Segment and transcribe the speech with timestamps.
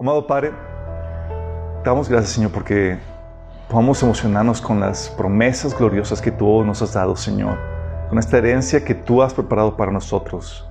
[0.00, 0.50] Amado Padre,
[1.84, 2.96] damos gracias, Señor, porque
[3.68, 7.58] podamos emocionarnos con las promesas gloriosas que tú nos has dado, Señor,
[8.08, 10.66] con esta herencia que tú has preparado para nosotros.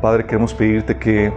[0.00, 1.30] Padre, queremos pedirte que,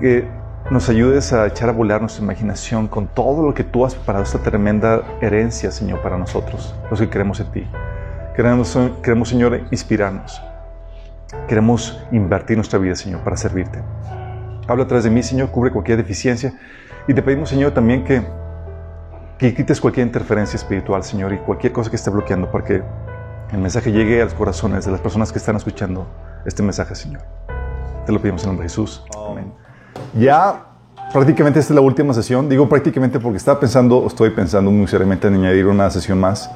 [0.00, 0.28] que
[0.70, 4.24] nos ayudes a echar a volar nuestra imaginación con todo lo que tú has preparado,
[4.24, 7.66] esta tremenda herencia, Señor, para nosotros, los que creemos en ti.
[8.36, 10.42] Queremos, queremos Señor, inspirarnos.
[11.48, 13.78] Queremos invertir nuestra vida, Señor, para servirte.
[14.66, 16.54] Habla atrás de mí, Señor, cubre cualquier deficiencia.
[17.08, 18.22] Y te pedimos, Señor, también que,
[19.38, 22.82] que quites cualquier interferencia espiritual, Señor, y cualquier cosa que esté bloqueando para que
[23.52, 26.06] el mensaje llegue a los corazones de las personas que están escuchando
[26.44, 27.22] este mensaje, Señor.
[28.06, 29.04] Te lo pedimos en nombre de Jesús.
[29.16, 29.52] Amén.
[30.14, 30.64] Ya
[31.12, 32.48] prácticamente esta es la última sesión.
[32.48, 36.50] Digo prácticamente porque estaba pensando, estoy pensando muy seriamente en añadir una sesión más.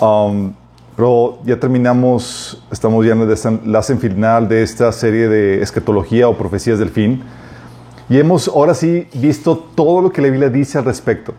[0.00, 0.52] Um,
[0.98, 6.36] pero ya terminamos, estamos ya en el enlace final de esta serie de escatología o
[6.36, 7.22] profecías del fin.
[8.08, 11.34] Y hemos ahora sí visto todo lo que la Biblia dice al respecto.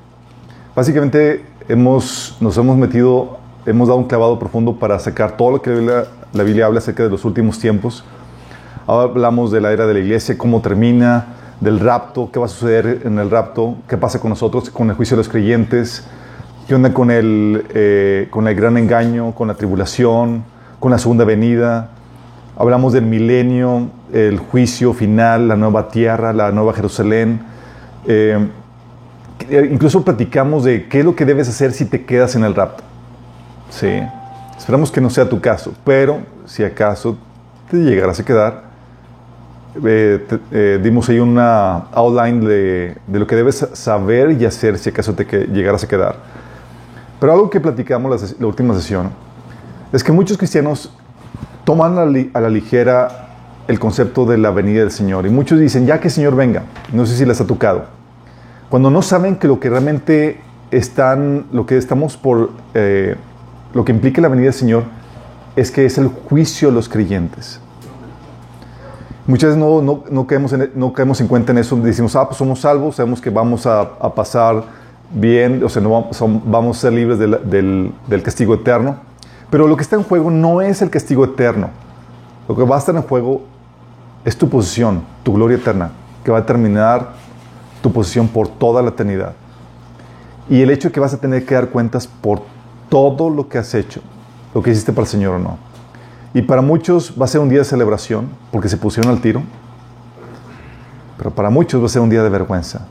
[0.74, 5.72] Básicamente hemos, nos hemos metido, hemos dado un clavado profundo para sacar todo lo que
[5.72, 8.06] la Biblia, la Biblia habla acerca de los últimos tiempos.
[8.88, 12.48] Ahora hablamos de la era de la iglesia, cómo termina, del rapto, qué va a
[12.48, 16.06] suceder en el rapto, qué pasa con nosotros, con el juicio de los creyentes,
[16.70, 20.44] ¿Qué onda con el, eh, con el gran engaño, con la tribulación,
[20.80, 21.90] con la segunda venida?
[22.56, 27.42] Hablamos del milenio, el juicio final, la nueva tierra, la nueva Jerusalén.
[28.06, 28.38] Eh,
[29.50, 32.84] incluso platicamos de qué es lo que debes hacer si te quedas en el rapto.
[33.72, 34.04] Sí.
[34.56, 37.18] Esperamos que no sea tu caso, pero si acaso
[37.72, 38.66] te llegarás a quedar,
[39.84, 45.16] eh, dimos ahí una outline de, de, lo que debes saber y hacer si acaso
[45.16, 46.39] te llegarás a quedar.
[47.20, 49.10] Pero algo que platicamos la, última sesión
[49.92, 50.92] es que muchos cristianos
[51.66, 51.98] toman
[52.34, 53.28] a la ligera
[53.68, 55.26] el concepto de la venida del Señor.
[55.26, 56.64] Y muchos dicen, ya que el Señor venga,
[56.94, 57.86] no sé si les ha tocado.
[58.70, 60.40] Cuando no saben que lo que realmente
[60.72, 63.16] están, lo que estamos por, eh,
[63.74, 64.84] lo que implica la venida del Señor
[65.56, 67.60] es que es el juicio de los creyentes.
[69.28, 72.26] Muchas veces no, no, no, caemos, en, no caemos en cuenta en eso, decimos, ah,
[72.26, 74.64] pues somos salvos, sabemos que vamos a pasar
[75.12, 75.90] bien, o sea, no
[76.46, 77.94] vamos, a ser libres del,
[78.24, 78.98] castigo eterno.
[79.50, 81.72] Pero lo que está en juego no es el castigo eterno.
[82.48, 83.44] Lo que va a estar en juego
[84.24, 85.92] es tu posición, tu gloria eterna,
[86.24, 87.14] que va a determinar
[87.82, 89.34] tu posición por toda la eternidad.
[90.50, 92.42] Y el hecho de que vas a tener que dar cuentas por
[92.90, 94.02] todo lo que has hecho,
[94.54, 95.58] lo que hiciste para el Señor o no.
[96.34, 99.42] Y para muchos va a ser un día de celebración porque se pusieron al tiro,
[101.18, 102.88] pero para muchos va a ser un día de vergüenza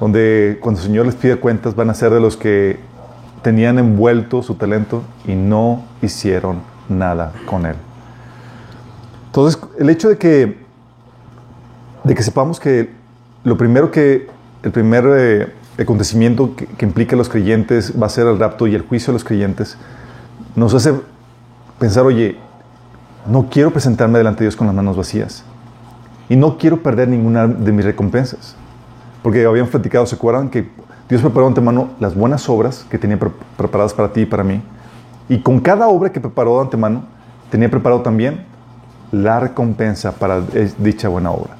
[0.00, 2.80] donde cuando el Señor les pide cuentas van a ser de los que
[3.42, 7.76] tenían envuelto su talento y no hicieron nada con él.
[9.26, 10.58] Entonces, el hecho de que,
[12.02, 12.90] de que sepamos que
[13.44, 14.28] lo primero que,
[14.62, 18.66] el primer eh, acontecimiento que, que, implica a los creyentes va a ser el rapto
[18.66, 19.76] y el juicio de los creyentes,
[20.56, 20.94] nos hace
[21.78, 22.36] pensar, oye,
[23.26, 25.44] no quiero presentarme delante de Dios con las manos vacías
[26.28, 28.56] y no quiero perder ninguna de mis recompensas.
[29.22, 30.48] Porque habíamos platicado, ¿se acuerdan?
[30.48, 30.68] Que
[31.08, 33.18] Dios preparó de antemano las buenas obras que tenía
[33.56, 34.62] preparadas para ti y para mí.
[35.28, 37.02] Y con cada obra que preparó de antemano,
[37.50, 38.44] tenía preparado también
[39.12, 40.40] la recompensa para
[40.78, 41.54] dicha buena obra.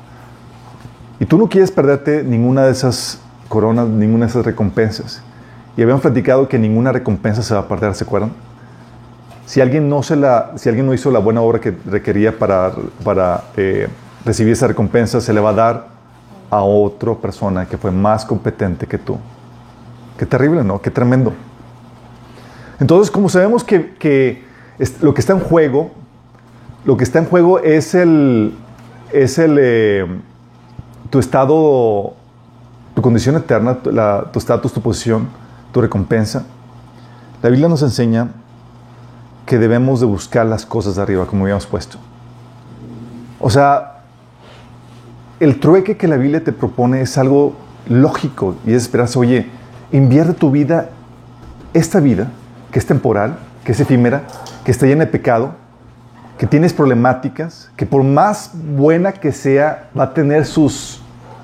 [1.19, 5.23] Y tú no quieres perderte ninguna de esas coronas, ninguna de esas recompensas.
[5.77, 8.31] Y habíamos platicado que ninguna recompensa se va a perder, ¿se acuerdan?
[9.47, 12.73] Si alguien no, se la, si alguien no hizo la buena obra que requería para,
[13.03, 13.89] para eh,
[14.25, 15.87] recibir esa recompensa, se le va a dar
[16.51, 19.17] a otra persona que fue más competente que tú.
[20.19, 20.83] Qué terrible, ¿no?
[20.83, 21.33] Qué tremendo.
[22.81, 24.45] Entonces, como sabemos que,
[25.01, 25.93] lo que está en juego,
[26.85, 28.55] lo que está en juego es el,
[29.13, 30.07] es el, eh,
[31.11, 32.15] tu estado,
[32.95, 35.29] tu condición eterna, tu estatus, tu posición,
[35.73, 36.47] tu recompensa.
[37.43, 38.29] La Biblia nos enseña
[39.47, 41.99] que debemos de buscar las cosas de arriba, como habíamos puesto.
[43.39, 44.00] O sea,
[45.41, 47.55] el trueque que la Biblia te propone es algo
[47.89, 49.47] lógico y es esperarse, oye,
[49.91, 50.91] invierte tu vida,
[51.73, 52.31] esta vida,
[52.71, 54.25] que es temporal, que es efímera,
[54.65, 55.55] que está llena de pecado,
[56.37, 61.03] que tienes problemáticas, que por más buena que sea, va a tener sus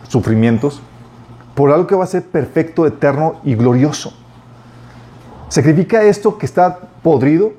[0.09, 0.83] sufrimientos,
[1.55, 4.13] por algo que va a ser perfecto, eterno y glorioso.
[5.49, 7.55] Sacrifica esto que está podrido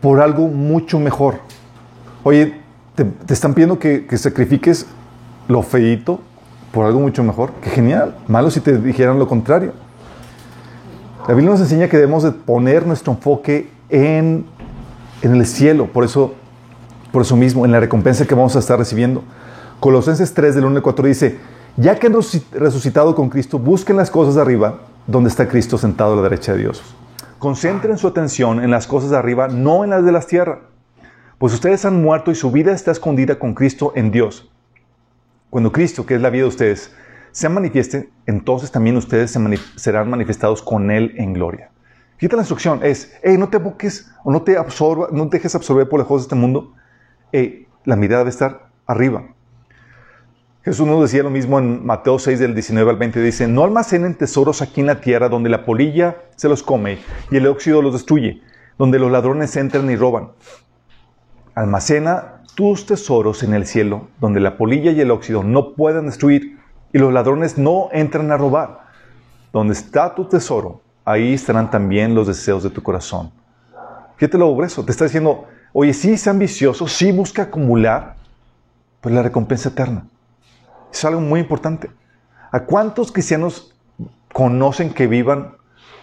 [0.00, 1.40] por algo mucho mejor.
[2.22, 2.60] Oye,
[2.94, 4.86] te, están pidiendo que sacrifiques
[5.50, 6.20] lo feito
[6.72, 7.52] por algo mucho mejor.
[7.60, 8.16] Qué genial.
[8.28, 9.72] Malo si te dijeran lo contrario.
[11.26, 14.46] La Biblia nos enseña que debemos de poner nuestro enfoque en,
[15.22, 16.34] en el cielo, por eso,
[17.12, 19.22] por eso mismo, en la recompensa que vamos a estar recibiendo.
[19.80, 21.38] Colosenses 3 del 1 al 4 dice,
[21.76, 22.14] Ya que han
[22.52, 26.52] resucitado con Cristo, busquen las cosas de arriba, donde está Cristo sentado a la derecha
[26.52, 26.82] de Dios.
[27.38, 30.60] Concentren su atención en las cosas de arriba, no en las de la tierra.
[31.38, 34.50] Pues ustedes han muerto y su vida está escondida con Cristo en Dios.
[35.50, 36.94] Cuando Cristo, que es la vida de ustedes,
[37.32, 39.36] se manifieste, entonces también ustedes
[39.76, 41.70] serán manifestados con Él en gloria.
[42.16, 45.54] Fíjate la instrucción, es, hey, no te busques o no te absorba, no te dejes
[45.54, 46.74] absorber por lejos de este mundo.
[47.32, 49.24] Hey, la mirada debe estar arriba.
[50.62, 53.22] Jesús nos decía lo mismo en Mateo 6 del 19 al 20.
[53.22, 56.98] Dice, no almacenen tesoros aquí en la tierra donde la polilla se los come
[57.30, 58.42] y el óxido los destruye,
[58.76, 60.32] donde los ladrones entran y roban.
[61.54, 66.58] Almacena tus tesoros en el cielo, donde la polilla y el óxido no puedan destruir
[66.92, 68.86] y los ladrones no entran a robar.
[69.52, 73.32] Donde está tu tesoro, ahí estarán también los deseos de tu corazón.
[74.16, 78.16] Fíjate lo grueso, te está diciendo, oye, sí, es ambicioso, sí busca acumular,
[79.00, 80.06] pero la recompensa eterna.
[80.92, 81.90] Es algo muy importante.
[82.52, 83.74] ¿A cuántos cristianos
[84.32, 85.54] conocen que vivan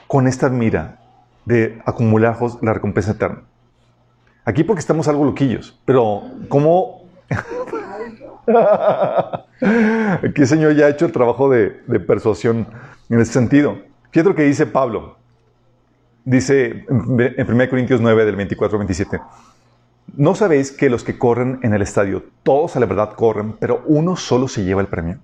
[0.07, 0.99] con esta mira
[1.45, 3.43] de acumular la recompensa eterna?
[4.47, 7.03] Aquí porque estamos algo loquillos, pero ¿cómo?
[9.59, 11.67] Aquí el Señor ya ha hecho el trabajo de,
[12.07, 12.65] persuasión
[13.09, 13.77] en ese sentido.
[14.09, 15.17] Fíjate lo que dice Pablo.
[16.23, 19.19] Dice en 1 Corintios 9, del 24 al 27.
[20.15, 23.83] ¿No sabéis que los que corren en el estadio, todos a la verdad corren, pero
[23.85, 25.19] uno solo se lleva el premio?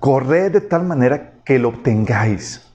[0.00, 2.70] Corred de tal manera que lo obtengáis.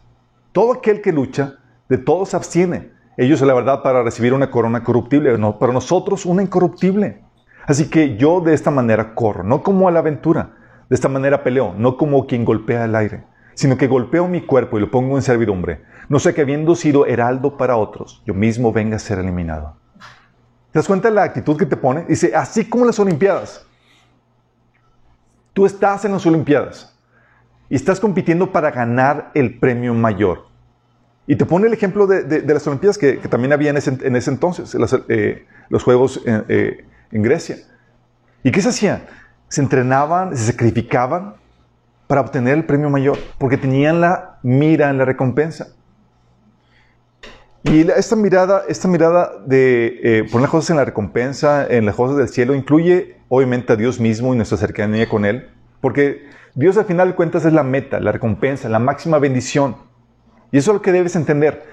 [0.52, 1.60] Todo aquel que lucha,
[1.90, 2.95] de todos abstiene.
[3.18, 7.24] Ellos la verdad para recibir una corona corruptible, no, para nosotros una incorruptible.
[7.66, 10.56] Así que yo de esta manera corro, no como a la aventura,
[10.90, 13.24] de esta manera peleo, no como quien golpea el aire,
[13.54, 17.06] sino que golpeo mi cuerpo y lo pongo en servidumbre, no sé que habiendo sido
[17.06, 19.78] heraldo para otros, yo mismo venga a ser eliminado.
[20.72, 22.04] ¿Te das cuenta de la actitud que te pone?
[22.04, 23.66] Dice, así como las Olimpiadas.
[25.54, 26.94] Tú estás en las Olimpiadas
[27.70, 30.48] y estás compitiendo para ganar el premio mayor.
[31.28, 34.76] Y te pone el ejemplo de, las Olimpiadas que, también había en ese, entonces,
[35.10, 37.58] eh, los Juegos eh, eh, en Grecia.
[38.44, 39.08] ¿Y qué se hacía?
[39.48, 41.36] Se entrenaban, se sacrificaban
[42.08, 45.70] para obtener el premio mayor, porque tenían la mira en la recompensa.
[47.64, 52.18] Y esta mirada, esta mirada de poner las cosas en la recompensa, en las cosas
[52.18, 55.50] del cielo, incluye obviamente a Dios mismo y nuestra cercanía con Él,
[55.82, 59.76] porque Dios al final de cuentas es la meta, la recompensa, la máxima bendición.
[60.56, 61.66] Y eso es lo que debes entender.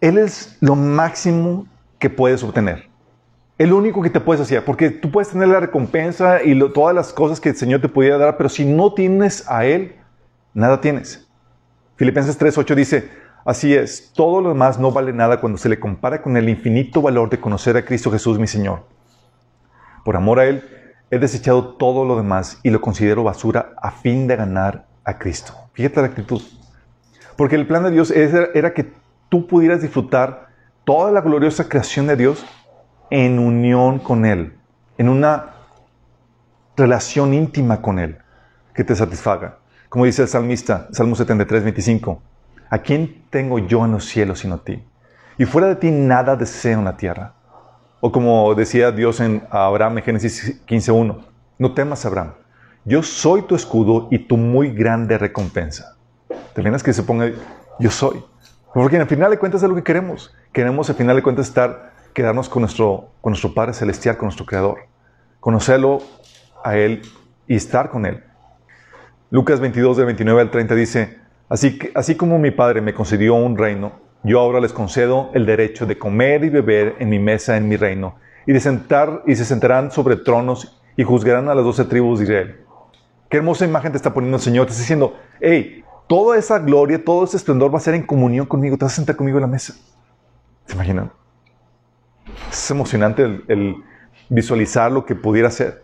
[0.00, 1.66] Él es lo máximo
[1.98, 2.88] que puedes obtener.
[3.58, 7.12] El único que te puedes hacer, porque tú puedes tener la recompensa y todas las
[7.12, 9.96] cosas que el Señor te pudiera dar, pero si no tienes a Él,
[10.54, 11.28] nada tienes.
[11.96, 13.10] Filipenses 3.8 dice,
[13.44, 17.02] Así es, todo lo demás no vale nada cuando se le compara con el infinito
[17.02, 18.86] valor de conocer a Cristo Jesús mi Señor.
[20.06, 20.64] Por amor a Él,
[21.10, 25.52] he desechado todo lo demás y lo considero basura a fin de ganar a Cristo.
[25.74, 26.40] Fíjate la actitud.
[27.36, 28.92] Porque el plan de Dios era, que
[29.28, 30.48] tú pudieras disfrutar
[30.84, 32.44] toda la gloriosa creación de Dios
[33.10, 34.54] en unión con Él,
[34.98, 35.50] en una
[36.76, 38.18] relación íntima con Él
[38.74, 39.58] que te satisfaga.
[39.88, 42.22] Como dice el salmista, Salmo 73, 25.
[42.70, 44.82] ¿A quién tengo yo en los cielos sino a ti?
[45.36, 47.34] Y fuera de ti nada deseo en la tierra.
[48.00, 51.24] O como decía Dios en Abraham en Génesis 15.1,
[51.58, 52.32] no temas Abraham,
[52.84, 55.96] yo soy tu escudo y tu muy grande recompensa.
[56.54, 57.30] ¿Te imaginas que se ponga
[57.78, 58.22] yo soy?
[58.74, 60.34] Porque al final de cuentas es lo que queremos.
[60.52, 64.46] Queremos al final de cuentas estar, quedarnos con nuestro, con nuestro Padre Celestial, con nuestro
[64.46, 64.86] Creador.
[65.40, 65.98] Conocerlo
[66.64, 67.02] a Él
[67.46, 68.22] y estar con Él.
[69.30, 73.34] Lucas 22, del 29 al 30 dice, Así, que, así como mi Padre me concedió
[73.34, 77.56] un reino, yo ahora les concedo el derecho de comer y beber en mi mesa
[77.56, 78.14] en mi reino,
[78.46, 82.24] y de sentar y se sentarán sobre tronos y juzgarán a las doce tribus de
[82.24, 82.56] Israel.
[83.28, 84.66] Qué hermosa imagen te está poniendo el Señor.
[84.66, 88.44] Te está diciendo, hey, toda esa gloria, todo ese esplendor va a ser en comunión
[88.44, 88.76] conmigo.
[88.76, 89.72] Te vas a sentar conmigo en la mesa.
[90.66, 91.10] ¿Se imaginan?
[92.50, 93.76] Es emocionante el,
[94.28, 95.82] visualizar lo que pudiera ser.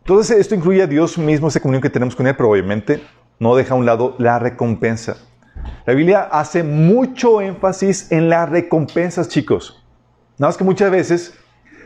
[0.00, 3.02] Entonces, esto incluye a Dios mismo, esa comunión que tenemos con Él, pero obviamente
[3.38, 5.16] no deja a un lado la recompensa.
[5.86, 9.82] La Biblia hace mucho énfasis en las recompensas, chicos.
[10.36, 11.38] Nada más que muchas veces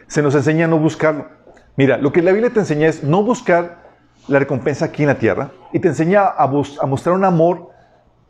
[0.08, 1.28] se nos enseña a no buscarlo.
[1.76, 3.84] Mira, lo que la Biblia te enseña es no buscar
[4.26, 7.70] la recompensa aquí en la tierra y te enseña a, mostrar un amor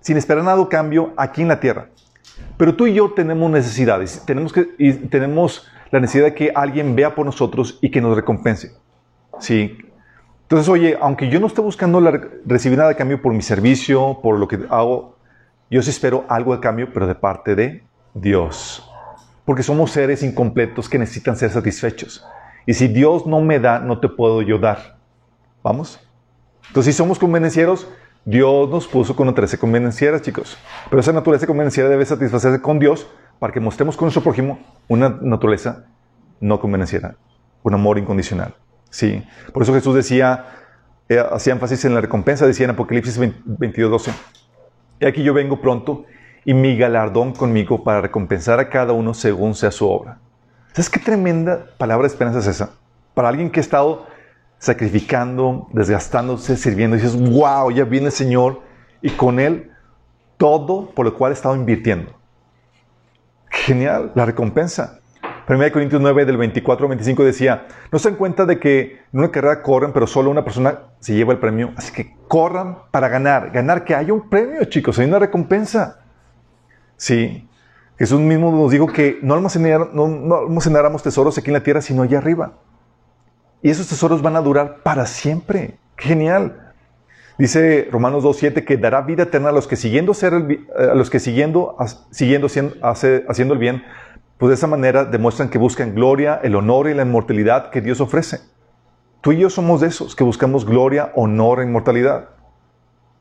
[0.00, 1.90] sin esperar nada a cambio aquí en la tierra.
[2.56, 6.96] Pero tú y yo tenemos necesidades, tenemos, que, y tenemos la necesidad de que alguien
[6.96, 8.72] vea por nosotros y que nos recompense.
[9.40, 9.76] Sí,
[10.40, 12.00] entonces, oye, aunque yo no esté buscando
[12.46, 15.16] recibir nada de cambio por mi servicio, por lo que hago,
[15.70, 17.84] yo sí espero algo de cambio, pero de parte de
[18.14, 18.90] Dios.
[19.44, 22.26] Porque somos seres incompletos que necesitan ser satisfechos.
[22.64, 24.96] Y si Dios no me da, no te puedo yo dar.
[25.62, 26.00] ¿Vamos?
[26.68, 27.88] Entonces, si somos convenencieros,
[28.24, 30.56] Dios nos puso con naturaleza convenenciera, chicos.
[30.88, 33.06] Pero esa naturaleza convenenciera debe satisfacerse con Dios
[33.38, 35.84] para que mostremos con nuestro prójimo una naturaleza
[36.40, 37.16] no convenenciera,
[37.62, 38.54] un amor incondicional.
[38.90, 39.22] Sí.
[39.52, 40.46] Por eso Jesús decía,
[41.08, 44.12] eh, hacía énfasis en la recompensa, decía en Apocalipsis 22, 12.
[45.00, 46.06] Y aquí yo vengo pronto
[46.44, 50.18] y mi galardón conmigo para recompensar a cada uno según sea su obra.
[50.72, 52.70] ¿Sabes qué tremenda palabra de esperanza es esa?
[53.14, 54.06] Para alguien que ha estado
[54.64, 58.62] sacrificando, desgastándose, sirviendo, y dices, wow, ya viene el Señor
[59.02, 59.70] y con Él
[60.38, 62.14] todo por lo cual he estado invirtiendo.
[63.50, 65.00] Genial, la recompensa.
[65.46, 69.18] 1 Corintios 9, del 24 al 25 decía, no se dan cuenta de que en
[69.18, 73.08] una carrera corren, pero solo una persona se lleva el premio, así que corran para
[73.08, 76.00] ganar, ganar que haya un premio, chicos, hay una recompensa.
[76.96, 77.46] Sí,
[77.98, 82.16] Jesús mismo nos dijo que no, no almacenáramos tesoros aquí en la tierra, sino allá
[82.16, 82.54] arriba.
[83.64, 85.78] Y esos tesoros van a durar para siempre.
[85.96, 86.74] Genial.
[87.38, 91.08] Dice Romanos 2.7 que dará vida eterna a los que siguiendo, ser eh, a los
[91.08, 91.74] que siguiendo,
[92.10, 92.48] siguiendo
[92.82, 93.82] haciendo el bien,
[94.36, 98.02] pues de esa manera demuestran que buscan gloria, el honor y la inmortalidad que Dios
[98.02, 98.40] ofrece.
[99.22, 102.28] Tú y yo somos de esos que buscamos gloria, honor e inmortalidad.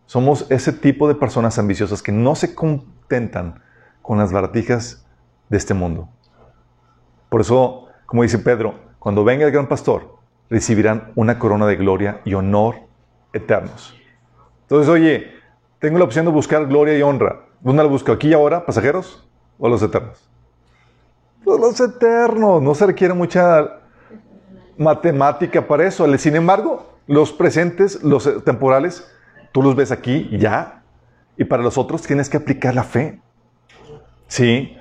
[0.08, 3.62] Somos ese tipo de personas ambiciosas que no se contentan
[4.02, 5.06] con las baratijas
[5.48, 6.10] de este mundo.
[7.30, 10.13] Por eso, como dice Pedro, cuando venga el gran pastor,
[10.54, 12.76] recibirán una corona de gloria y honor
[13.34, 14.00] eternos.
[14.62, 15.32] Entonces, oye,
[15.80, 17.48] tengo la opción de buscar gloria y honra.
[17.60, 18.12] ¿Dónde la busco?
[18.12, 19.28] ¿Aquí y ahora, pasajeros?
[19.58, 20.30] ¿O los eternos?
[21.44, 22.62] Pues los eternos.
[22.62, 23.80] No se requiere mucha
[24.78, 26.18] matemática para eso.
[26.20, 29.12] Sin embargo, los presentes, los temporales,
[29.52, 30.84] tú los ves aquí ya.
[31.36, 33.20] Y para los otros tienes que aplicar la fe.
[34.28, 34.78] Sí.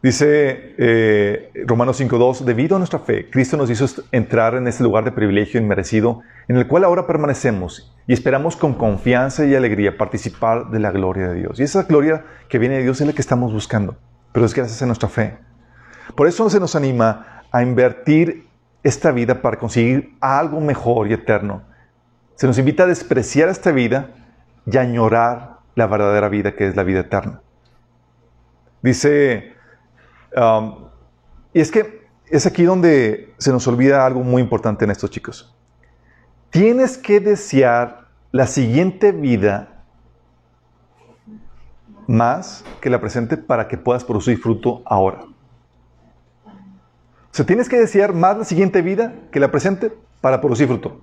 [0.00, 5.02] Dice eh, Romanos 5.2, debido a nuestra fe, Cristo nos hizo entrar en este lugar
[5.02, 10.70] de privilegio inmerecido, en el cual ahora permanecemos y esperamos con confianza y alegría participar
[10.70, 11.58] de la gloria de Dios.
[11.58, 13.96] Y esa gloria que viene de Dios es la que estamos buscando,
[14.32, 15.36] pero es gracias a nuestra fe.
[16.14, 18.46] Por eso se nos anima a invertir
[18.84, 21.64] esta vida para conseguir algo mejor y eterno.
[22.36, 24.10] Se nos invita a despreciar esta vida
[24.64, 27.40] y a añorar la verdadera vida que es la vida eterna.
[28.80, 29.57] Dice
[31.52, 35.54] Y es que es aquí donde se nos olvida algo muy importante en estos chicos.
[36.50, 39.82] Tienes que desear la siguiente vida
[42.06, 45.24] más que la presente para que puedas producir fruto ahora.
[46.44, 51.02] O sea, tienes que desear más la siguiente vida que la presente para producir fruto.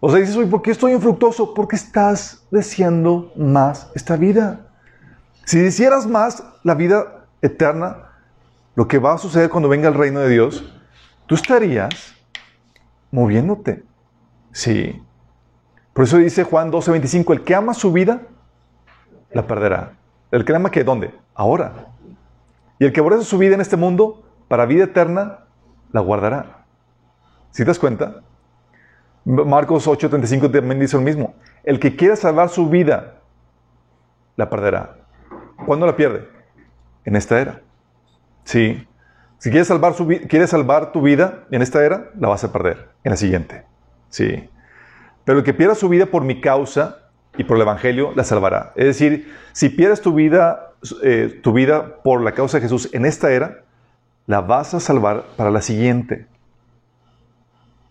[0.00, 1.54] O sea, dices, ¿por qué estoy infructuoso?
[1.54, 4.63] Porque estás deseando más esta vida.
[5.44, 8.10] Si hicieras más la vida eterna,
[8.74, 10.64] lo que va a suceder cuando venga el reino de Dios,
[11.26, 12.14] tú estarías
[13.10, 13.84] moviéndote.
[14.52, 15.02] Sí.
[15.92, 18.22] Por eso dice Juan 12:25, el que ama su vida,
[19.32, 19.92] la perderá.
[20.30, 21.14] El que ama que dónde?
[21.34, 21.88] Ahora.
[22.78, 25.40] Y el que aborrece su vida en este mundo, para vida eterna,
[25.92, 26.64] la guardará.
[27.50, 28.22] ¿Sí te das cuenta?
[29.24, 31.34] Marcos 8:35 también dice lo mismo.
[31.62, 33.20] El que quiera salvar su vida,
[34.36, 35.03] la perderá.
[35.66, 36.28] ¿Cuándo la pierde?
[37.04, 37.62] En esta era.
[38.44, 38.86] Sí.
[39.38, 40.08] Si quieres salvar, su,
[40.46, 43.64] salvar tu vida en esta era, la vas a perder en la siguiente.
[44.08, 44.48] Sí.
[45.24, 46.98] Pero el que pierda su vida por mi causa
[47.36, 48.72] y por el Evangelio, la salvará.
[48.76, 53.04] Es decir, si pierdes tu vida, eh, tu vida por la causa de Jesús en
[53.06, 53.64] esta era,
[54.26, 56.26] la vas a salvar para la siguiente.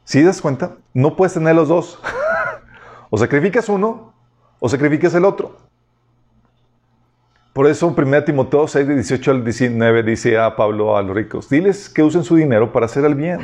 [0.06, 0.78] ¿Sí das cuenta?
[0.94, 2.00] No puedes tener los dos.
[3.10, 4.14] o sacrificas uno
[4.60, 5.58] o sacrificas el otro.
[7.54, 11.88] Por eso 1 Timoteo 6, 18 al 19 dice a Pablo a los ricos, diles
[11.88, 13.42] que usen su dinero para hacer el bien.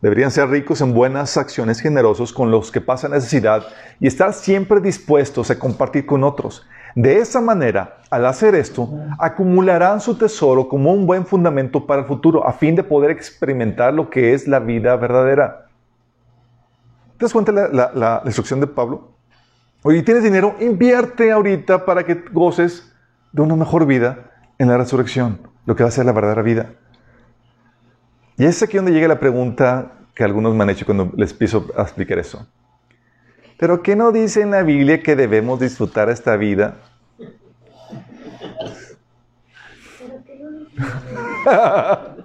[0.00, 3.64] Deberían ser ricos en buenas acciones, generosos con los que pasan necesidad
[4.00, 6.66] y estar siempre dispuestos a compartir con otros.
[6.94, 8.88] De esa manera, al hacer esto,
[9.18, 13.92] acumularán su tesoro como un buen fundamento para el futuro, a fin de poder experimentar
[13.92, 15.66] lo que es la vida verdadera.
[17.18, 19.10] ¿Te das cuenta la, la, la instrucción de Pablo?
[19.82, 20.54] Oye, ¿tienes dinero?
[20.60, 22.90] Invierte ahorita para que goces
[23.32, 26.72] de una mejor vida en la resurrección, lo que va a ser la verdadera vida.
[28.36, 31.66] Y es aquí donde llega la pregunta que algunos me han hecho cuando les empiezo
[31.76, 32.46] a explicar eso.
[33.58, 36.76] ¿Pero qué no dice en la Biblia que debemos disfrutar esta vida?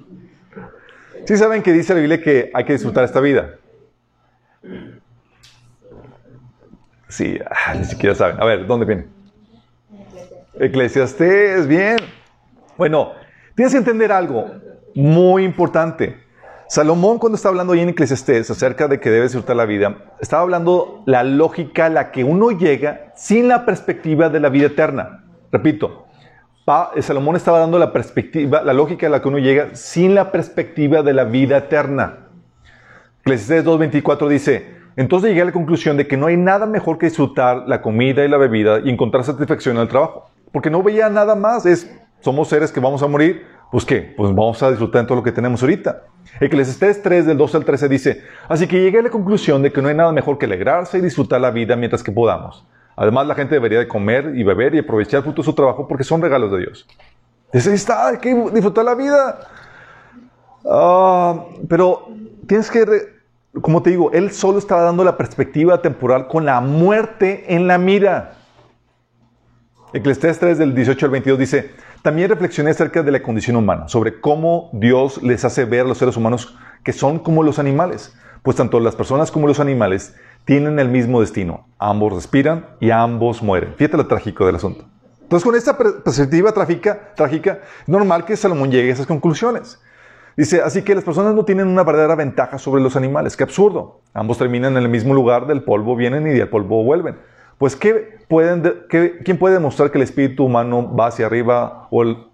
[1.25, 3.55] ¿Sí saben que dice la Biblia que hay que disfrutar esta vida?
[7.09, 8.41] Sí, ah, ni siquiera saben.
[8.41, 9.14] A ver, ¿dónde viene?
[10.59, 11.97] Eclesiastés, bien.
[12.77, 13.11] Bueno,
[13.55, 14.45] tienes que entender algo
[14.93, 16.23] muy importante.
[16.67, 20.41] Salomón cuando está hablando ahí en Eclesiastés acerca de que debe disfrutar la vida, estaba
[20.41, 25.25] hablando la lógica a la que uno llega sin la perspectiva de la vida eterna.
[25.51, 26.05] Repito,
[27.01, 31.03] Salomón estaba dando la perspectiva, la lógica a la que uno llega sin la perspectiva
[31.03, 32.29] de la vida eterna.
[33.21, 37.07] Eclesiastés 2.24 dice, entonces llegué a la conclusión de que no hay nada mejor que
[37.07, 40.31] disfrutar la comida y la bebida y encontrar satisfacción en el trabajo.
[40.55, 44.33] Porque no veía nada más, es, somos seres que vamos a morir, pues qué, pues
[44.33, 46.03] vamos a disfrutar de todo lo que tenemos ahorita.
[46.39, 49.81] Eclesiastés 3 del 12 al 13 dice, así que llegué a la conclusión de que
[49.81, 52.65] no hay nada mejor que alegrarse y disfrutar la vida mientras que podamos.
[52.95, 56.05] Además, la gente debería de comer y beber y aprovechar fruto de su trabajo porque
[56.05, 56.87] son regalos de Dios.
[57.51, 59.37] Dice, está, hay que disfrutar la vida.
[60.65, 62.07] Ah, pero
[62.47, 62.85] tienes que,
[63.59, 67.77] como te digo, él solo estaba dando la perspectiva temporal con la muerte en la
[67.77, 68.35] mira.
[69.93, 74.19] Eclesiastés 3 del 18 al 22 dice, también reflexioné acerca de la condición humana, sobre
[74.19, 78.57] cómo Dios les hace ver a los seres humanos que son como los animales, pues
[78.57, 80.15] tanto las personas como los animales
[80.45, 81.65] tienen el mismo destino.
[81.79, 83.73] Ambos respiran y ambos mueren.
[83.75, 84.85] Fíjate lo trágico del asunto.
[85.23, 89.81] Entonces, con esta perspectiva trágica, normal que Salomón llegue a esas conclusiones.
[90.37, 93.35] Dice, así que las personas no tienen una verdadera ventaja sobre los animales.
[93.35, 94.01] Qué absurdo.
[94.13, 97.17] Ambos terminan en el mismo lugar, del polvo vienen y del polvo vuelven.
[97.57, 101.89] Pues, ¿qué pueden ¿quién puede demostrar que el espíritu humano va hacia arriba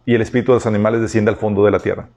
[0.06, 2.08] y el espíritu de los animales desciende al fondo de la tierra?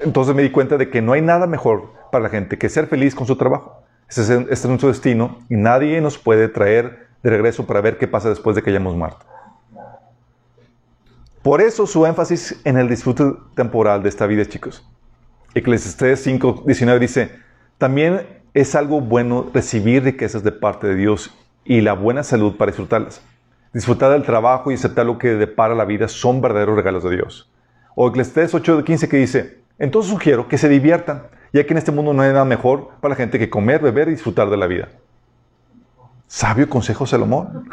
[0.00, 2.86] Entonces me di cuenta de que no hay nada mejor para la gente que ser
[2.86, 3.82] feliz con su trabajo.
[4.08, 8.28] Este es, nuestro destino y nadie nos puede traer de regreso para ver qué pasa
[8.28, 9.24] después de que hayamos muerto.
[11.42, 13.24] Por eso su énfasis en el disfrute
[13.54, 14.86] temporal de esta vida, chicos.
[15.54, 17.30] Eclesiastés 5, 19 dice,
[17.78, 21.34] también es algo bueno recibir riquezas de parte de Dios
[21.66, 23.22] y la buena salud para disfrutarlas.
[23.72, 27.50] Disfrutar del trabajo y aceptar lo que depara la vida son verdaderos regalos de Dios.
[27.94, 31.92] O Eclesiastés 8, 15 que dice, entonces sugiero que se diviertan ya que en este
[31.92, 34.66] mundo no hay nada mejor para la gente que comer, beber y disfrutar de la
[34.66, 34.88] vida.
[36.26, 37.68] Sabio consejo Salomón.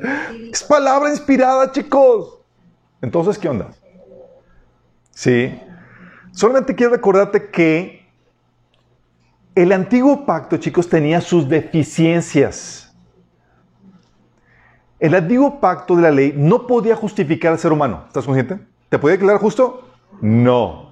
[0.52, 2.38] es palabra inspirada, chicos.
[3.02, 3.68] Entonces, ¿qué onda?
[5.10, 5.60] Sí.
[6.32, 7.99] Solamente quiero recordarte que
[9.62, 12.94] el antiguo pacto, chicos, tenía sus deficiencias.
[14.98, 18.04] El antiguo pacto de la ley no podía justificar al ser humano.
[18.06, 18.58] ¿Estás consciente?
[18.88, 19.88] ¿Te podía declarar justo?
[20.20, 20.90] No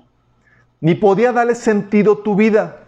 [0.80, 2.80] ni podía darle sentido a tu vida.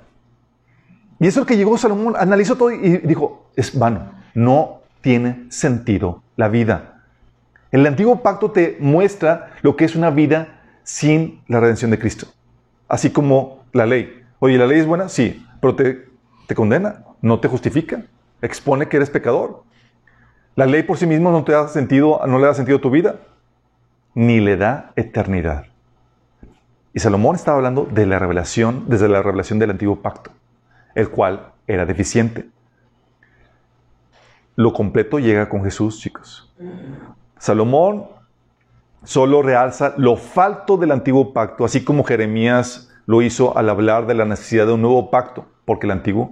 [1.19, 5.47] Y eso es lo que llegó Salomón, analizó todo y dijo, es vano, no tiene
[5.51, 7.03] sentido la vida.
[7.71, 12.27] El antiguo pacto te muestra lo que es una vida sin la redención de Cristo,
[12.89, 14.23] así como la ley.
[14.39, 15.09] Oye, ¿la ley es buena?
[15.09, 18.03] Sí, pero te, condena, no te justifica,
[18.43, 19.65] expone que eres pecador.
[20.57, 22.91] La ley por sí misma no te da sentido, no le da sentido a tu
[22.91, 23.17] vida,
[24.15, 25.67] ni le da eternidad.
[26.93, 30.33] Y Salomón estaba hablando de la revelación, desde la revelación del antiguo pacto,
[30.95, 32.49] el cual era deficiente.
[34.57, 36.53] Lo completo llega con Jesús, chicos.
[37.39, 38.09] Salomón
[39.05, 44.15] solo realza lo falto del antiguo pacto, así como Jeremías lo hizo al hablar de
[44.15, 46.31] la necesidad de un nuevo pacto, porque el antiguo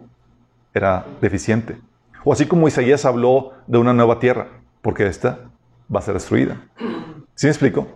[0.72, 1.76] era deficiente.
[2.22, 4.46] O así como Isaías habló de una nueva tierra,
[4.80, 5.40] porque esta
[5.92, 6.68] va a ser destruida.
[7.34, 7.88] ¿Sí me explico?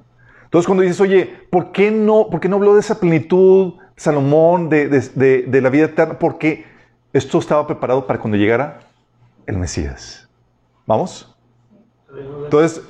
[0.42, 4.68] Entonces, cuando dices, oye, ¿por qué no, por qué no habló de esa plenitud, Salomón,
[4.68, 6.18] de, la vida eterna?
[6.18, 6.66] Porque
[7.12, 8.80] esto estaba preparado para cuando llegara
[9.46, 10.28] el Mesías.
[10.86, 11.36] ¿Vamos?
[12.42, 12.82] Entonces,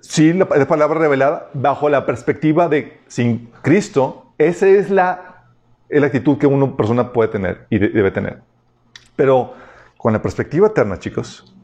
[0.00, 5.44] sí, la, palabra revelada, bajo la perspectiva de sin Cristo, esa es la,
[5.88, 8.42] la actitud que una persona puede tener y debe tener.
[9.16, 9.54] Pero
[9.96, 11.54] con la perspectiva eterna, chicos,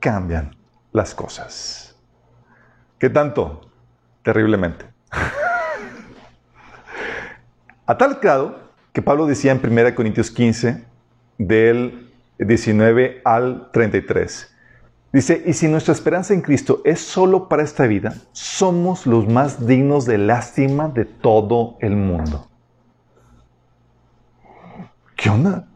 [0.00, 0.56] cambian
[0.90, 1.96] las cosas.
[2.98, 3.70] ¿Qué tanto?
[4.22, 4.86] Terriblemente.
[7.86, 8.58] A tal grado
[8.92, 10.84] que Pablo decía en 1 Corintios 15,
[11.36, 14.51] del 19 al 33,
[15.12, 19.66] dice, y si nuestra esperanza en Cristo es solo para esta vida, somos los más
[19.66, 22.48] dignos de lástima de todo el mundo.
[25.16, 25.68] ¿Qué onda?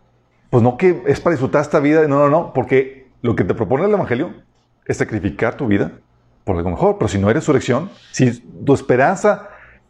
[0.50, 3.54] Pues no que es para disfrutar esta vida, no, no, no, porque lo que te
[3.54, 4.34] propone el Evangelio
[4.86, 5.92] es sacrificar tu vida
[6.44, 6.96] por algo mejor.
[6.98, 9.48] Pero si no hay resurrección, si tu esperanza,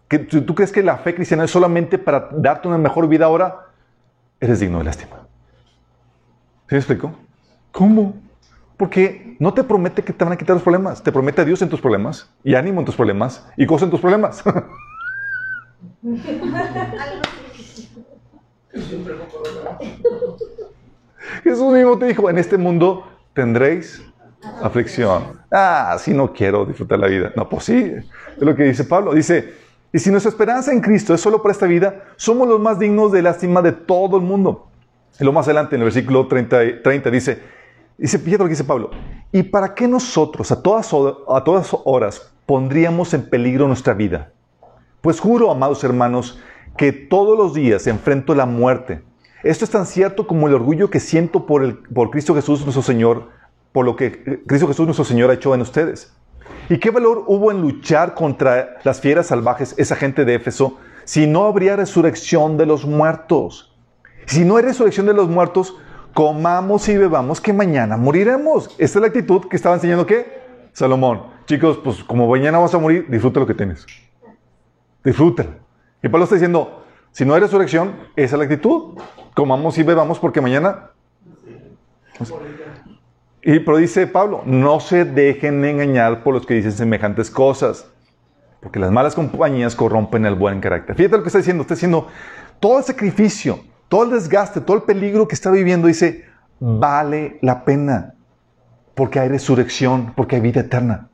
[0.09, 3.67] que tú crees que la fe cristiana es solamente para darte una mejor vida ahora,
[4.41, 5.17] eres digno de lástima.
[6.69, 7.13] ¿Sí me explico?
[7.73, 8.15] ¿Cómo?
[8.77, 11.63] Porque no te promete que te van a quitar los problemas, te promete a Dios
[11.63, 14.43] en tus problemas, y ánimo en tus problemas, y gozo en tus problemas.
[21.43, 24.03] Jesús mismo te dijo, en este mundo tendréis
[24.63, 25.41] aflicción.
[25.51, 27.33] Ah, si no quiero disfrutar la vida.
[27.37, 27.93] No, pues sí,
[28.37, 29.15] es lo que dice Pablo.
[29.15, 29.55] Dice,
[29.93, 33.13] Y si nuestra esperanza en Cristo es solo para esta vida, somos los más dignos
[33.13, 34.69] de lástima de todo el mundo.
[35.19, 37.41] Y lo más adelante, en el versículo 30, 30 dice,
[37.99, 38.91] dice, fíjate lo que dice Pablo,
[39.33, 44.33] ¿y para qué nosotros a todas, a todas horas pondríamos en peligro nuestra vida?
[45.01, 46.41] Pues juro, amados hermanos,
[46.77, 49.03] que todos los días enfrento la muerte.
[49.43, 52.83] Esto es tan cierto como el orgullo que siento por, el, por Cristo Jesús nuestro
[52.83, 53.29] Señor,
[53.73, 56.13] por lo que Cristo Jesús nuestro Señor ha hecho en ustedes.
[56.69, 61.27] ¿Y qué valor hubo en luchar contra las fieras salvajes, esa gente de Éfeso, si
[61.27, 63.77] no habría resurrección de los muertos?
[64.27, 65.77] Si no hay resurrección de los muertos,
[66.17, 68.75] comamos y bebamos que mañana moriremos.
[68.79, 70.41] Esta es la actitud que estaba enseñando qué?
[70.73, 71.25] Salomón.
[71.45, 73.85] Chicos, pues como mañana vas a morir, disfruta lo que tienes.
[75.05, 75.51] Disfrútalo.
[76.03, 78.99] Y Pablo está diciendo, si no hay resurrección, esa es la actitud.
[79.35, 80.91] Comamos y bebamos porque mañana...
[83.43, 87.91] Y pero dice Pablo, no se dejen engañar por los que dicen semejantes cosas,
[88.61, 90.97] porque las malas compañías corrompen el buen carácter.
[90.97, 92.09] Fíjate lo que está diciendo, está diciendo,
[92.59, 96.25] todo el sacrificio, todo el desgaste, todo el peligro que está viviendo, dice,
[96.59, 98.15] vale la pena,
[98.95, 101.09] porque hay resurrección, porque hay vida eterna.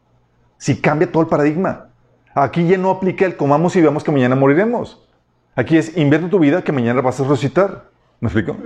[0.58, 1.88] Si cambia todo el paradigma.
[2.34, 5.06] Aquí ya no aplica el comamos y veamos que mañana moriremos.
[5.54, 7.90] Aquí es invierte tu vida que mañana vas a resucitar.
[8.20, 8.56] ¿Me explico?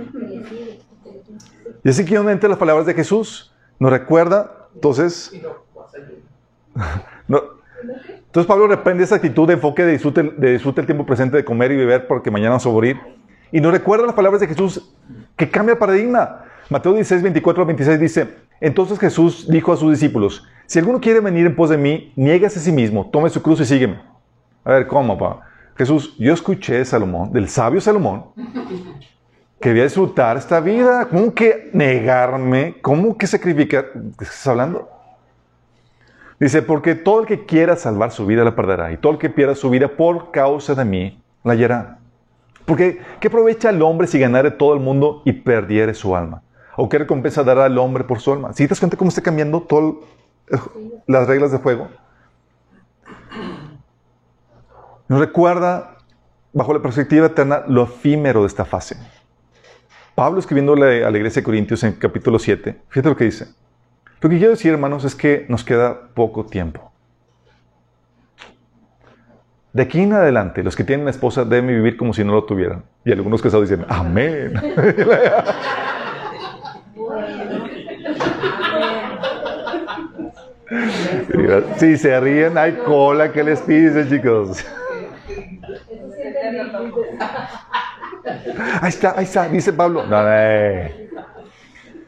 [1.83, 3.53] Y así que donde entra las palabras de Jesús.
[3.79, 5.31] Nos recuerda, entonces.
[7.27, 11.71] entonces Pablo reprende esa actitud de enfoque de disfrute, de el tiempo presente de comer
[11.71, 12.97] y beber porque mañana vamos a morir.
[13.51, 14.93] Y nos recuerda las palabras de Jesús
[15.35, 16.43] que cambia el paradigma.
[16.69, 21.45] Mateo 16, 24 26 dice: Entonces Jesús dijo a sus discípulos: Si alguno quiere venir
[21.45, 24.01] en pos de mí, niégase a sí mismo, tome su cruz y sígueme.
[24.65, 25.47] A ver, ¿cómo, papá?
[25.77, 28.25] Jesús, yo escuché de Salomón, del sabio Salomón,
[29.61, 31.07] que debía disfrutar esta vida.
[31.09, 32.77] ¿Cómo que negarme?
[32.81, 33.91] ¿Cómo que sacrificar?
[33.93, 34.89] ¿De qué estás hablando?
[36.39, 39.29] Dice, porque todo el que quiera salvar su vida la perderá, y todo el que
[39.29, 41.99] pierda su vida por causa de mí la hallará.
[42.67, 46.43] Porque, ¿qué aprovecha el hombre si ganare todo el mundo y perdiere su alma?
[46.75, 48.51] ¿O qué recompensa dará al hombre por su alma?
[48.51, 49.95] ¿Sí te das cuenta cómo está cambiando todas
[51.07, 51.87] las reglas de juego?
[55.07, 55.95] Nos recuerda,
[56.51, 58.97] bajo la perspectiva eterna, lo efímero de esta fase.
[60.13, 63.47] Pablo escribiéndole a la iglesia de Corintios en capítulo 7, fíjate lo que dice.
[64.19, 66.91] Lo que quiero decir, hermanos, es que nos queda poco tiempo.
[69.73, 72.83] De aquí en adelante, los que tienen esposa deben vivir como si no lo tuvieran.
[73.05, 74.53] Y algunos casados dicen, amén.
[81.77, 84.65] si se ríen, hay cola que les pise, chicos.
[88.81, 90.03] Ahí está, ahí está, dice Pablo.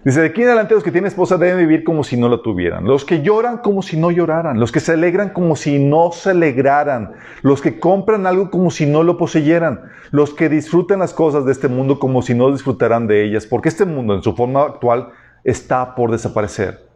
[0.04, 2.42] Dice, de aquí en adelante los que tienen esposa deben vivir como si no lo
[2.42, 2.86] tuvieran.
[2.86, 4.58] Los que lloran como si no lloraran.
[4.58, 7.16] Los que se alegran como si no se alegraran.
[7.42, 9.82] Los que compran algo como si no lo poseyeran.
[10.12, 13.46] Los que disfrutan las cosas de este mundo como si no disfrutaran de ellas.
[13.46, 15.10] Porque este mundo en su forma actual
[15.44, 16.88] está por desaparecer.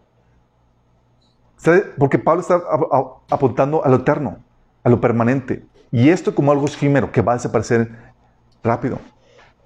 [1.97, 2.61] Porque Pablo está
[3.29, 4.37] apuntando a lo eterno,
[4.81, 5.65] a lo permanente.
[5.91, 7.89] Y esto como algo efímero que va a desaparecer
[8.63, 8.99] rápido.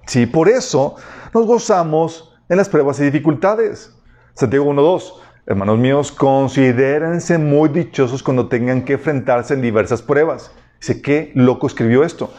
[0.08, 0.95] Sí, por eso
[1.34, 3.93] nos gozamos en las pruebas y dificultades.
[4.33, 5.13] Santiago 1.2.
[5.45, 10.51] Hermanos míos, considérense muy dichosos cuando tengan que enfrentarse en diversas pruebas.
[10.79, 12.33] Dice, ¿qué loco escribió esto?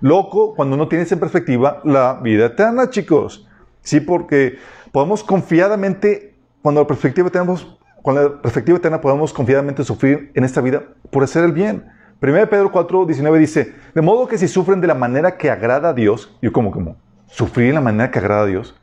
[0.00, 3.48] Loco cuando uno tiene en perspectiva la vida eterna, chicos.
[3.80, 4.58] Sí, porque
[4.92, 10.60] podemos confiadamente, cuando la perspectiva tenemos, con la perspectiva eterna podemos confiadamente sufrir en esta
[10.60, 11.84] vida por hacer el bien.
[12.20, 15.90] 1 Pedro 4, 19 dice, de modo que si sufren de la manera que agrada
[15.90, 18.74] a Dios, yo como, como, sufrir de la manera que agrada a Dios,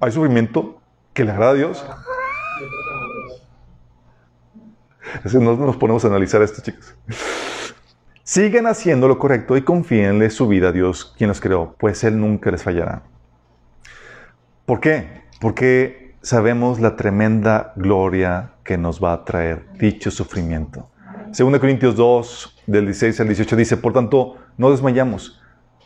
[0.00, 0.80] ¿hay sufrimiento
[1.12, 1.84] que le agrada a Dios?
[5.24, 6.94] Así no nos ponemos a analizar esto, chicos.
[8.22, 12.20] Siguen haciendo lo correcto y confíenle su vida a Dios, quien los creó, pues Él
[12.20, 13.02] nunca les fallará.
[14.66, 15.24] ¿Por qué?
[15.40, 20.88] Porque sabemos la tremenda gloria que nos va a traer dicho sufrimiento.
[21.36, 25.40] 2 Corintios 2, del 16 al 18 dice, por tanto, no desmayamos.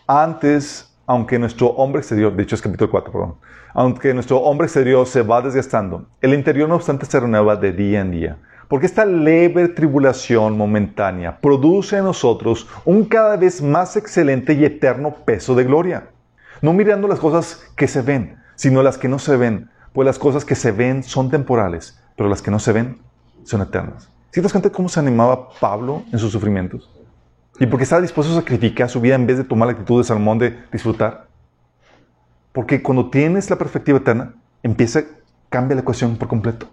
[0.07, 3.35] Antes, aunque nuestro hombre exterior, de hecho es capítulo 4, perdón,
[3.73, 8.01] aunque nuestro hombre exterior se va desgastando, el interior no obstante se renueva de día
[8.01, 8.39] en día.
[8.69, 15.15] Porque esta leve tribulación momentánea produce en nosotros un cada vez más excelente y eterno
[15.25, 16.09] peso de gloria.
[16.63, 20.19] No mirando las cosas que se ven, sino las que no se ven, pues las
[20.19, 22.99] cosas que se ven son temporales, pero las que no se ven
[23.45, 24.09] son eternas.
[24.31, 26.91] ¿Sí te das cuenta cómo se animaba Pablo en sus sufrimientos?
[27.61, 30.05] Y porque estaba dispuesto a sacrificar su vida en vez de tomar la actitud de
[30.05, 31.29] Salmón de disfrutar.
[32.53, 35.03] Porque cuando tienes la perspectiva eterna, empieza,
[35.49, 36.69] cambia la ecuación por completo.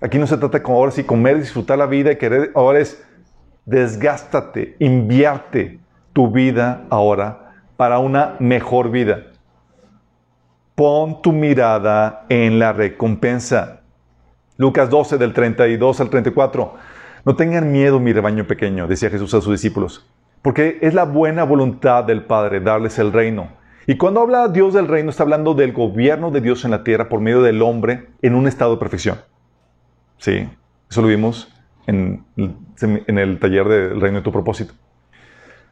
[0.00, 3.02] Aquí no se trata como ahora sí comer, disfrutar la vida y querer, ahora es
[3.64, 5.80] desgástate, invierte
[6.12, 9.24] tu vida ahora para una mejor vida.
[10.74, 13.80] Pon tu mirada en la recompensa.
[14.56, 16.74] Lucas 12 del 32 al 34.
[17.24, 20.06] No tengan miedo, mi rebaño pequeño, decía Jesús a sus discípulos,
[20.42, 23.48] porque es la buena voluntad del Padre darles el reino.
[23.86, 27.08] Y cuando habla Dios del reino, está hablando del gobierno de Dios en la tierra
[27.08, 29.18] por medio del hombre en un estado de perfección.
[30.18, 30.48] Sí,
[30.90, 31.48] eso lo vimos
[31.86, 34.74] en, el taller del reino de tu propósito.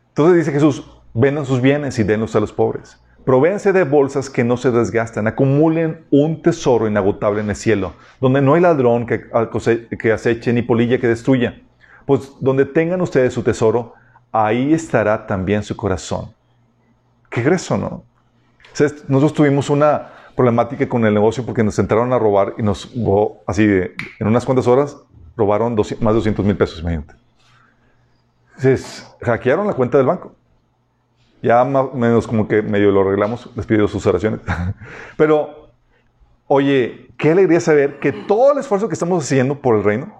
[0.08, 0.84] Entonces dice Jesús,
[1.14, 2.98] vendan sus bienes y denlos a los pobres.
[3.24, 8.42] Provéanse de bolsas que no se desgastan, acumulen un tesoro inagotable en el cielo, donde
[8.42, 11.60] no hay ladrón que, aceche ni polilla que destruya.
[12.04, 13.94] Pues donde tengan ustedes su tesoro,
[14.32, 16.34] ahí estará también su corazón.
[17.30, 18.04] Qué grueso, ¿no?
[19.06, 22.90] nosotros tuvimos una problemática con el negocio porque nos entraron a robar y nos,
[23.46, 24.96] así, en unas cuantas horas,
[25.36, 27.14] robaron más de 200 mil pesos, imagínate.
[28.56, 30.34] Entonces, hackearon la cuenta del banco.
[31.42, 34.40] Ya más menos como que medio lo arreglamos, les pido sus oraciones.
[35.16, 35.70] Pero,
[36.46, 40.14] oye, qué alegría saber que todo el esfuerzo que estamos haciendo por el reino,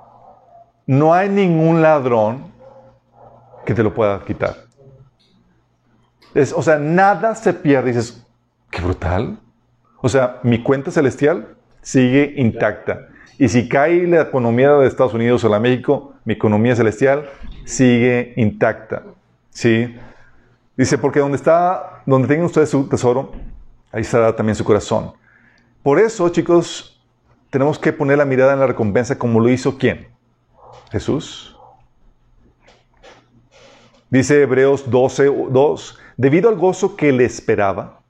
[0.87, 2.53] no hay ningún ladrón
[3.65, 4.57] que te lo pueda quitar.
[6.35, 7.93] Es, o sea, nada se pierde.
[7.93, 8.27] dices,
[8.71, 9.39] qué brutal.
[10.01, 13.09] O sea, mi cuenta celestial sigue intacta.
[13.39, 17.29] Y si cae la economía de Estados Unidos o la México, mi economía celestial
[17.65, 19.03] sigue intacta.
[19.51, 19.95] ¿Sí?
[20.77, 23.33] Dice, porque donde está, donde tengan ustedes su tesoro,
[23.93, 25.13] ahí estará también su corazón.
[25.83, 27.03] Por eso, chicos,
[27.51, 30.09] tenemos que poner la mirada en la recompensa como lo hizo quién?
[30.91, 31.59] Jesús.
[34.09, 38.01] Dice Hebreos 12, 2, debido al gozo que le esperaba,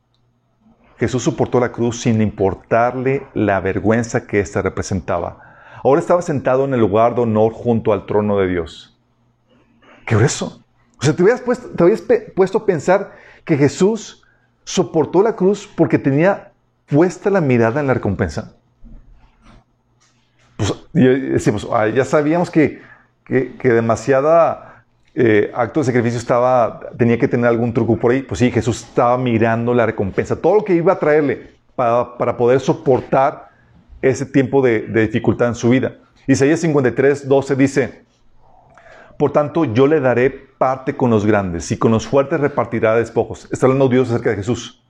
[0.99, 5.41] Jesús soportó la cruz sin importarle la vergüenza que ésta representaba.
[5.83, 8.97] Ahora estaba sentado en el lugar de honor junto al trono de Dios.
[10.07, 10.62] ¿Qué eso?
[11.03, 13.13] O sea, te habías, puesto, te puesto a pensar
[13.45, 14.23] que Jesús
[14.63, 16.53] soportó la cruz porque tenía
[16.87, 18.55] puesta la mirada en la recompensa.
[20.57, 22.81] Pues decimos, ya sabíamos que,
[23.25, 24.85] que, que demasiada
[25.17, 28.23] eh, acto de sacrificio estaba, tenía que tener algún truco por ahí.
[28.23, 32.37] Pues sí, Jesús estaba mirando la recompensa, todo lo que iba a traerle para, para
[32.37, 33.51] poder soportar
[34.01, 35.97] ese tiempo de, de, dificultad en su vida.
[36.29, 38.03] Isaías 53, 12 dice,
[39.19, 43.49] por tanto yo le daré parte con los grandes y con los fuertes repartirá despojos.
[43.51, 44.83] Está hablando Dios acerca de Jesús.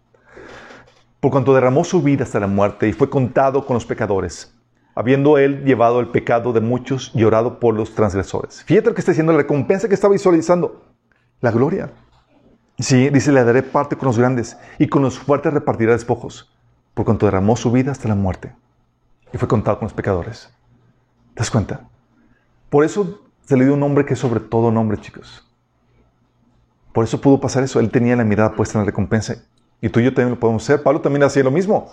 [1.21, 4.55] Por cuanto derramó su vida hasta la muerte y fue contado con los pecadores
[4.95, 8.63] habiendo él llevado el pecado de muchos y orado por los transgresores.
[8.65, 10.83] Fíjate lo que está diciendo, la recompensa que está visualizando,
[11.41, 11.93] la gloria.
[12.79, 16.53] Sí, dice, le daré parte con los grandes y con los fuertes repartirá despojos,
[16.95, 18.55] por cuanto derramó su vida hasta la muerte
[19.33, 20.53] y fue contado con los pecadores.
[21.35, 21.89] ¿Te das cuenta?
[22.69, 25.47] Por eso se le dio un nombre que es sobre todo nombre, chicos.
[26.93, 27.81] Por eso pudo pasar eso.
[27.81, 29.37] Él tenía la mirada puesta en la recompensa.
[29.81, 30.83] Y tú y yo también lo podemos hacer.
[30.83, 31.91] Pablo también hacía lo mismo.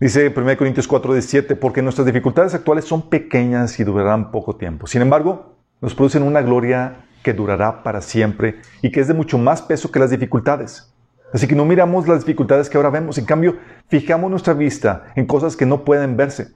[0.00, 4.86] Dice 1 Corintios 4, 17, porque nuestras dificultades actuales son pequeñas y durarán poco tiempo.
[4.86, 9.38] Sin embargo, nos producen una gloria que durará para siempre y que es de mucho
[9.38, 10.92] más peso que las dificultades.
[11.32, 13.56] Así que no miramos las dificultades que ahora vemos, en cambio,
[13.88, 16.48] fijamos nuestra vista en cosas que no pueden verse,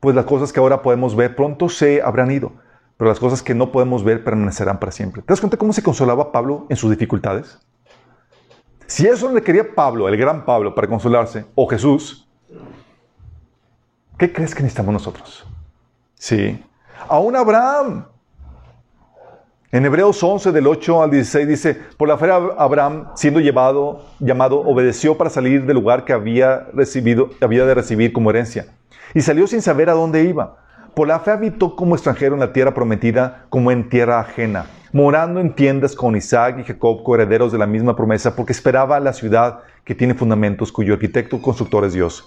[0.00, 2.52] pues las cosas que ahora podemos ver pronto se habrán ido,
[2.96, 5.22] pero las cosas que no podemos ver permanecerán para siempre.
[5.22, 7.58] ¿Te das cuenta cómo se consolaba Pablo en sus dificultades?
[8.86, 12.26] Si eso le quería Pablo, el gran Pablo, para consolarse, o Jesús,
[14.18, 15.46] ¿Qué crees que necesitamos nosotros?
[16.14, 16.62] Sí.
[17.08, 18.06] Aún Abraham.
[19.72, 24.60] En Hebreos 11, del 8 al 16, dice, por la fe Abraham, siendo llevado, llamado,
[24.60, 28.68] obedeció para salir del lugar que había, recibido, había de recibir como herencia.
[29.12, 30.65] Y salió sin saber a dónde iba.
[30.96, 35.40] Por la fe habitó como extranjero en la tierra prometida, como en tierra ajena, morando
[35.40, 39.58] en tiendas con Isaac y Jacob, coherederos de la misma promesa, porque esperaba la ciudad
[39.84, 42.26] que tiene fundamentos, cuyo arquitecto constructor es Dios.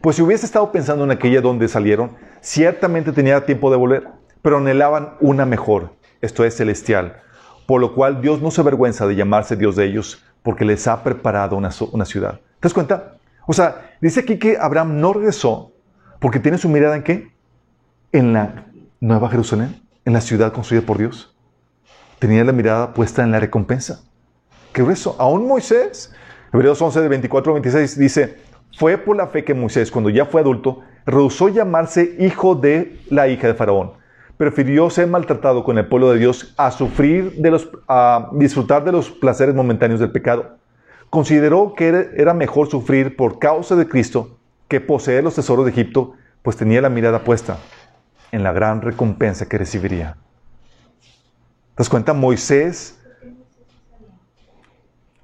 [0.00, 4.08] Pues si hubiese estado pensando en aquella donde salieron, ciertamente tenía tiempo de volver,
[4.42, 7.22] pero anhelaban una mejor, esto es celestial,
[7.68, 11.04] por lo cual Dios no se avergüenza de llamarse Dios de ellos, porque les ha
[11.04, 12.40] preparado una, una ciudad.
[12.58, 13.14] ¿Te das cuenta?
[13.46, 15.70] O sea, dice aquí que Abraham no regresó
[16.18, 17.35] porque tiene su mirada en qué?
[18.16, 18.64] En la
[18.98, 21.36] Nueva Jerusalén, en la ciudad construida por Dios.
[22.18, 24.04] Tenía la mirada puesta en la recompensa.
[24.72, 25.16] ¿Qué eso?
[25.18, 26.14] Aún Moisés,
[26.50, 28.36] Hebreos 11, de 24 a 26, dice,
[28.78, 33.28] fue por la fe que Moisés, cuando ya fue adulto, rehusó llamarse hijo de la
[33.28, 33.92] hija de Faraón.
[34.38, 38.92] Prefirió ser maltratado con el pueblo de Dios a sufrir de los, a disfrutar de
[38.92, 40.56] los placeres momentáneos del pecado.
[41.10, 46.14] Consideró que era mejor sufrir por causa de Cristo que poseer los tesoros de Egipto,
[46.40, 47.58] pues tenía la mirada puesta
[48.32, 50.16] en la gran recompensa que recibiría.
[51.76, 52.12] das cuenta?
[52.12, 52.98] Moisés.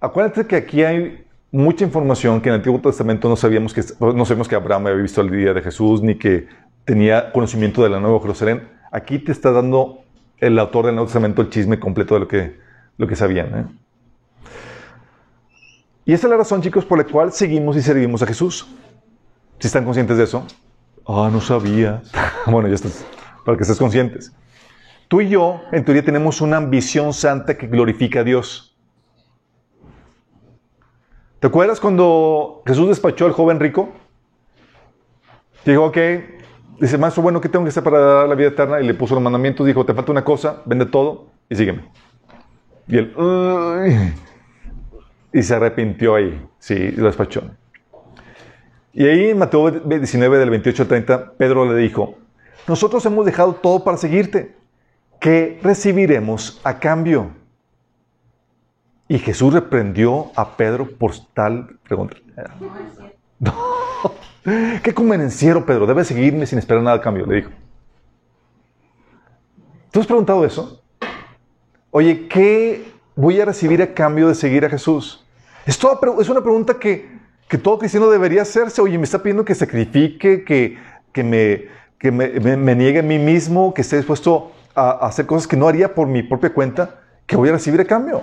[0.01, 4.25] Acuérdate que aquí hay mucha información que en el Antiguo Testamento no sabíamos que, no
[4.25, 6.49] sabemos que Abraham había visto el día de Jesús, ni que
[6.85, 8.69] tenía conocimiento de la Nueva Jerusalén.
[8.91, 10.03] Aquí te está dando
[10.39, 12.59] el autor del Nuevo Testamento el chisme completo de lo que,
[12.97, 13.59] lo que sabían.
[13.59, 13.65] ¿eh?
[16.05, 18.67] Y esa es la razón, chicos, por la cual seguimos y servimos a Jesús.
[19.61, 20.45] Si están conscientes de eso.
[21.07, 22.03] Ah, no sabía.
[22.47, 23.05] bueno, ya estás,
[23.45, 24.33] para que estés conscientes.
[25.09, 28.77] Tú y yo, en teoría, tenemos una ambición santa que glorifica a Dios.
[31.39, 33.93] ¿Te acuerdas cuando Jesús despachó al joven rico?
[35.65, 35.99] Dijo, ok,
[36.81, 38.81] dice, maestro, bueno, ¿qué tengo que hacer para dar la vida eterna?
[38.81, 41.91] Y le puso los mandamientos, dijo, te falta una cosa, vende todo y sígueme.
[42.89, 43.15] Y él,
[45.33, 47.43] y se arrepintió ahí, sí, lo despachó.
[48.93, 52.19] Y ahí en Mateo 19, del 28 al 30, Pedro le dijo,
[52.69, 54.55] nosotros hemos dejado todo para seguirte.
[55.19, 57.31] ¿Qué recibiremos a cambio?
[59.09, 62.17] Y Jesús reprendió a Pedro por tal pregunta.
[63.39, 63.55] No,
[64.83, 65.87] ¿Qué convenenciero, Pedro?
[65.87, 67.51] Debe seguirme sin esperar nada a cambio, le dijo.
[69.91, 70.83] ¿Tú has preguntado eso?
[71.91, 75.25] Oye, ¿qué voy a recibir a cambio de seguir a Jesús?
[75.67, 77.22] Es, es una pregunta que
[77.53, 78.81] que todo cristiano debería hacerse.
[78.81, 80.79] Oye, me está pidiendo que sacrifique, que,
[81.13, 81.67] que, me,
[81.99, 85.95] que me, niegue a mí mismo, que esté dispuesto a, hacer cosas que no haría
[85.95, 88.23] por mi propia cuenta, que voy a recibir a cambio.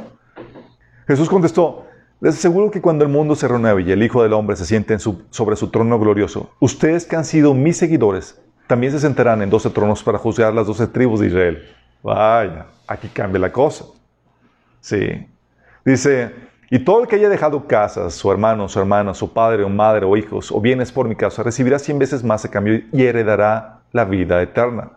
[1.07, 1.85] Jesús contestó,
[2.19, 4.95] les aseguro que cuando el mundo se renueve y el Hijo del Hombre se siente
[4.95, 9.43] en su, sobre su trono glorioso, ustedes que han sido mis seguidores, también se sentarán
[9.43, 11.67] en doce tronos para juzgar las doce tribus de Israel.
[12.01, 13.85] Vaya, aquí cambia la cosa.
[14.81, 15.27] Sí.
[15.85, 19.69] Dice, y todo el que haya dejado casas, su hermano, su hermana, su padre o
[19.69, 23.03] madre o hijos, o bienes por mi causa, recibirá cien veces más a cambio y
[23.03, 24.91] heredará la vida eterna.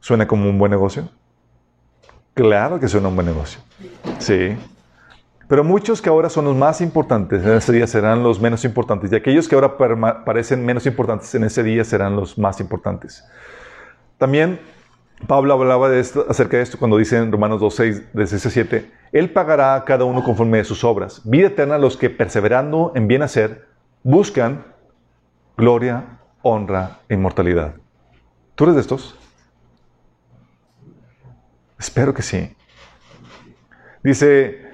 [0.00, 1.08] ¿Suena como un buen negocio?
[2.32, 3.60] Claro que suena un buen negocio.
[4.18, 4.56] Sí.
[5.48, 9.10] Pero muchos que ahora son los más importantes en ese día serán los menos importantes.
[9.12, 9.76] Y aquellos que ahora
[10.24, 13.24] parecen menos importantes en ese día serán los más importantes.
[14.18, 14.60] También
[15.26, 18.92] Pablo hablaba de esto, acerca de esto cuando dice en Romanos 2.6, de 6 7,
[19.12, 21.22] Él pagará a cada uno conforme a sus obras.
[21.24, 23.66] Vida eterna a los que perseverando en bien hacer,
[24.02, 24.64] buscan
[25.56, 27.74] gloria, honra e inmortalidad.
[28.54, 29.18] ¿Tú eres de estos?
[31.78, 32.54] Espero que sí.
[34.02, 34.70] Dice,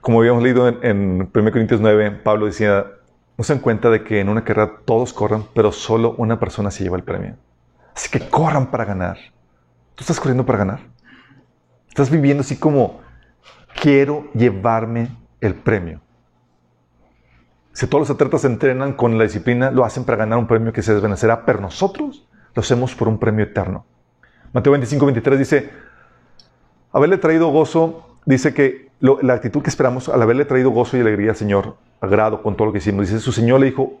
[0.00, 2.86] como habíamos leído en, en 1 Corintios 9, Pablo decía,
[3.38, 6.70] no se dan cuenta de que en una carrera todos corran, pero solo una persona
[6.70, 7.36] se lleva el premio.
[7.94, 9.16] Así que corran para ganar.
[9.96, 10.80] ¿Tú estás corriendo para ganar?
[11.88, 13.00] Estás viviendo así como,
[13.80, 15.08] quiero llevarme
[15.40, 16.02] el premio.
[17.72, 20.72] Si todos los atletas se entrenan con la disciplina, lo hacen para ganar un premio
[20.72, 23.86] que se desvanecerá, pero nosotros lo hacemos por un premio eterno.
[24.52, 25.70] Mateo 25, 23 dice,
[26.92, 31.30] haberle traído gozo, dice que la actitud que esperamos al haberle traído gozo y alegría
[31.30, 33.98] al Señor, agrado con todo lo que hicimos, dice, su Señor le dijo,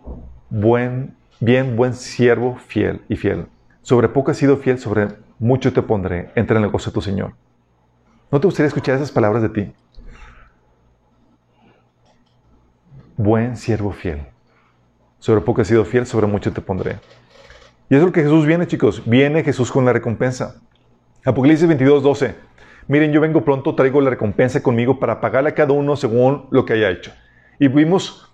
[0.50, 3.46] buen, bien, buen siervo, fiel y fiel.
[3.80, 7.02] Sobre poco has sido fiel, sobre mucho te pondré, entra en el gozo de tu
[7.02, 7.34] Señor.
[8.30, 9.72] ¿No te gustaría escuchar esas palabras de ti?
[13.16, 14.26] Buen siervo fiel.
[15.18, 16.98] Sobre poco he sido fiel, sobre mucho te pondré.
[17.88, 19.02] Y eso es lo que Jesús viene, chicos.
[19.06, 20.60] Viene Jesús con la recompensa.
[21.24, 22.34] Apocalipsis 22, 12.
[22.88, 26.64] Miren, yo vengo pronto, traigo la recompensa conmigo para pagarle a cada uno según lo
[26.64, 27.12] que haya hecho.
[27.58, 28.32] Y vimos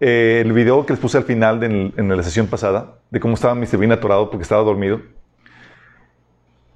[0.00, 3.34] eh, el video que les puse al final de, en la sesión pasada, de cómo
[3.34, 5.00] estaba mi bien atorado porque estaba dormido.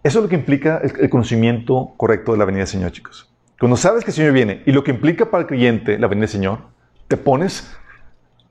[0.08, 3.30] Eso es lo que implica el, conocimiento correcto de la venida del Señor, chicos.
[3.60, 6.22] Cuando sabes que el Señor viene y lo que implica para el creyente la venida
[6.22, 6.60] del Señor,
[7.08, 7.76] te pones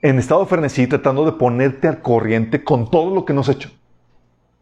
[0.03, 3.49] en estado de frenesí tratando de ponerte al corriente con todo lo que no has
[3.49, 3.71] hecho.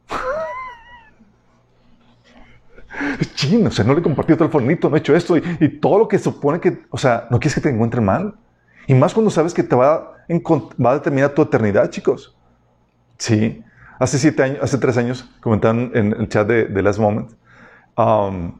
[3.35, 5.41] Chin, o sea, no le he compartido el fornito, no he hecho esto y,
[5.81, 8.35] todo lo que supone que, o sea, no quieres que te encuentren mal.
[8.87, 10.13] Y más cuando sabes que te va a,
[10.81, 12.37] va a determinar tu eternidad, chicos.
[13.17, 13.64] Sí.
[13.99, 17.31] Hace siete años, hace tres años, comentaban en el chat de, de Last Moment,
[17.97, 18.59] um,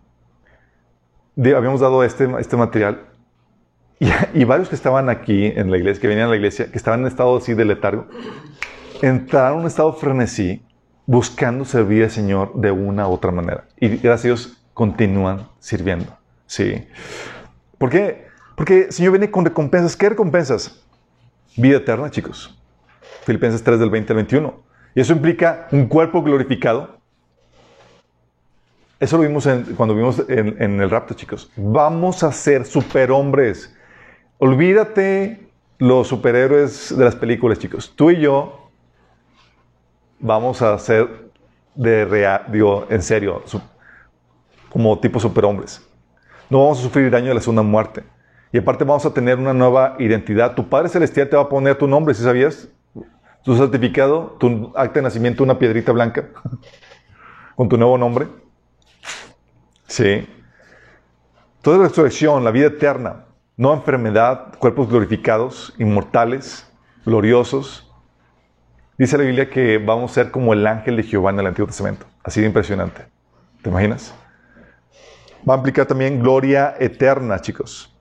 [1.37, 3.01] habíamos dado este, este material
[4.33, 7.01] y, varios que estaban aquí en la iglesia, que venían a la iglesia, que estaban
[7.01, 8.07] en estado así de letargo,
[9.01, 10.61] entraron en un estado frenesí
[11.05, 13.65] buscando servir al Señor de una u otra manera.
[13.79, 16.17] Y gracias a Dios continúan sirviendo.
[16.47, 16.87] Sí.
[17.77, 18.27] ¿Por qué?
[18.55, 19.95] Porque el Señor viene con recompensas.
[19.95, 20.83] ¿Qué recompensas?
[21.55, 22.57] Vida eterna, chicos.
[23.23, 24.63] Filipenses 3 del 20 al 21.
[24.95, 26.97] Y eso implica un cuerpo glorificado.
[28.97, 31.51] Eso lo vimos cuando vimos en, el rapto, chicos.
[31.57, 33.75] Vamos a ser superhombres.
[34.37, 37.91] Olvídate los superhéroes de las películas, chicos.
[37.93, 38.69] Tú y yo
[40.19, 41.09] vamos a ser
[41.75, 43.43] de real, digo, en serio,
[44.69, 45.85] como tipo superhombres.
[46.49, 48.03] No vamos a sufrir daño de la segunda muerte.
[48.53, 50.55] Y aparte vamos a tener una nueva identidad.
[50.55, 52.69] Tu Padre Celestial te va a poner tu nombre, si sabías?
[53.45, 56.29] Tu certificado, tu acta de nacimiento, una piedrita blanca
[57.55, 58.27] con tu nuevo nombre.
[59.87, 60.27] Sí.
[61.61, 63.25] Toda resurrección, la vida eterna,
[63.55, 66.67] no enfermedad, cuerpos glorificados, inmortales,
[67.05, 67.91] gloriosos.
[68.97, 71.67] Dice la Biblia que vamos a ser como el ángel de Jehová en el Antiguo
[71.67, 72.07] Testamento.
[72.23, 73.05] Así de impresionante.
[73.61, 74.13] ¿Te imaginas?
[75.47, 77.94] Va a implicar también gloria eterna, chicos.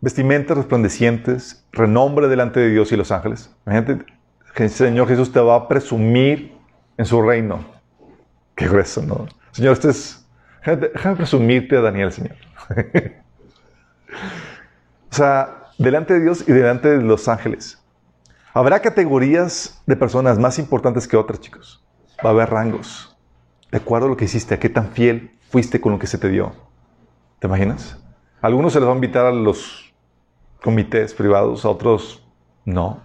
[0.00, 3.54] Vestimentas resplandecientes, renombre delante de Dios y los ángeles.
[3.66, 4.04] Imagínate
[4.64, 6.54] el Señor Jesús te va a presumir
[6.96, 7.64] en su reino.
[8.54, 9.26] Qué grueso, ¿no?
[9.52, 10.26] Señor, este es.
[10.64, 12.36] Déjame presumirte a Daniel, Señor.
[15.10, 17.82] o sea, delante de Dios y delante de los ángeles.
[18.52, 21.82] Habrá categorías de personas más importantes que otras, chicos.
[22.24, 23.16] Va a haber rangos.
[23.70, 26.18] De acuerdo a lo que hiciste, a qué tan fiel fuiste con lo que se
[26.18, 26.52] te dio.
[27.38, 27.96] ¿Te imaginas?
[28.42, 29.89] Algunos se les va a invitar a los
[30.62, 32.22] comités privados, a otros
[32.64, 33.02] no.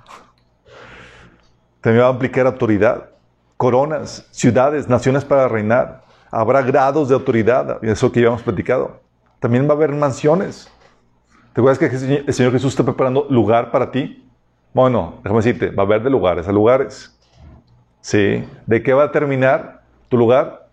[1.81, 3.09] También va a implicar autoridad,
[3.57, 6.03] coronas, ciudades, naciones para reinar.
[6.31, 8.99] Habrá grados de autoridad, eso que ya hemos platicado.
[9.39, 10.69] También va a haber mansiones.
[11.53, 14.27] ¿Te acuerdas que el Señor Jesús está preparando lugar para ti?
[14.73, 17.17] Bueno, déjame decirte, va a haber de lugares a lugares.
[18.01, 18.43] ¿Sí?
[18.65, 20.67] ¿De qué va a terminar tu lugar?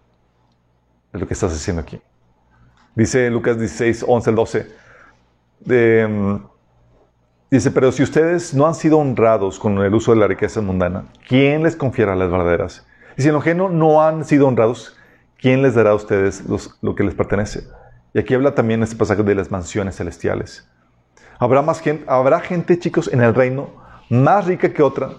[1.12, 2.00] De lo que estás haciendo aquí.
[2.94, 4.66] Dice Lucas 16, 11 al 12.
[6.08, 6.36] Mm,
[7.56, 11.04] dice, pero si ustedes no han sido honrados con el uso de la riqueza mundana,
[11.28, 12.86] ¿quién les confiará las verdaderas?
[13.16, 14.96] Y si en lo ajeno no han sido honrados,
[15.38, 16.44] ¿quién les dará a ustedes
[16.80, 17.64] lo que les pertenece?
[18.14, 20.66] Y aquí habla también este pasaje de las mansiones celestiales.
[21.38, 23.70] Habrá, más gente, habrá gente, chicos, en el reino
[24.08, 25.10] más rica que otra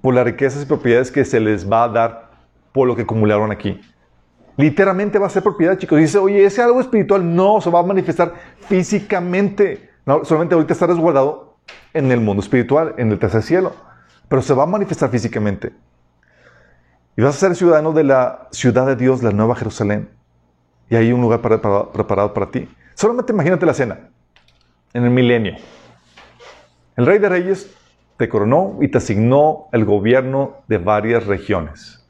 [0.00, 2.30] por las riquezas y propiedades que se les va a dar
[2.72, 3.80] por lo que acumularon aquí.
[4.56, 5.98] Literalmente va a ser propiedad, chicos.
[5.98, 9.90] Dice, oye, ese algo espiritual no se va a manifestar físicamente.
[10.06, 11.45] No, solamente ahorita está resguardado
[11.96, 13.74] en el mundo espiritual, en el tercer cielo.
[14.28, 15.72] Pero se va a manifestar físicamente.
[17.16, 20.16] Y vas a ser ciudadano de la ciudad de Dios, la Nueva Jerusalén
[20.88, 22.68] y hay un lugar preparado para ti.
[22.94, 24.10] Solamente imagínate la cena
[24.92, 25.56] en el milenio.
[26.96, 27.74] El rey de reyes
[28.16, 32.04] te coronó y te asignó el gobierno de varias regiones.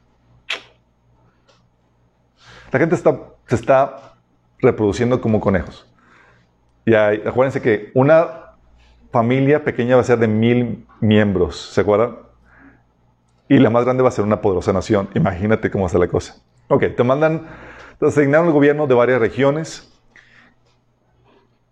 [2.71, 4.13] La gente está, se está
[4.59, 5.91] reproduciendo como conejos.
[6.85, 8.46] Y acuérdense que una
[9.11, 12.17] familia pequeña va a ser de mil miembros, ¿se acuerdan?
[13.49, 15.09] Y la más grande va a ser una poderosa nación.
[15.15, 16.35] Imagínate cómo está la cosa.
[16.67, 17.47] Ok, te mandan
[17.99, 19.91] te asignaron el gobierno de varias regiones.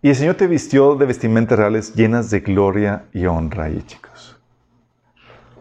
[0.02, 4.36] Y el Señor te vistió de vestimentas reales llenas de gloria y honra ahí, chicos.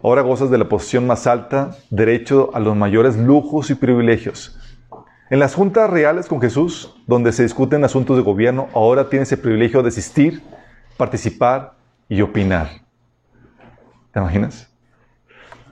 [0.01, 4.59] Ahora gozas de la posición más alta, derecho a los mayores lujos y privilegios.
[5.29, 9.39] En las juntas reales con Jesús, donde se discuten asuntos de gobierno, ahora tienes el
[9.39, 10.41] privilegio de asistir,
[10.97, 11.73] participar
[12.09, 12.69] y opinar.
[14.11, 14.71] ¿Te imaginas?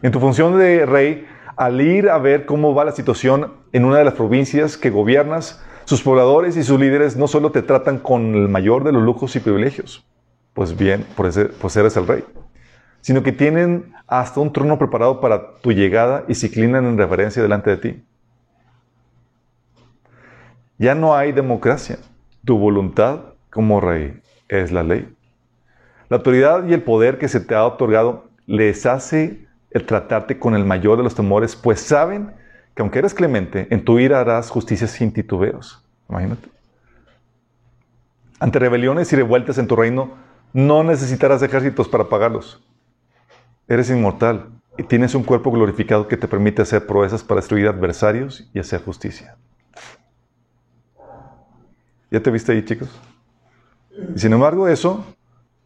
[0.02, 3.98] En tu función de rey, al ir a ver cómo va la situación en una
[3.98, 8.36] de las provincias que gobiernas, sus pobladores y sus líderes no solo te tratan con
[8.36, 10.06] el mayor de los lujos y privilegios,
[10.54, 11.38] pues bien, pues
[11.76, 12.24] eres el rey,
[13.02, 17.42] sino que tienen hasta un trono preparado para tu llegada y se inclinan en reverencia
[17.42, 18.04] delante de ti.
[20.78, 21.98] Ya no hay democracia.
[22.44, 23.20] Tu voluntad
[23.50, 25.13] como rey es la ley.
[26.10, 30.56] La autoridad y el poder que se te ha otorgado les hace el tratarte con
[30.56, 32.32] el mayor de los temores, pues saben
[32.76, 35.84] que aunque eres clemente, en tu ira harás justicia sin titubeos.
[36.10, 36.50] Imagínate.
[38.40, 40.16] Ante rebeliones y revueltas en tu reino,
[40.54, 42.64] no necesitarás ejércitos para pagarlos.
[43.68, 48.50] Eres inmortal y tienes un cuerpo glorificado que te permite hacer proezas para destruir adversarios
[48.54, 49.38] y hacer justicia.
[52.12, 52.90] ¿Ya te viste ahí, chicos?
[54.16, 55.04] Y sin embargo, eso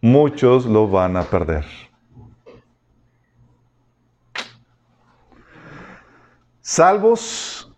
[0.02, 1.66] muchos lo van a perder.
[6.68, 7.74] salvos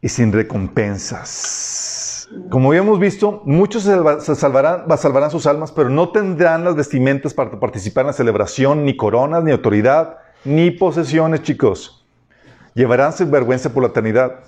[0.00, 2.28] y sin recompensas.
[2.50, 7.58] Como habíamos visto, muchos se salvarán, salvarán sus almas, pero no tendrán las vestimentas para
[7.58, 12.06] participar en la celebración, ni coronas, ni autoridad, ni posesiones, chicos.
[12.74, 14.38] Llevarán sin vergüenza por la eternidad.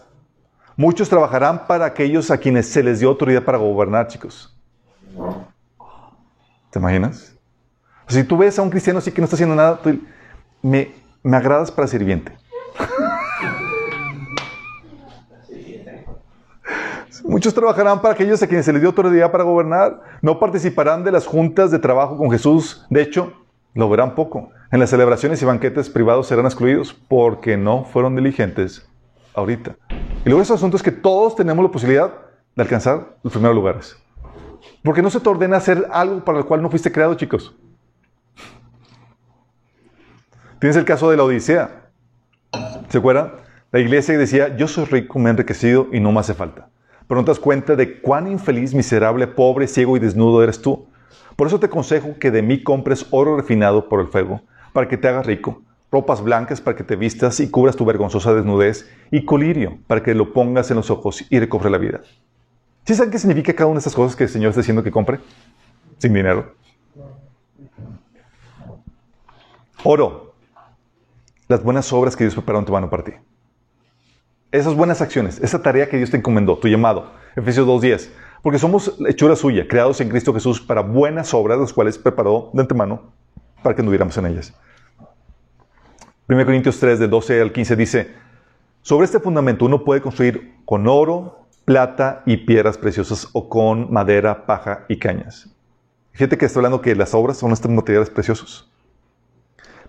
[0.77, 4.57] Muchos trabajarán para aquellos a quienes se les dio autoridad para gobernar, chicos.
[6.71, 7.37] ¿Te imaginas?
[8.09, 9.81] Si tú ves a un cristiano así que no está haciendo nada,
[10.63, 10.93] me,
[11.23, 12.33] me agradas para sirviente.
[17.25, 20.01] Muchos trabajarán para aquellos a quienes se les dio autoridad para gobernar.
[20.23, 22.85] No participarán de las juntas de trabajo con Jesús.
[22.91, 23.33] De hecho,
[23.75, 24.51] lo verán poco.
[24.73, 28.89] En las celebraciones y banquetes privados serán excluidos porque no fueron diligentes
[29.35, 29.77] ahorita.
[30.25, 32.13] Y luego ese asunto es que todos tenemos la posibilidad
[32.57, 33.97] de alcanzar los primeros lugares.
[34.83, 37.55] Porque no se te ordena hacer algo para el cual no fuiste creado, chicos.
[40.59, 41.91] Tienes el caso de la Odisea.
[42.89, 43.33] ¿Se acuerdan?
[43.73, 46.69] La iglesia decía, yo soy rico, me he enriquecido y no me hace falta.
[47.07, 50.87] Pero no te das cuenta de cuán infeliz, miserable, pobre, ciego y desnudo eres tú.
[51.37, 54.43] Por eso te aconsejo que de mí compres oro refinado por el fuego,
[54.73, 58.35] para que te hagas rico, ropas blancas para que te vistas y cubras tu vergonzosa
[58.35, 62.01] desnudez, y colirio para que lo pongas en los ojos y recobre la vida.
[62.85, 64.91] ¿Sí saben qué significa cada una de estas cosas que el Señor está diciendo que
[64.91, 65.21] compre?
[65.99, 66.55] Sin dinero.
[69.85, 70.35] Oro.
[71.49, 73.13] Las buenas obras que Dios preparó en tu mano para ti.
[74.53, 77.13] Esas buenas acciones, esa tarea que Dios te encomendó, tu llamado.
[77.37, 78.11] Efesios 2.10.
[78.43, 82.63] Porque somos hechura suya, creados en Cristo Jesús para buenas obras, las cuales preparó de
[82.63, 83.13] antemano
[83.63, 84.55] para que anduviéramos en ellas.
[86.29, 88.15] 1 Corintios 3, de 12 al 15 dice,
[88.83, 94.47] sobre este fundamento uno puede construir con oro, plata y piedras preciosas o con madera,
[94.47, 95.49] paja y cañas.
[96.13, 98.71] Fíjate que está hablando que las obras son estos materiales preciosos.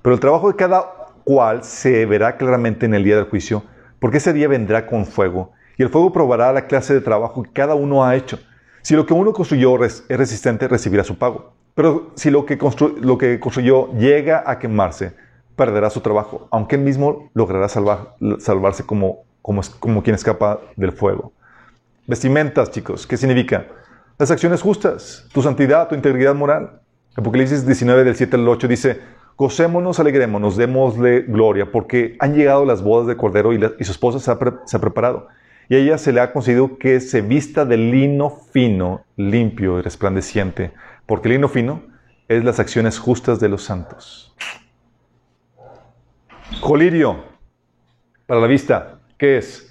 [0.02, 0.84] Pero el trabajo de cada
[1.24, 3.64] cual se verá claramente en el día del juicio,
[4.00, 7.52] porque ese día vendrá con fuego, y el fuego probará la clase de trabajo que
[7.52, 8.40] cada uno ha hecho.
[8.82, 11.54] Si lo que uno construyó es resistente, recibirá su pago.
[11.76, 12.58] Pero si lo que,
[13.02, 15.16] lo construyó llega a quemarse,
[15.56, 19.24] perderá su trabajo, aunque él mismo logrará salvarse como
[20.04, 21.34] quien escapa del fuego.
[22.12, 23.68] Vestimentas, chicos, ¿qué significa?
[24.18, 26.82] Las acciones justas, tu santidad, tu integridad moral.
[27.16, 29.00] Apocalipsis 19 del 7 al 8 dice,
[29.38, 34.30] gocémonos, alegrémonos, démosle gloria, porque han llegado las bodas de Cordero y, su esposa se
[34.30, 35.30] ha, se ha, preparado.
[35.70, 39.82] Y a ella se le ha concedido que se vista de lino fino, limpio y
[39.82, 40.74] resplandeciente,
[41.06, 41.84] porque el lino fino
[42.28, 44.36] es las acciones justas de los santos.
[46.60, 47.24] Colirio,
[48.28, 49.71] para la vista, ¿qué es?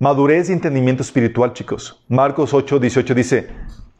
[0.00, 2.04] Madurez y entendimiento espiritual, chicos.
[2.08, 3.48] Marcos 8, 18 dice,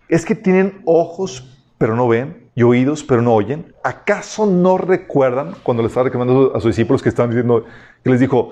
[0.08, 3.72] ¿es que tienen ojos pero no ven y oídos pero no oyen?
[3.84, 7.64] ¿Acaso no recuerdan cuando les estaba recomendando a sus discípulos que estaban diciendo,
[8.02, 8.50] que les dijo,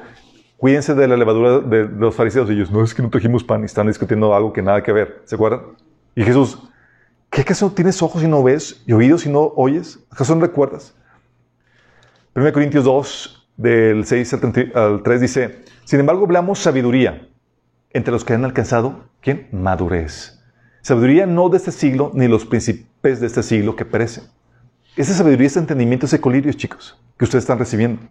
[0.57, 2.49] cuídense de la levadura de, los fariseos?
[2.49, 4.93] Y ellos, no es que no trajimos pan y están discutiendo algo que nada que
[4.93, 5.23] ver.
[5.25, 5.63] ¿Se acuerdan?
[6.15, 6.63] Y Jesús,
[7.29, 9.99] ¿qué acaso tienes ojos y no ves y oídos y no oyes?
[10.13, 10.95] ¿Acaso no recuerdas?
[12.37, 14.35] 1 Corintios 2, del 6
[14.75, 17.29] al 3 dice, sin embargo hablamos sabiduría
[17.95, 19.49] entre los que han alcanzado, ¿quién?
[19.53, 20.43] Madurez.
[20.81, 24.25] Sabiduría no de este siglo, ni los príncipes de este siglo que perecen.
[24.97, 28.03] Esa sabiduría, ese entendimiento, ese colirio, chicos, que ustedes están recibiendo.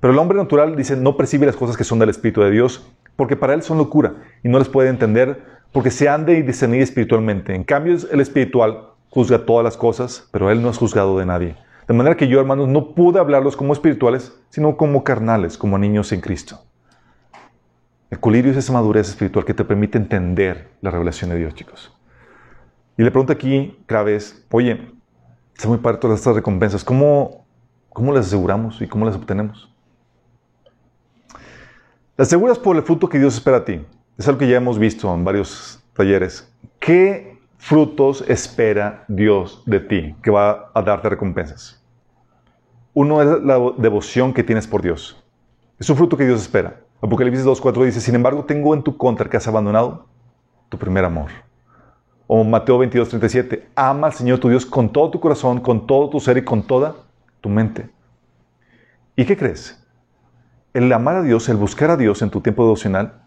[0.00, 2.90] Pero el hombre natural dice, no percibe las cosas que son del Espíritu de Dios,
[3.16, 5.42] porque para él son locura y no les puede entender
[5.72, 7.54] porque se han de discernir espiritualmente.
[7.54, 11.56] En cambio, el espiritual juzga todas las cosas, pero él no es juzgado de nadie.
[11.86, 16.12] De manera que yo, hermanos, no pude hablarlos como espirituales, sino como carnales, como niños
[16.12, 16.60] en Cristo.
[18.14, 21.92] El colirio es esa madurez espiritual que te permite entender la revelación de Dios, chicos.
[22.96, 24.92] Y le pregunto aquí, cada vez, oye,
[25.52, 27.44] está muy padre todas estas recompensas, ¿cómo,
[27.88, 29.68] ¿cómo las aseguramos y cómo las obtenemos?
[32.16, 33.84] Las aseguras por el fruto que Dios espera a ti.
[34.16, 36.48] Es algo que ya hemos visto en varios talleres.
[36.78, 41.82] ¿Qué frutos espera Dios de ti, que va a darte recompensas.
[42.92, 45.20] Uno es la devoción que tienes por Dios.
[45.80, 46.84] Es un fruto que Dios espera.
[47.04, 50.06] Apocalipsis 2.4 dice, sin embargo, tengo en tu contra que has abandonado
[50.70, 51.30] tu primer amor.
[52.26, 56.18] O Mateo 22.37, ama al Señor tu Dios con todo tu corazón, con todo tu
[56.18, 56.96] ser y con toda
[57.42, 57.90] tu mente.
[59.16, 59.86] ¿Y qué crees?
[60.72, 63.22] El amar a Dios, el buscar a Dios en tu tiempo devocional,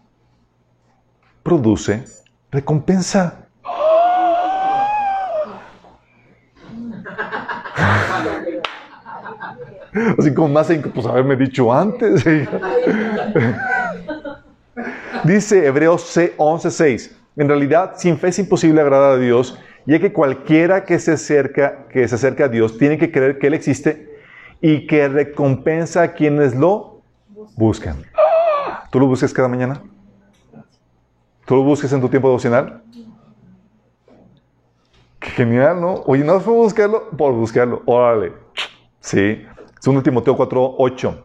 [1.44, 2.04] produce
[2.50, 3.47] recompensa.
[10.18, 12.24] Así como más pues haberme dicho antes.
[15.24, 17.16] Dice Hebreos 11:6.
[17.36, 21.86] En realidad, sin fe es imposible agradar a Dios, ya que cualquiera que se acerca,
[21.88, 24.18] que se acerca a Dios tiene que creer que Él existe
[24.60, 27.02] y que recompensa a quienes lo
[27.56, 28.04] buscan.
[28.90, 29.82] ¿Tú lo buscas cada mañana?
[31.46, 32.82] ¿Tú lo buscas en tu tiempo devocional?
[35.20, 36.02] Qué genial, ¿no?
[36.06, 37.82] Oye, no fue buscarlo por buscarlo.
[37.86, 38.32] Órale.
[39.00, 39.46] Sí.
[39.82, 41.24] 2 Timoteo 4, 8.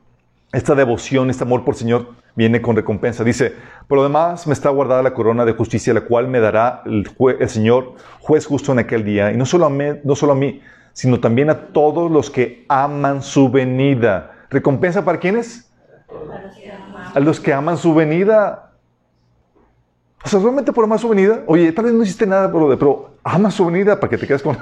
[0.52, 3.24] Esta devoción, este amor por el Señor viene con recompensa.
[3.24, 3.54] Dice,
[3.88, 7.10] por lo demás me está guardada la corona de justicia, la cual me dará el,
[7.40, 9.32] el Señor, juez justo en aquel día.
[9.32, 10.62] Y no solo, a mí, no solo a mí,
[10.94, 14.32] sino también a todos los que aman su venida.
[14.50, 15.72] ¿Recompensa para quiénes?
[17.16, 18.72] A los que aman su venida.
[20.24, 23.16] O sea, realmente por amar su venida, oye, tal vez no hiciste nada, pero, pero
[23.24, 24.58] ama su venida para que te quedes con,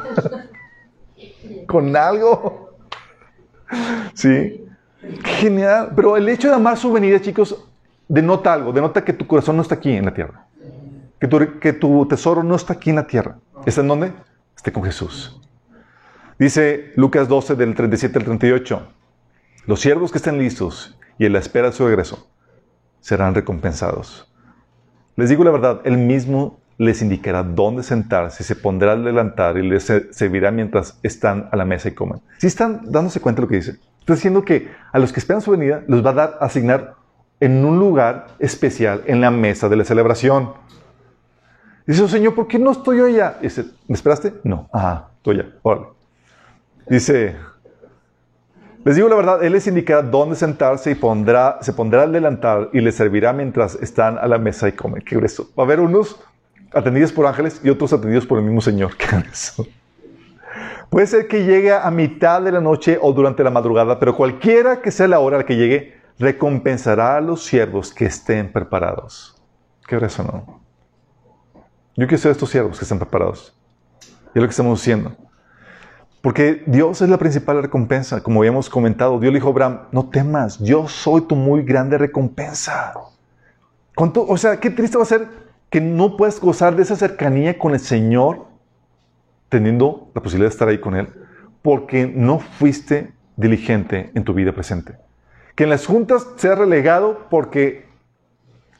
[1.67, 2.70] con algo.
[4.13, 4.65] Sí.
[5.23, 5.91] Genial.
[5.95, 7.67] Pero el hecho de amar su venida, chicos,
[8.07, 10.45] denota algo, denota que tu corazón no está aquí en la tierra.
[11.19, 13.37] Que tu, que tu tesoro no está aquí en la tierra.
[13.65, 14.13] ¿Está en dónde?
[14.55, 15.39] Está con Jesús.
[16.39, 18.87] Dice Lucas 12 del 37 al 38.
[19.67, 22.27] Los siervos que estén listos y en la espera de su regreso
[22.99, 24.31] serán recompensados.
[25.15, 29.67] Les digo la verdad, Él mismo les indicará dónde sentarse, se pondrá al delantar y
[29.67, 32.21] les servirá mientras están a la mesa y comen.
[32.37, 35.41] Si están dándose cuenta de lo que dice, está diciendo que a los que esperan
[35.41, 36.95] su venida los va a dar, asignar
[37.39, 40.53] en un lugar especial en la mesa de la celebración.
[41.85, 43.37] Dice, oh, Señor, ¿por qué no estoy yo allá?
[43.41, 44.33] Dice, ¿me esperaste?
[44.43, 44.69] No.
[44.71, 45.49] Ah, estoy allá.
[45.63, 45.87] Órale.
[46.87, 47.35] Dice,
[48.83, 52.69] les digo la verdad, Él les indicará dónde sentarse y pondrá, se pondrá al delantal
[52.73, 55.03] y les servirá mientras están a la mesa y comen.
[55.03, 55.49] ¿Qué eso?
[55.57, 56.19] Va a haber unos
[56.73, 58.95] atendidos por ángeles y otros atendidos por el mismo Señor.
[58.97, 59.65] ¿Qué eso?
[60.89, 64.81] Puede ser que llegue a mitad de la noche o durante la madrugada, pero cualquiera
[64.81, 69.41] que sea la hora a que llegue, recompensará a los siervos que estén preparados.
[69.87, 70.61] ¿Qué eso no?
[71.95, 73.53] Yo quiero ser estos siervos que estén preparados.
[74.33, 75.15] Y es lo que estamos haciendo.
[76.21, 78.21] Porque Dios es la principal recompensa.
[78.21, 81.97] Como habíamos comentado, Dios le dijo a Abraham, no temas, yo soy tu muy grande
[81.97, 82.93] recompensa.
[83.95, 85.27] ¿Cuánto, o sea, qué triste va a ser
[85.71, 88.45] que no puedas gozar de esa cercanía con el Señor,
[89.49, 91.07] teniendo la posibilidad de estar ahí con Él,
[91.61, 94.97] porque no fuiste diligente en tu vida presente.
[95.55, 97.85] Que en las juntas seas relegado porque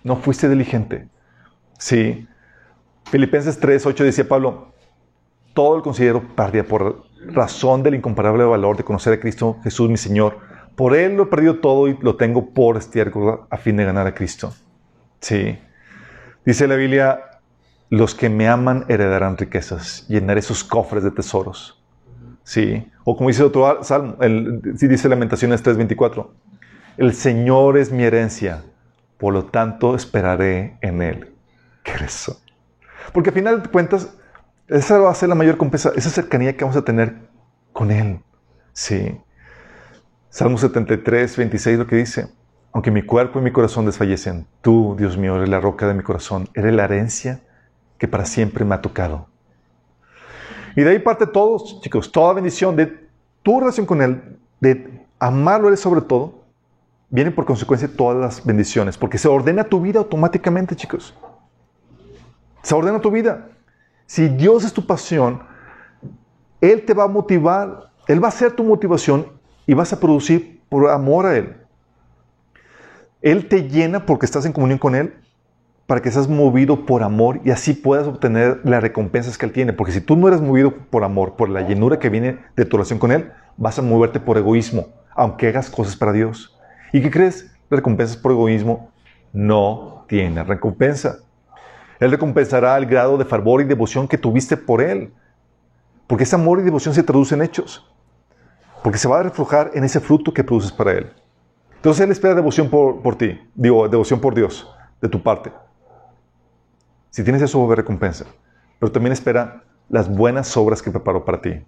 [0.04, 1.08] no fuiste diligente.
[1.80, 2.28] Sí.
[3.06, 4.74] Filipenses 3, 8 decía Pablo,
[5.54, 9.98] todo el considero pérdida por razón del incomparable valor de conocer a Cristo Jesús mi
[9.98, 10.39] Señor.
[10.76, 14.08] Por Él lo he perdido todo y lo tengo por estiércol a fin de ganar
[14.08, 14.54] a Cristo.
[15.22, 15.58] Sí.
[16.46, 17.39] Dice la Biblia,
[17.89, 21.82] los que me aman heredarán riquezas, llenaré sus cofres de tesoros.
[22.44, 22.89] Sí.
[23.04, 26.30] O como dice otro salmo, el, dice Lamentaciones 3:24,
[26.98, 28.64] el Señor es mi herencia,
[29.18, 31.34] por lo tanto esperaré en Él.
[31.84, 32.42] ¿Qué es eso?
[33.14, 34.18] Porque al final de cuentas,
[34.68, 37.16] esa va a ser la mayor compensa, esa cercanía que vamos a tener
[37.74, 38.20] con Él.
[38.74, 39.20] Sí.
[40.30, 42.28] Salmo 73, 26, lo que dice,
[42.74, 46.04] aunque mi cuerpo y mi corazón desfallecen, tú, Dios mío, eres la roca de mi
[46.04, 47.42] corazón, eres la herencia
[47.98, 49.28] que para siempre me ha tocado.
[50.76, 53.08] Y de ahí parte todos, chicos, toda bendición de
[53.44, 56.42] tu relación con Él, de amarlo Él sobre todo,
[57.10, 61.14] viene por consecuencia todas las bendiciones, porque se ordena tu vida automáticamente, chicos.
[62.64, 63.50] Se ordena tu vida.
[64.06, 65.44] Si Dios es tu pasión,
[66.62, 69.28] Él te va a motivar, Él va a ser tu motivación
[69.68, 71.61] y vas a producir por amor a Él.
[73.22, 75.14] Él te llena porque estás en comunión con Él
[75.86, 79.74] para que seas movido por amor y así puedas obtener las recompensas que Él tiene.
[79.74, 82.78] Porque si tú no eres movido por amor, por la llenura que viene de tu
[82.78, 86.58] relación con Él, vas a moverte por egoísmo, aunque hagas cosas para Dios.
[86.94, 87.52] ¿Y qué crees?
[87.70, 88.92] Recompensas por egoísmo
[89.34, 91.20] no tienen recompensa.
[92.00, 95.14] Él recompensará el grado de fervor y devoción que tuviste por Él.
[96.08, 97.88] Porque ese amor y devoción se traduce en hechos.
[98.84, 101.12] Porque se va a reflejar en ese fruto que produces para Él.
[101.82, 103.42] Entonces Él espera devoción por, por ti.
[103.56, 104.72] Digo, devoción por Dios,
[105.02, 105.52] de tu parte.
[107.10, 108.28] Si tienes eso, va recompensa.
[108.78, 111.64] Pero también espera las buenas obras que preparó para ti.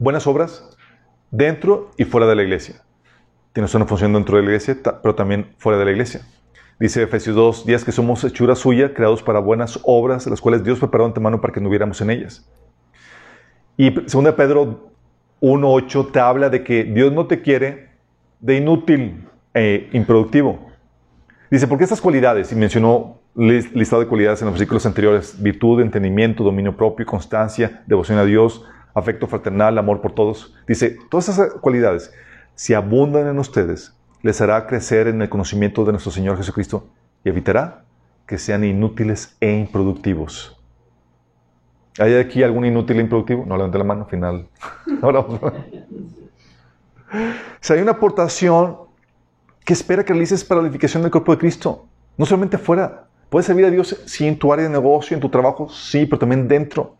[0.00, 0.76] Buenas obras
[1.30, 2.82] dentro y fuera de la iglesia.
[3.52, 6.22] Tienes una función dentro de la iglesia, pero también fuera de la iglesia.
[6.80, 10.80] Dice Efesios 2, días que somos hechura suya, creados para buenas obras, las cuales Dios
[10.80, 12.44] preparó antemano para que no hubiéramos en ellas.
[13.76, 14.90] Y 2 Pedro
[15.40, 17.85] 1.8 te habla de que Dios no te quiere
[18.40, 20.70] de inútil e improductivo.
[21.50, 26.42] Dice, porque estas cualidades, y mencionó listado de cualidades en los versículos anteriores, virtud, entendimiento,
[26.42, 28.64] dominio propio, constancia, devoción a Dios,
[28.94, 30.54] afecto fraternal, amor por todos.
[30.66, 32.12] Dice, todas esas cualidades,
[32.54, 36.88] si abundan en ustedes, les hará crecer en el conocimiento de nuestro Señor Jesucristo
[37.24, 37.84] y evitará
[38.26, 40.58] que sean inútiles e improductivos.
[41.98, 43.44] ¿Hay aquí algún inútil e improductivo?
[43.46, 44.48] No levante la mano, al final.
[47.60, 48.78] si hay una aportación
[49.64, 51.86] que espera que realices para la edificación del cuerpo de Cristo,
[52.16, 55.28] no solamente fuera, puedes servir a Dios sí en tu área de negocio, en tu
[55.28, 56.96] trabajo, sí, pero también dentro.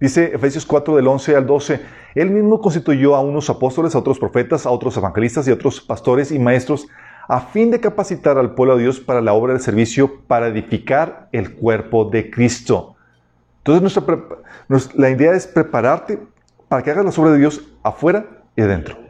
[0.00, 1.80] Dice Efesios 4 del 11 al 12,
[2.14, 5.80] Él mismo constituyó a unos apóstoles, a otros profetas, a otros evangelistas y a otros
[5.80, 6.86] pastores y maestros
[7.28, 11.28] a fin de capacitar al pueblo de Dios para la obra del servicio, para edificar
[11.32, 12.96] el cuerpo de Cristo.
[13.58, 16.18] Entonces nuestra, la idea es prepararte
[16.68, 18.26] para que hagas la obra de Dios afuera
[18.56, 19.07] y adentro.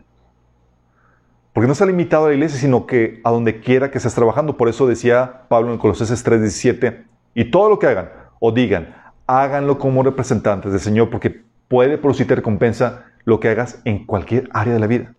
[1.58, 4.56] Porque no está limitado a la iglesia, sino que a donde quiera que estés trabajando.
[4.56, 7.04] Por eso decía Pablo en Colosenses 3:17,
[7.34, 8.94] y todo lo que hagan o digan,
[9.26, 14.72] háganlo como representantes del Señor, porque puede producirte recompensa lo que hagas en cualquier área
[14.72, 15.16] de la vida,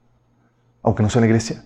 [0.82, 1.62] aunque no sea en la iglesia.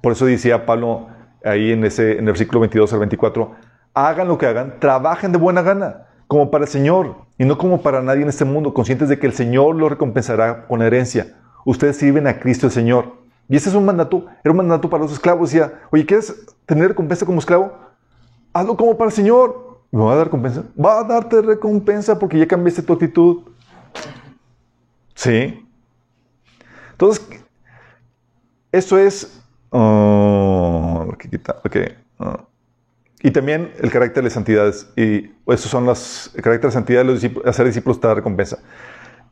[0.00, 1.08] Por eso decía Pablo
[1.44, 3.56] ahí en, ese, en el versículo 22 al 24,
[3.94, 7.82] hagan lo que hagan, trabajen de buena gana, como para el Señor y no como
[7.82, 11.34] para nadie en este mundo, conscientes de que el Señor lo recompensará con herencia.
[11.64, 13.17] Ustedes sirven a Cristo el Señor.
[13.48, 15.50] Y ese es un mandato, era un mandato para los esclavos.
[15.50, 17.72] Decía, oye, ¿quieres tener recompensa como esclavo?
[18.52, 19.80] Hazlo como para el Señor.
[19.90, 20.64] ¿Me va a dar recompensa?
[20.78, 23.42] Va a darte recompensa porque ya cambiaste tu actitud.
[25.14, 25.66] Sí.
[26.92, 27.26] Entonces,
[28.70, 29.40] eso es...
[29.70, 31.06] Oh,
[31.64, 32.48] okay, oh.
[33.20, 34.90] Y también el carácter de santidades.
[34.96, 38.14] Y esos son los el carácter de santidad de los discípulos, hacer discípulos te da
[38.14, 38.58] recompensa.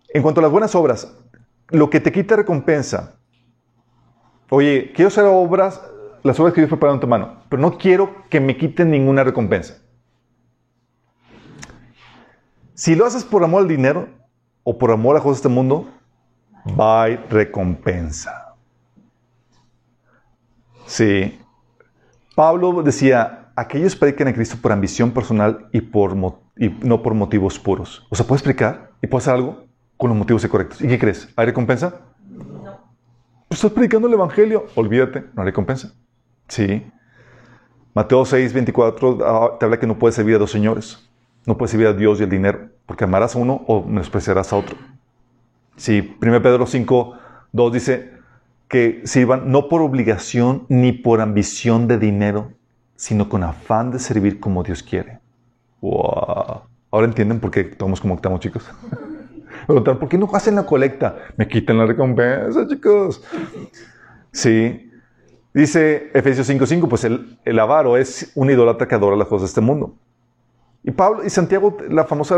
[0.08, 1.14] En cuanto a las buenas obras,
[1.68, 3.14] lo que te quita recompensa.
[4.49, 5.82] Oye, quiero hacer obras,
[6.22, 9.24] las obras que Dios preparado en tu mano, pero no quiero que me quiten ninguna
[9.24, 9.78] recompensa.
[12.74, 14.09] Si lo haces por amor al dinero
[14.62, 15.88] o por amor a cosas de este mundo,
[16.78, 18.55] va recompensa.
[20.86, 21.40] Sí.
[22.34, 28.07] Pablo decía, aquellos predican a Cristo por ambición personal y, por, no por motivos puros.
[28.11, 29.64] O sea, ¿puedes explicar y puedes hacer algo
[29.97, 30.80] con los motivos correctos?
[30.82, 31.32] ¿Y qué crees?
[31.34, 32.05] ¿Hay recompensa?
[33.49, 34.66] Estás predicando el Evangelio.
[34.74, 35.92] Olvídate, no hay recompensa.
[36.49, 36.84] Sí.
[37.94, 41.09] Mateo 6, 24 ah, te habla que no puedes servir a dos señores.
[41.47, 44.57] No puedes servir a Dios y el dinero, porque amarás a uno o menospreciarás a
[44.57, 44.76] otro.
[45.76, 47.18] Sí, 1 Pedro 5,
[47.53, 48.11] 2 dice
[48.68, 52.53] que sirvan no por obligación ni por ambición de dinero,
[52.97, 55.20] sino con afán de servir como Dios quiere.
[55.80, 56.62] Wow.
[56.90, 58.68] Ahora entienden por qué estamos como estamos, chicos.
[59.98, 61.16] ¿por qué no hacen la colecta?
[61.36, 63.22] Me quitan la recompensa, chicos.
[64.32, 64.90] Sí.
[65.52, 69.46] Dice Efesios 5:5, pues el, el, avaro es un idólatra que adora las cosas de
[69.46, 69.96] este mundo.
[70.84, 72.36] Y Pablo y Santiago, la famosa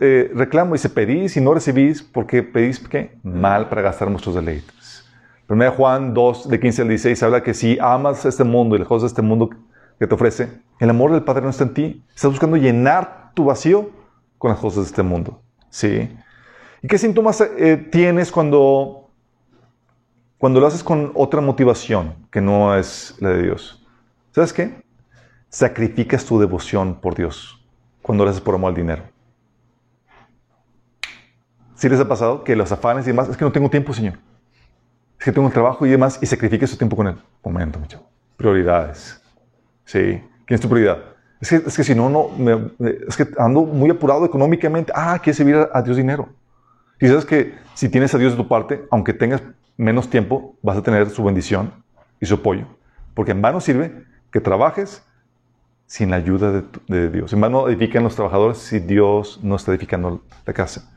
[0.00, 3.18] eh, reclamo, dice, pedís y no recibís porque pedís ¿qué?
[3.24, 5.04] mal para gastar nuestros deleites.
[5.48, 8.86] 1 Juan 2, de 15 al 16, habla que si amas este mundo y las
[8.86, 9.50] cosas de este mundo
[9.98, 10.48] que te ofrece,
[10.78, 12.04] el amor del Padre no está en ti.
[12.14, 13.90] Estás buscando llenar tu vacío
[14.36, 15.40] con las cosas de este mundo.
[15.70, 16.08] ¿Sí?
[16.82, 19.10] ¿Y qué síntomas eh, tienes cuando,
[20.38, 23.86] cuando lo haces con otra motivación que no es la de Dios?
[24.32, 24.82] ¿Sabes qué?
[25.48, 27.64] Sacrificas tu devoción por Dios
[28.02, 29.02] cuando lo haces por amor al dinero.
[31.74, 34.14] ¿Sí les ha pasado que los afanes y demás, es que no tengo tiempo, Señor?
[35.18, 37.16] Es que tengo un trabajo y demás, y sacrifiques tu tiempo con él.
[37.44, 38.04] Momento, mucho.
[38.36, 39.20] Prioridades.
[39.84, 40.22] Sí.
[40.44, 40.98] ¿Quién es tu prioridad?
[41.40, 42.30] Es que, si no, no
[42.80, 44.92] es que ando muy apurado económicamente.
[44.94, 46.28] Ah, quieres servir a, Dios dinero.
[47.00, 49.42] Y sabes que si tienes a Dios de tu parte, aunque tengas
[49.76, 51.72] menos tiempo, vas a tener su bendición
[52.20, 52.66] y su apoyo.
[53.14, 55.04] Porque en vano sirve que trabajes
[55.86, 57.32] sin la ayuda de, de, Dios.
[57.32, 60.90] En vano edifican los trabajadores si Dios no está edificando la casa.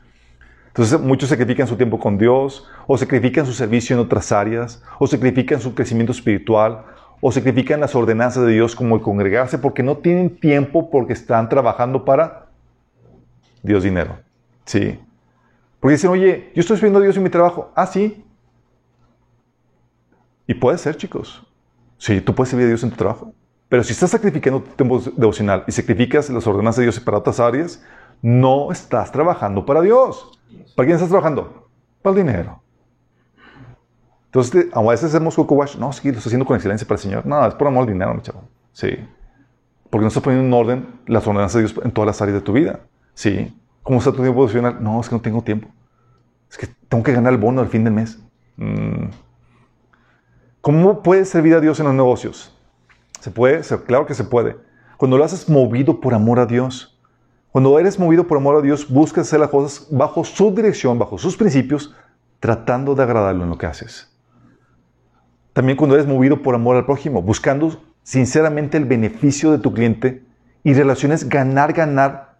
[0.68, 5.06] Entonces muchos sacrifican su tiempo con Dios, o sacrifican su servicio en otras áreas, o
[5.06, 6.84] sacrifican su crecimiento espiritual,
[7.20, 11.48] o sacrifican las ordenanzas de Dios como el congregarse porque no tienen tiempo porque están
[11.48, 12.46] trabajando para
[13.62, 14.18] Dios dinero.
[14.64, 14.98] Sí.
[15.82, 17.72] Porque dicen, oye, yo estoy sirviendo a Dios en mi trabajo.
[17.74, 18.24] Ah, sí.
[20.46, 21.44] Y puede ser, chicos.
[21.98, 23.34] Sí, tú puedes servir a Dios en tu trabajo.
[23.68, 27.40] Pero si estás sacrificando tu tiempo devocional y sacrificas las ordenanzas de Dios para otras
[27.40, 27.84] áreas,
[28.22, 30.38] no estás trabajando para Dios.
[30.76, 31.68] ¿Para quién estás trabajando?
[32.00, 32.62] Para el dinero.
[34.26, 35.76] Entonces, a veces hacemos coco wash.
[35.78, 37.26] No, sí, lo estoy haciendo con excelencia para el Señor.
[37.26, 38.44] No, es por amor al dinero, mi chavo.
[38.72, 39.04] Sí.
[39.90, 42.40] Porque no estás poniendo en orden las ordenanzas de Dios en todas las áreas de
[42.40, 42.82] tu vida.
[43.14, 43.52] Sí.
[43.82, 44.82] ¿Cómo está tu tiempo devocional?
[44.82, 45.68] No, es que no tengo tiempo.
[46.50, 48.18] Es que tengo que ganar el bono al fin del mes.
[48.56, 49.06] Mm.
[50.60, 52.56] ¿Cómo puedes servir a Dios en los negocios?
[53.20, 53.62] ¿Se puede?
[53.86, 54.56] Claro que se puede.
[54.96, 57.00] Cuando lo haces movido por amor a Dios.
[57.50, 61.18] Cuando eres movido por amor a Dios, buscas hacer las cosas bajo su dirección, bajo
[61.18, 61.94] sus principios,
[62.40, 64.10] tratando de agradarlo en lo que haces.
[65.52, 70.24] También cuando eres movido por amor al prójimo, buscando sinceramente el beneficio de tu cliente
[70.64, 72.31] y relaciones ganar, ganar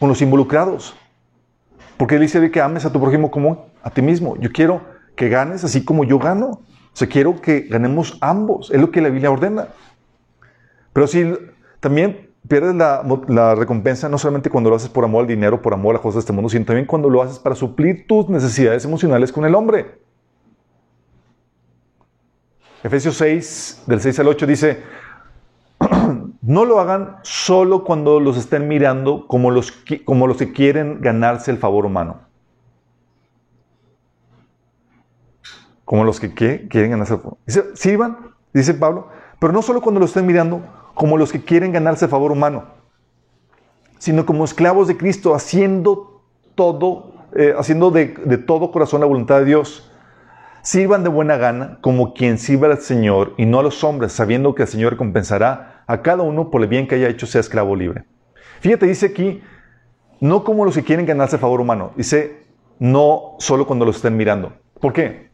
[0.00, 0.96] con los involucrados.
[1.96, 4.36] Porque él dice que ames a tu prójimo como a ti mismo.
[4.38, 4.80] Yo quiero
[5.14, 6.46] que ganes así como yo gano.
[6.46, 8.70] O sea, quiero que ganemos ambos.
[8.70, 9.68] Es lo que la Biblia ordena.
[10.92, 11.32] Pero si
[11.78, 15.74] también pierdes la, la, recompensa no solamente cuando lo haces por amor al dinero, por
[15.74, 18.28] amor a las cosas de este mundo, sino también cuando lo haces para suplir tus
[18.30, 20.00] necesidades emocionales con el hombre.
[22.82, 24.82] Efesios 6, del 6 al 8 dice,
[26.50, 29.72] no lo hagan solo cuando los estén mirando como los,
[30.04, 32.22] como los que quieren ganarse el favor humano.
[35.84, 37.38] Como los que quieren ganarse el favor.
[37.46, 40.60] Dice, sirvan, dice Pablo, pero no solo cuando los estén mirando
[40.94, 42.64] como los que quieren ganarse el favor humano,
[43.98, 46.20] sino como esclavos de Cristo, haciendo
[46.56, 49.88] todo, eh, haciendo de, de todo corazón la voluntad de Dios
[50.62, 54.56] sirvan de buena gana como quien sirva al Señor y no a los hombres, sabiendo
[54.56, 57.74] que el Señor recompensará a cada uno por el bien que haya hecho, sea esclavo
[57.74, 58.04] libre.
[58.60, 59.42] Fíjate, dice aquí,
[60.20, 62.44] no como los que quieren ganarse el favor humano, dice,
[62.78, 64.52] no solo cuando los estén mirando.
[64.80, 65.30] ¿Por qué?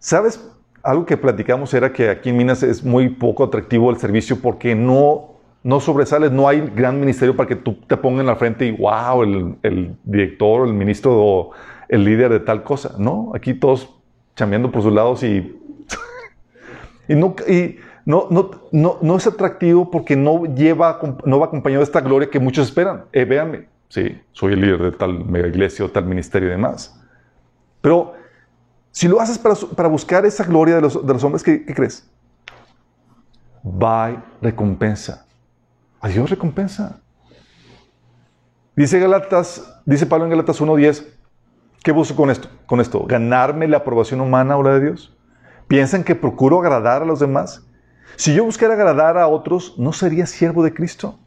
[0.00, 0.44] ¿Sabes?
[0.82, 4.74] Algo que platicamos era que aquí en Minas es muy poco atractivo el servicio porque
[4.74, 8.72] no, no sobresales, no hay gran ministerio para que tú te pongan la frente y
[8.72, 11.50] wow, el, el director, el ministro o
[11.88, 12.96] el líder de tal cosa.
[12.98, 13.88] No, aquí todos
[14.34, 15.56] chambeando por sus lados y,
[18.10, 22.40] no, no, no, es atractivo porque no, lleva, no va acompañado de esta gloria que
[22.40, 23.04] muchos esperan.
[23.12, 26.98] Eh, véanme, sí, soy el líder de tal mega iglesia o tal ministerio y demás.
[27.80, 28.14] Pero
[28.90, 32.10] si lo haces para, buscar esa gloria de los, de los hombres, ¿qué, ¿qué, crees?
[33.64, 35.24] Va recompensa.
[36.00, 37.00] A Dios recompensa.
[38.74, 41.06] Dice Galatas, dice Pablo en Galatas 1.10,
[41.82, 42.48] ¿qué busco con esto?
[42.66, 45.16] Con esto, ganarme la aprobación humana o la de Dios.
[45.68, 47.66] ¿Piensan que procuro agradar a los demás?
[48.16, 51.18] Si yo buscara agradar a otros, ¿no sería siervo de Cristo?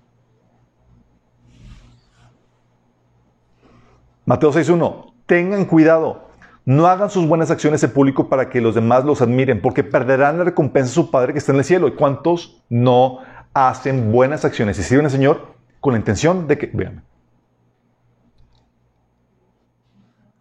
[4.25, 5.13] Mateo 6.1.
[5.25, 6.29] Tengan cuidado.
[6.65, 10.37] No hagan sus buenas acciones en público para que los demás los admiren, porque perderán
[10.37, 11.87] la recompensa de su Padre que está en el cielo.
[11.87, 13.19] ¿Y cuántos no
[13.53, 17.03] hacen buenas acciones y sirven al Señor con la intención de que, vean,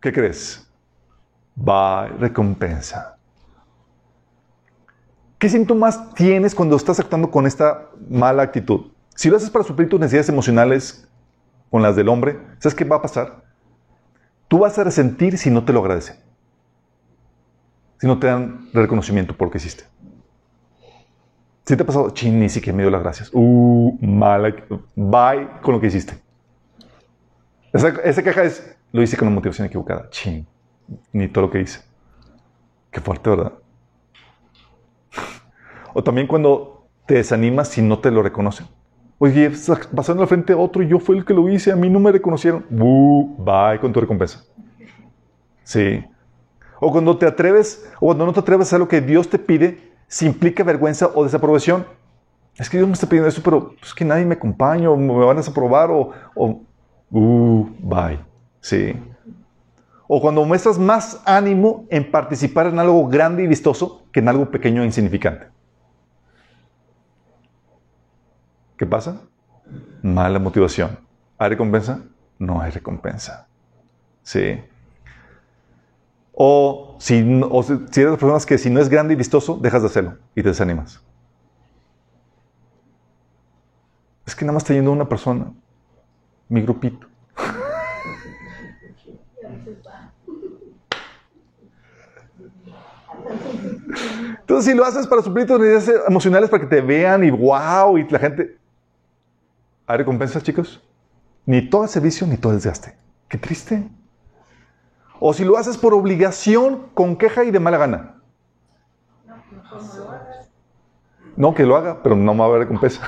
[0.01, 0.71] ¿qué crees?
[1.57, 3.19] Va recompensa.
[5.43, 8.93] ¿Qué síntomas tienes cuando estás actuando con esta mala actitud?
[9.17, 11.09] Si lo haces para suplir tus necesidades emocionales
[11.69, 13.43] con las del hombre, ¿sabes qué va a pasar?
[14.47, 16.15] Tú vas a resentir si no te lo agradecen.
[17.99, 19.83] Si no te dan reconocimiento por lo que hiciste.
[21.67, 23.29] Si te ha pasado, chin, ni siquiera me dio las gracias.
[23.33, 24.55] Uh, mala.
[24.95, 26.23] Bye con lo que hiciste.
[27.73, 30.09] Esa, esa queja es, lo hice con una motivación equivocada.
[30.11, 30.47] Chin,
[31.13, 31.81] ni todo lo que hice.
[32.93, 33.55] Qué fuerte, ¿verdad?
[35.95, 38.67] O también cuando te desanimas si no te lo reconocen.
[39.19, 39.53] Oye,
[39.95, 42.01] pasando al frente a otro y yo fui el que lo hice, a mí no
[42.01, 42.65] me reconocieron.
[42.71, 44.45] Uh, bye con tu recompensa.
[45.63, 46.05] Sí.
[46.81, 49.93] O cuando te atreves, o cuando no te atreves a lo que Dios te pide,
[50.09, 51.87] si implica vergüenza o desaprobación.
[52.57, 55.13] Es que Dios me está pidiendo eso, pero es que nadie me acompaña, o me
[55.25, 56.61] van a desaprobar, o, o
[57.13, 58.19] uh, bye.
[58.61, 58.95] Sí.
[60.09, 64.51] O cuando muestras más ánimo en participar en algo grande y vistoso que en algo
[64.51, 65.47] pequeño e insignificante.
[68.83, 69.21] ¿Qué pasa?
[70.03, 70.99] Mala motivación.
[71.39, 72.03] ¿Hay recompensa?
[72.41, 73.47] No hay recompensa.
[74.25, 74.61] Sí.
[76.33, 79.57] O si, o si eres de las personas que si no es grande y vistoso,
[79.63, 81.01] dejas de hacerlo y te desanimas.
[84.27, 85.53] Es que nada más está yendo una persona,
[86.49, 87.07] mi grupito.
[94.41, 97.97] Entonces, si lo haces para suplir tus necesidades emocionales, para que te vean y wow,
[97.97, 98.59] y la gente,
[99.93, 100.81] ¿Hay recompensas, chicos?
[101.45, 102.97] Ni todo el servicio ni todo el desgaste.
[103.29, 103.91] Qué triste.
[105.21, 108.15] O si lo haces por obligación, con queja y de mala gana.
[111.37, 113.07] No, que lo haga, pero no va a haber recompensa.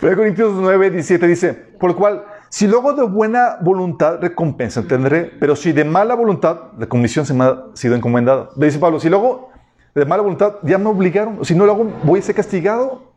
[0.00, 5.26] Pero Corintios 9, 17 dice, por lo cual, si luego de buena voluntad recompensa tendré,
[5.38, 8.50] pero si de mala voluntad, la comisión se me ha sido encomendada.
[8.56, 9.52] Dice Pablo, si luego
[10.00, 11.42] de mala voluntad, ya me obligaron.
[11.44, 13.12] Si no lo hago, voy a ser castigado.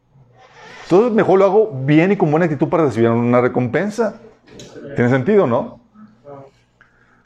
[0.84, 4.16] Entonces, mejor lo hago bien y con buena actitud para recibir una recompensa.
[4.96, 5.82] Tiene sentido, ¿no?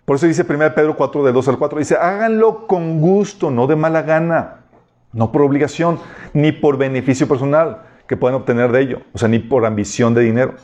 [0.05, 3.67] Por eso dice 1 Pedro 4, de 2 al 4, dice, háganlo con gusto, no
[3.67, 4.65] de mala gana,
[5.13, 5.99] no por obligación,
[6.33, 10.21] ni por beneficio personal que puedan obtener de ello, o sea, ni por ambición de
[10.21, 10.55] dinero,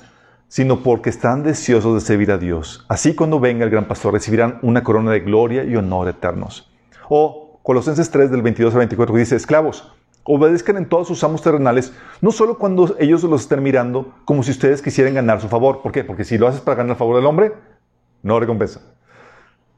[0.50, 2.86] sino porque están deseosos de servir a Dios.
[2.90, 6.70] Así cuando venga el gran pastor recibirán una corona de gloria y honor eternos.
[7.08, 9.94] O Colosenses 3 del 22 al 24 dice, esclavos,
[10.24, 14.50] obedezcan en todos sus amos terrenales, no solo cuando ellos los estén mirando, como si
[14.50, 15.84] ustedes quisieran ganar su favor.
[15.84, 16.04] ¿Por qué?
[16.04, 17.54] Porque si lo haces para ganar el favor del hombre,
[18.24, 18.82] no recompensa.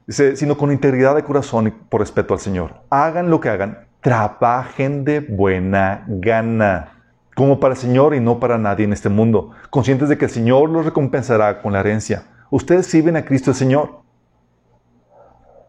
[0.07, 2.75] Dice, sino con integridad de corazón y por respeto al Señor.
[2.89, 6.93] Hagan lo que hagan, trabajen de buena gana,
[7.35, 10.31] como para el Señor y no para nadie en este mundo, conscientes de que el
[10.31, 12.23] Señor los recompensará con la herencia.
[12.51, 14.00] Ustedes sirven a Cristo el Señor.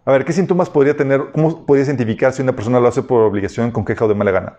[0.04, 1.30] A ver, ¿qué síntomas podría tener?
[1.32, 4.32] ¿Cómo podría identificar si una persona lo hace por obligación, con queja o de mala
[4.32, 4.58] gana?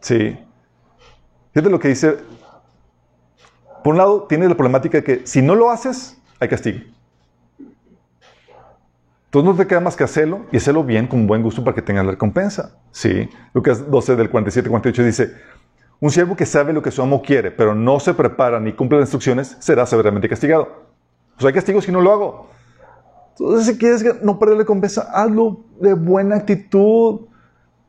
[0.00, 0.38] Sí.
[1.52, 2.16] Fíjate lo que dice.
[3.82, 6.78] Por un lado, tiene la problemática de que si no lo haces, hay castigo.
[9.26, 11.82] Entonces no te queda más que hacerlo y hacerlo bien, con buen gusto para que
[11.82, 12.78] tengas la recompensa.
[12.90, 13.28] Sí.
[13.52, 15.34] Lucas 12 del 47 48 dice,
[16.00, 18.98] Un siervo que sabe lo que su amo quiere, pero no se prepara ni cumple
[18.98, 20.84] las instrucciones, será severamente castigado.
[21.36, 22.53] O sea, hay castigos si no lo hago.
[23.38, 27.22] Entonces, si quieres no perder la hazlo de buena actitud.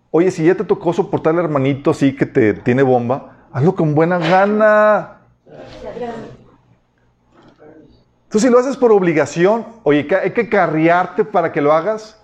[0.10, 3.94] Oye, si ya te tocó soportar al hermanito así que te tiene bomba, hazlo con
[3.94, 5.18] buena gana.
[8.30, 12.20] Tú si lo haces por obligación, oye, hay que carriarte para que lo hagas,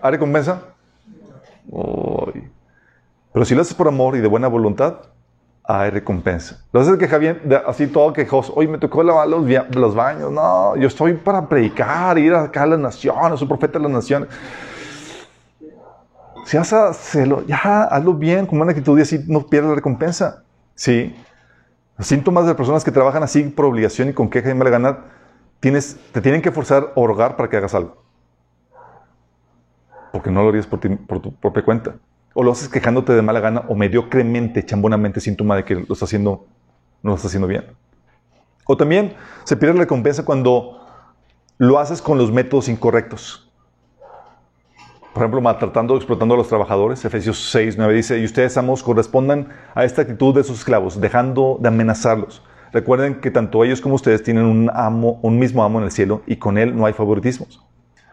[0.00, 0.62] ¿hay recompensa?
[3.32, 5.00] Pero si lo haces por amor y de buena voluntad,
[5.68, 6.64] hay recompensa.
[6.72, 9.44] Haces que Javier, así todo quejoso, oye, me tocó lavar los,
[9.74, 10.30] los, baños.
[10.30, 14.28] No, yo estoy para predicar, ir acá a las naciones, soy profeta de las naciones.
[16.44, 19.74] Si vas a hacerlo, ya hazlo bien, con buena actitud y así no pierdes la
[19.74, 20.44] recompensa.
[20.76, 21.16] Sí.
[21.98, 24.98] Los síntomas de personas que trabajan así por obligación y con queja y mala gana,
[25.58, 28.04] tienes, te tienen que forzar a orar para que hagas algo.
[30.12, 31.94] Porque no lo harías por, por tu propia cuenta
[32.38, 36.46] o lo haces quejándote de mala gana o mediocremente, chambonamente, síntoma de que lo haciendo,
[37.02, 37.64] no lo está haciendo bien.
[38.66, 39.14] O también
[39.44, 40.86] se pierde la recompensa cuando
[41.56, 43.50] lo haces con los métodos incorrectos.
[45.14, 47.02] Por ejemplo, maltratando explotando a los trabajadores.
[47.06, 51.56] Efesios 6, 9 dice, y ustedes, amos, correspondan a esta actitud de sus esclavos, dejando
[51.58, 52.42] de amenazarlos.
[52.70, 56.20] Recuerden que tanto ellos como ustedes tienen un, amo, un mismo amo en el cielo
[56.26, 57.64] y con él no hay favoritismos.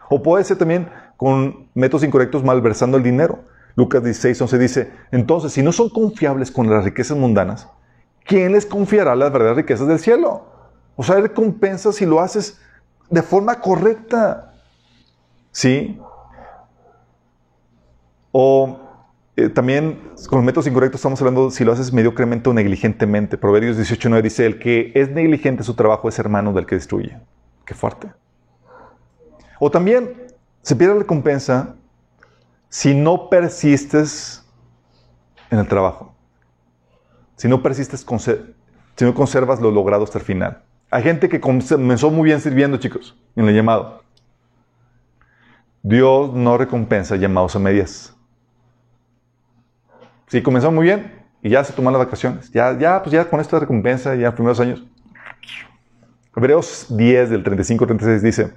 [0.08, 3.44] O puede ser también con métodos incorrectos malversando el dinero.
[3.76, 7.68] Lucas 16, 11 dice, entonces, si no son confiables con las riquezas mundanas,
[8.24, 10.46] ¿quién les confiará las verdaderas riquezas del cielo?
[10.96, 12.60] O sea, recompensa si lo haces
[13.10, 14.54] de forma correcta.
[15.50, 16.00] ¿Sí?
[18.30, 18.80] O
[19.36, 23.36] eh, también con los métodos incorrectos estamos hablando si lo haces mediocremente o negligentemente.
[23.36, 26.76] Proverbios 18, 9 dice, el que es negligente en su trabajo es hermano del que
[26.76, 27.18] destruye.
[27.64, 28.12] Qué fuerte.
[29.58, 30.14] O también
[30.62, 31.76] se pierde la recompensa
[32.74, 34.44] si no persistes
[35.48, 36.12] en el trabajo,
[37.36, 38.04] si no persistes,
[38.96, 40.64] si no conservas lo logrado hasta el final.
[40.90, 44.02] Hay gente que comenzó muy bien sirviendo, chicos, en el llamado.
[45.84, 48.12] Dios no recompensa llamados a medias.
[50.26, 53.38] Si comenzó muy bien y ya se toman las vacaciones, ya, ya, pues ya con
[53.38, 54.84] esta recompensa, ya en los primeros años.
[56.34, 58.52] Hebreos 10 del 35-36 dice,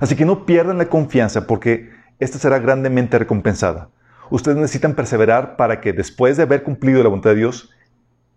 [0.00, 3.88] así que no pierdan la confianza porque esta será grandemente recompensada.
[4.30, 7.70] Ustedes necesitan perseverar para que después de haber cumplido la voluntad de Dios,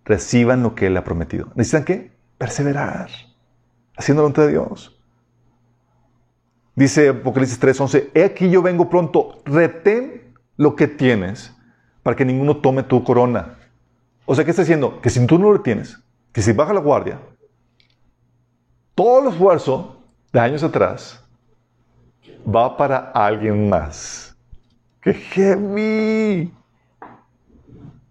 [0.04, 1.52] reciban lo que Él ha prometido.
[1.56, 2.12] ¿Necesitan qué?
[2.38, 3.10] Perseverar,
[3.96, 5.00] haciendo la voluntad de Dios.
[6.76, 11.56] Dice Apocalipsis 3:11, he aquí yo vengo pronto, retén lo que tienes
[12.02, 13.60] para que ninguno tome tu corona.
[14.26, 15.00] O sea, ¿qué está diciendo?
[15.00, 16.00] Que si tú no lo tienes,
[16.34, 17.20] que si baja la guardia,
[18.96, 20.02] todo el esfuerzo
[20.34, 21.25] de años atrás
[22.46, 24.36] va para alguien más.
[25.02, 26.54] ¡Qué heavy!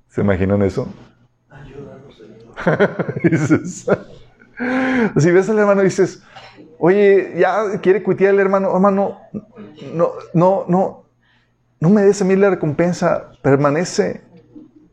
[0.09, 0.89] ¿Se imaginan eso?
[1.51, 2.15] Ayúdanos,
[5.19, 6.23] si ves al hermano y dices,
[6.79, 9.19] oye, ya quiere cuitear el hermano, hermano,
[9.93, 11.05] no, no, no,
[11.81, 14.23] no me des a mí la recompensa, permanece.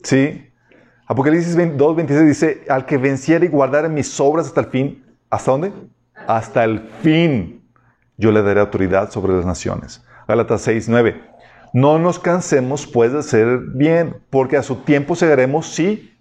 [0.04, 0.48] ¿Sí?
[1.06, 5.52] Apocalipsis 2, 26 dice, al que venciera y guardara mis obras hasta el fin, ¿hasta
[5.52, 5.72] dónde?
[6.26, 7.61] Hasta el fin
[8.22, 10.06] yo le daré autoridad sobre las naciones.
[10.28, 11.22] Gálatas 6, 9.
[11.74, 16.14] No nos cansemos pues de hacer bien, porque a su tiempo llegaremos si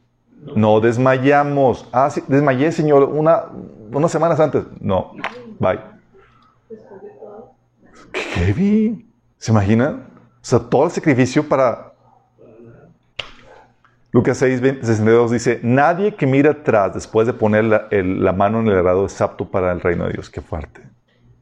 [0.56, 1.86] no desmayamos.
[1.92, 3.44] Ah, sí, desmayé, Señor, una,
[3.92, 4.64] unas semanas antes.
[4.80, 5.12] No,
[5.58, 5.78] bye.
[8.12, 9.06] ¿Qué vi?
[9.36, 10.06] ¿Se imaginan?
[10.36, 11.92] O sea, todo el sacrificio para...
[14.12, 18.68] Lucas 6, 62 dice, nadie que mira atrás después de poner la, la mano en
[18.68, 20.30] el arado es apto para el reino de Dios.
[20.30, 20.82] Qué fuerte.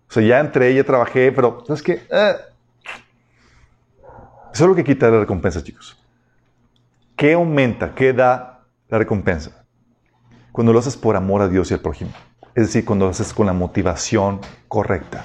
[0.09, 1.93] O sea, ya entré, ya trabajé, pero ¿sabes qué?
[2.11, 2.33] Eh.
[4.53, 5.97] Eso es lo que quita la recompensa, chicos.
[7.15, 7.95] ¿Qué aumenta?
[7.95, 9.65] ¿Qué da la recompensa?
[10.53, 12.11] Cuando lo haces por amor a Dios y al prójimo.
[12.55, 15.25] Es decir, cuando lo haces con la motivación correcta.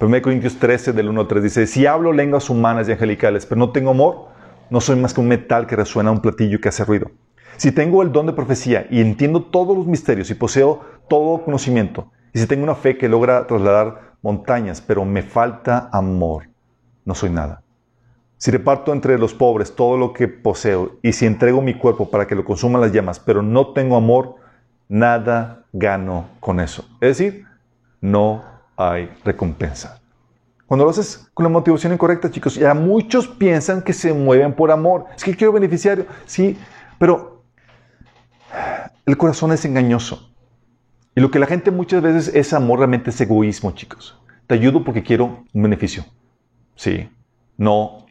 [0.00, 3.58] 1 Corintios 13, del 1 al 3 dice, si hablo lenguas humanas y angelicales, pero
[3.58, 4.28] no tengo amor,
[4.70, 7.10] no soy más que un metal que resuena un platillo que hace ruido.
[7.58, 12.10] Si tengo el don de profecía y entiendo todos los misterios y poseo todo conocimiento,
[12.38, 16.48] si tengo una fe que logra trasladar montañas, pero me falta amor,
[17.04, 17.62] no soy nada.
[18.36, 22.26] Si reparto entre los pobres todo lo que poseo y si entrego mi cuerpo para
[22.26, 24.36] que lo consuman las llamas, pero no tengo amor,
[24.88, 26.88] nada gano con eso.
[27.00, 27.44] Es decir,
[28.00, 28.42] no
[28.76, 30.00] hay recompensa.
[30.66, 34.70] Cuando lo haces con la motivación incorrecta, chicos, ya muchos piensan que se mueven por
[34.70, 35.06] amor.
[35.16, 36.56] Es que quiero beneficiario, sí,
[36.98, 37.42] pero
[39.04, 40.32] el corazón es engañoso.
[41.20, 44.18] Lo que la gente muchas veces es amor, realmente es egoísmo, chicos.
[44.46, 46.02] Te ayudo porque quiero un beneficio.
[46.76, 47.10] Sí,
[47.58, 48.06] no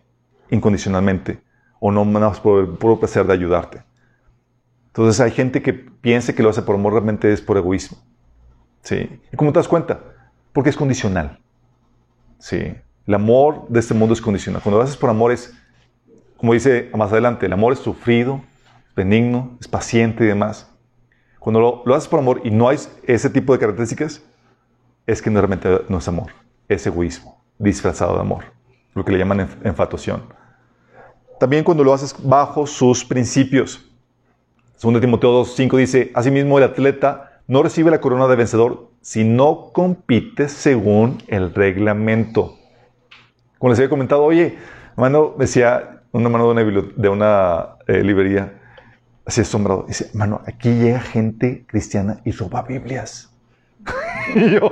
[0.51, 1.41] incondicionalmente
[1.79, 3.81] o no más por el puro placer de ayudarte.
[4.89, 7.97] Entonces hay gente que piensa que lo hace por amor, realmente es por egoísmo.
[8.83, 9.19] ¿Sí?
[9.33, 10.01] ¿Y cómo te das cuenta?
[10.53, 11.39] Porque es condicional.
[12.37, 12.75] ¿Sí?
[13.07, 14.61] El amor de este mundo es condicional.
[14.61, 15.51] Cuando lo haces por amor es,
[16.37, 18.43] como dice más adelante, el amor es sufrido,
[18.95, 20.68] benigno, es paciente y demás.
[21.39, 24.23] Cuando lo, lo haces por amor y no hay ese tipo de características,
[25.07, 26.31] es que realmente no es amor,
[26.67, 28.43] es egoísmo, disfrazado de amor,
[28.93, 30.21] lo que le llaman enfatuación.
[31.39, 33.89] También cuando lo haces bajo sus principios.
[34.75, 39.71] Segundo Timoteo 2.5 dice, asimismo el atleta no recibe la corona de vencedor si no
[39.73, 42.57] compite según el reglamento.
[43.57, 44.57] Como les había comentado, oye,
[44.91, 48.58] hermano, decía un hermano de una, de una eh, librería,
[49.25, 53.29] así asombrado, dice, hermano, aquí llega gente cristiana y roba Biblias.
[54.35, 54.71] y yo,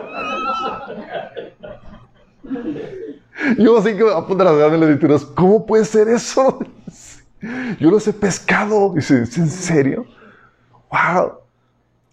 [3.58, 6.60] yo así que a punto de las escrituras, ¿cómo puede ser eso?
[7.80, 8.93] Yo los he pescado.
[8.95, 10.06] Dice, ¿es en serio?
[10.91, 11.34] ¡Wow!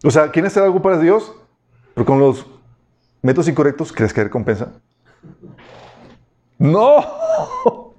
[0.04, 1.32] O sea, ¿quieren hacer algo para Dios?
[1.94, 2.46] Pero con los
[3.22, 4.72] métodos incorrectos, ¿crees que hay recompensa?
[6.58, 7.04] ¡No!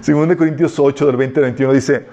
[0.00, 2.08] Según de Corintios 8, del 20 al 21, dice,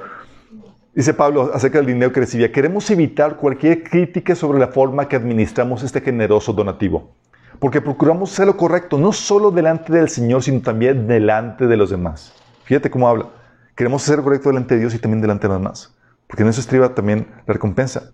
[0.93, 5.15] dice Pablo acerca del dinero que recibía, queremos evitar cualquier crítica sobre la forma que
[5.15, 7.13] administramos este generoso donativo
[7.59, 11.89] porque procuramos hacer lo correcto, no solo delante del Señor, sino también delante de los
[11.89, 12.33] demás.
[12.63, 13.27] Fíjate cómo habla.
[13.75, 15.95] Queremos hacer lo correcto delante de Dios y también delante de los demás,
[16.27, 18.11] porque en eso estriba también la recompensa.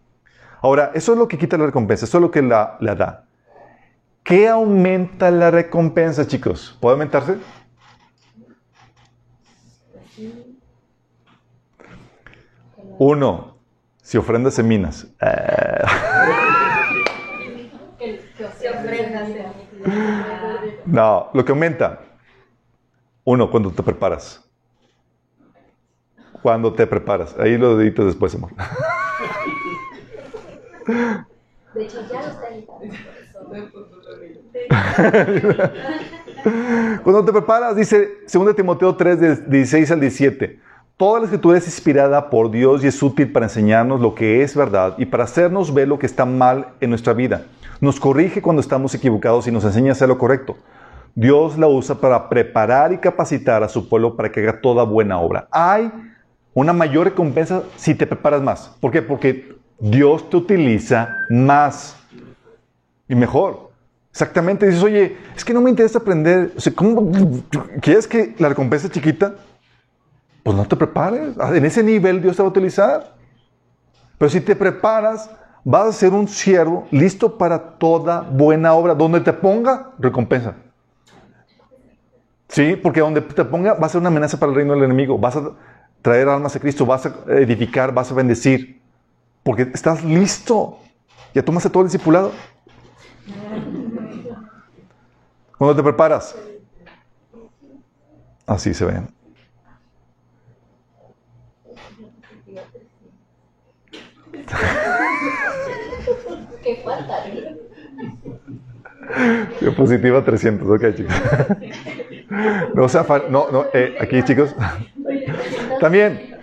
[0.62, 3.26] Ahora, eso es lo que quita la recompensa, eso es lo que la, la da.
[4.24, 6.76] ¿Qué aumenta la recompensa, chicos?
[6.82, 7.38] ¿Puede aumentarse?
[12.98, 13.58] Uno,
[14.02, 15.08] si ofrendas seminas.
[20.86, 22.00] No, lo que aumenta.
[23.24, 24.42] Uno, cuando te preparas.
[26.42, 27.36] Cuando te preparas.
[27.40, 28.52] Ahí lo editas después, amor.
[31.74, 32.48] De hecho, ya lo está
[37.04, 40.60] Cuando te preparas, dice 2 Timoteo 3, 16 al 17.
[40.98, 44.56] Toda la escritura es inspirada por Dios y es útil para enseñarnos lo que es
[44.56, 47.46] verdad y para hacernos ver lo que está mal en nuestra vida
[47.82, 50.58] nos corrige cuando estamos equivocados y nos enseña a hacer lo correcto.
[51.14, 55.20] Dios la usa para preparar y capacitar a su pueblo para que haga toda buena
[55.20, 55.48] obra.
[55.52, 55.92] Hay
[56.54, 58.76] una mayor recompensa si te preparas más.
[58.80, 59.02] ¿Por qué?
[59.02, 61.98] Porque Dios te utiliza más
[63.08, 63.72] y mejor.
[64.12, 64.66] Exactamente.
[64.66, 66.52] Dices, oye, es que no me interesa aprender.
[66.58, 67.12] O sea, ¿cómo,
[67.82, 69.36] ¿Quieres que la recompensa chiquita?
[70.46, 71.36] Pues no te prepares.
[71.56, 73.16] En ese nivel Dios te va a utilizar.
[74.20, 75.28] Pero si te preparas,
[75.64, 78.94] vas a ser un siervo listo para toda buena obra.
[78.94, 80.54] Donde te ponga, recompensa.
[82.48, 85.18] Sí, porque donde te ponga va a ser una amenaza para el reino del enemigo.
[85.18, 85.50] Vas a
[86.04, 88.80] traer almas a Cristo, vas a edificar, vas a bendecir.
[89.42, 90.78] Porque estás listo.
[91.34, 92.32] Ya tomaste todo el discipulado.
[95.58, 96.36] Cuando te preparas.
[98.46, 99.25] Así se ven.
[106.64, 107.24] ¿Qué falta?
[109.62, 111.14] Diapositiva 300, ok chicos.
[112.74, 112.88] No,
[113.30, 114.56] no, no, eh, aquí chicos.
[115.80, 116.36] También.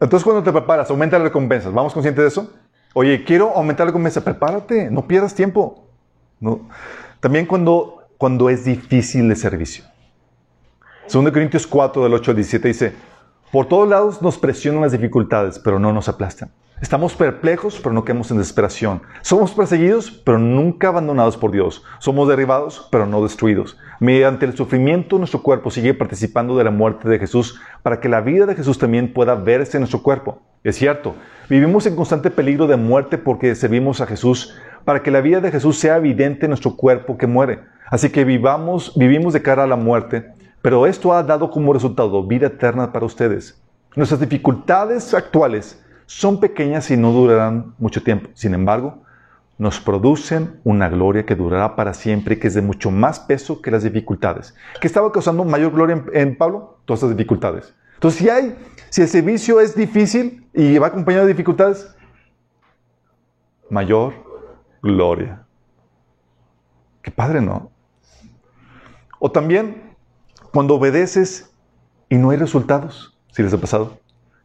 [0.00, 1.72] Entonces cuando te preparas, aumenta las recompensas.
[1.72, 2.52] ¿Vamos conscientes de eso?
[2.94, 4.22] Oye, quiero aumentar la recompensa.
[4.22, 5.84] Prepárate, no pierdas tiempo.
[6.40, 6.68] No.
[7.20, 9.84] También cuando, cuando es difícil de servicio.
[11.12, 12.92] 2 Corintios 4, del 8 al 17 dice,
[13.50, 16.50] por todos lados nos presionan las dificultades, pero no nos aplastan.
[16.80, 19.02] Estamos perplejos, pero no quedamos en desesperación.
[19.22, 21.82] Somos perseguidos, pero nunca abandonados por Dios.
[21.98, 23.76] Somos derribados, pero no destruidos.
[23.98, 28.20] Mediante el sufrimiento, nuestro cuerpo sigue participando de la muerte de Jesús para que la
[28.20, 30.40] vida de Jesús también pueda verse en nuestro cuerpo.
[30.62, 31.16] Es cierto,
[31.50, 35.50] vivimos en constante peligro de muerte porque servimos a Jesús, para que la vida de
[35.50, 37.58] Jesús sea evidente en nuestro cuerpo que muere.
[37.90, 40.30] Así que vivimos de cara a la muerte,
[40.62, 43.60] pero esto ha dado como resultado vida eterna para ustedes.
[43.96, 48.30] Nuestras dificultades actuales son pequeñas y no durarán mucho tiempo.
[48.32, 49.02] Sin embargo,
[49.58, 53.60] nos producen una gloria que durará para siempre y que es de mucho más peso
[53.60, 54.54] que las dificultades.
[54.80, 56.78] ¿Qué estaba causando mayor gloria en, Pablo?
[56.86, 57.74] Todas estas dificultades.
[57.92, 58.56] Entonces, si hay,
[58.88, 61.94] si el servicio es difícil y va acompañado de dificultades,
[63.68, 64.14] mayor
[64.82, 65.44] gloria.
[67.02, 67.70] Qué padre, ¿no?
[69.18, 69.94] O también
[70.54, 71.52] cuando obedeces
[72.08, 73.98] y no hay resultados, si les ha pasado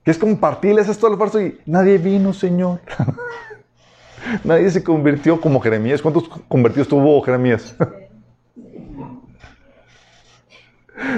[0.04, 2.82] que es compartirles esto al esfuerzo y nadie vino, Señor.
[4.44, 6.02] nadie se convirtió como Jeremías.
[6.02, 7.76] ¿Cuántos convertidos tuvo Jeremías?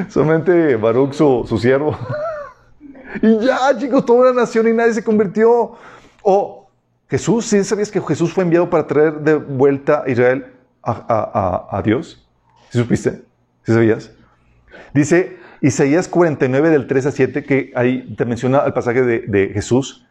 [0.10, 1.98] Solamente Baruch, su, siervo.
[3.22, 5.78] Y ya, chicos, toda una nación y nadie se convirtió.
[6.22, 6.70] O
[7.07, 10.48] Jesús, ¿sí sabías que Jesús fue enviado para traer de vuelta a Israel
[10.84, 12.28] a, Dios?
[12.70, 13.24] ¿Sí supiste?
[13.64, 14.12] ¿Sí sabías?
[14.94, 20.06] Dice Isaías 49 del 3 a 7 que ahí te menciona el pasaje de, Jesús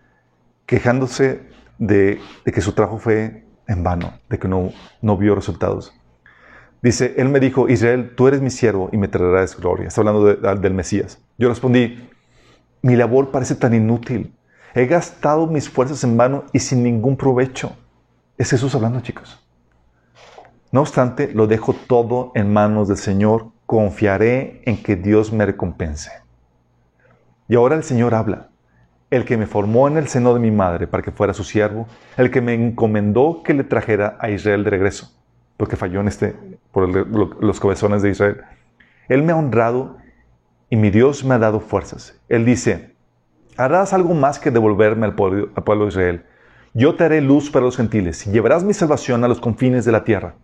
[0.66, 1.42] quejándose
[1.78, 5.94] de, que su trabajo fue en vano, de que no, no vio resultados.
[6.82, 9.86] Dice, él me dijo, Israel, tú eres mi siervo y me traerás gloria.
[9.86, 11.20] Está hablando del Mesías.
[11.38, 12.04] Yo respondí,
[12.82, 14.34] mi labor parece tan inútil.
[14.74, 17.76] He gastado mis fuerzas en vano y sin ningún provecho.
[18.36, 19.40] Es Jesús hablando, chicos.
[20.72, 23.53] No obstante, lo dejo todo en manos del Señor.
[23.74, 26.12] Confiaré en que Dios me recompense.
[27.48, 28.50] Y ahora el Señor habla.
[29.10, 31.88] El que me formó en el seno de mi madre para que fuera su siervo,
[32.16, 35.10] el que me encomendó que le trajera a Israel de regreso
[35.56, 36.36] porque falló en este,
[36.72, 38.42] por los cabezones de Israel.
[39.08, 39.96] Él me ha honrado
[40.70, 42.20] y mi Dios me ha dado fuerzas.
[42.28, 42.94] Él dice,
[43.56, 46.26] harás algo más que devolverme al pueblo, al pueblo de Israel.
[46.74, 49.92] Yo te haré luz para los gentiles y llevarás mi salvación a los confines de
[49.92, 50.34] la tierra.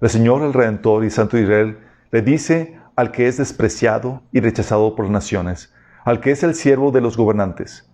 [0.00, 1.78] El Señor, el Redentor y Santo de Israel,
[2.10, 5.72] le dice al que es despreciado y rechazado por las naciones,
[6.04, 7.90] al que es el siervo de los gobernantes,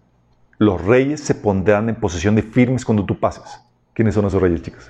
[0.59, 3.60] los reyes se pondrán en posesión de firmes cuando tú pases.
[3.94, 4.89] ¿Quiénes son esos reyes, chicos?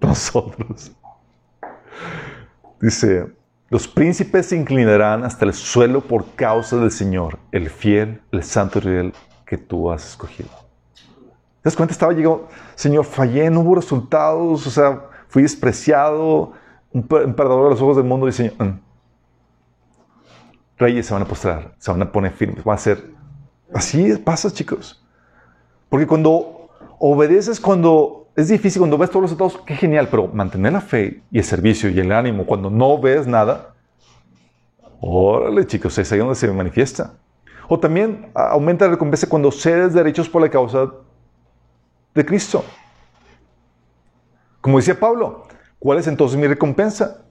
[0.00, 0.92] nosotros.
[2.80, 3.26] Dice,
[3.68, 8.78] los príncipes se inclinarán hasta el suelo por causa del Señor, el fiel, el santo
[8.78, 9.12] Israel
[9.44, 10.48] que tú has escogido.
[10.94, 11.92] ¿Te das cuenta?
[11.92, 16.52] Estaba llegando, Señor, fallé, no hubo resultados, o sea, fui despreciado,
[16.98, 18.80] un perdedor a los ojos del mundo Señor, mm".
[20.78, 23.04] reyes se van a postrar, se van a poner firmes, va a ser,
[23.74, 25.04] así pasa chicos.
[25.88, 26.68] Porque cuando
[26.98, 31.22] obedeces, cuando es difícil cuando ves todos los resultados, qué genial, pero mantener la fe
[31.30, 33.74] y el servicio y el ánimo cuando no ves nada,
[35.00, 37.14] órale chicos, es ahí donde se manifiesta.
[37.66, 40.88] O también aumenta la recompensa cuando cedes derechos por la causa
[42.14, 42.64] de Cristo.
[44.60, 45.47] Como decía Pablo,
[45.78, 47.24] ¿cuál es entonces mi recompensa?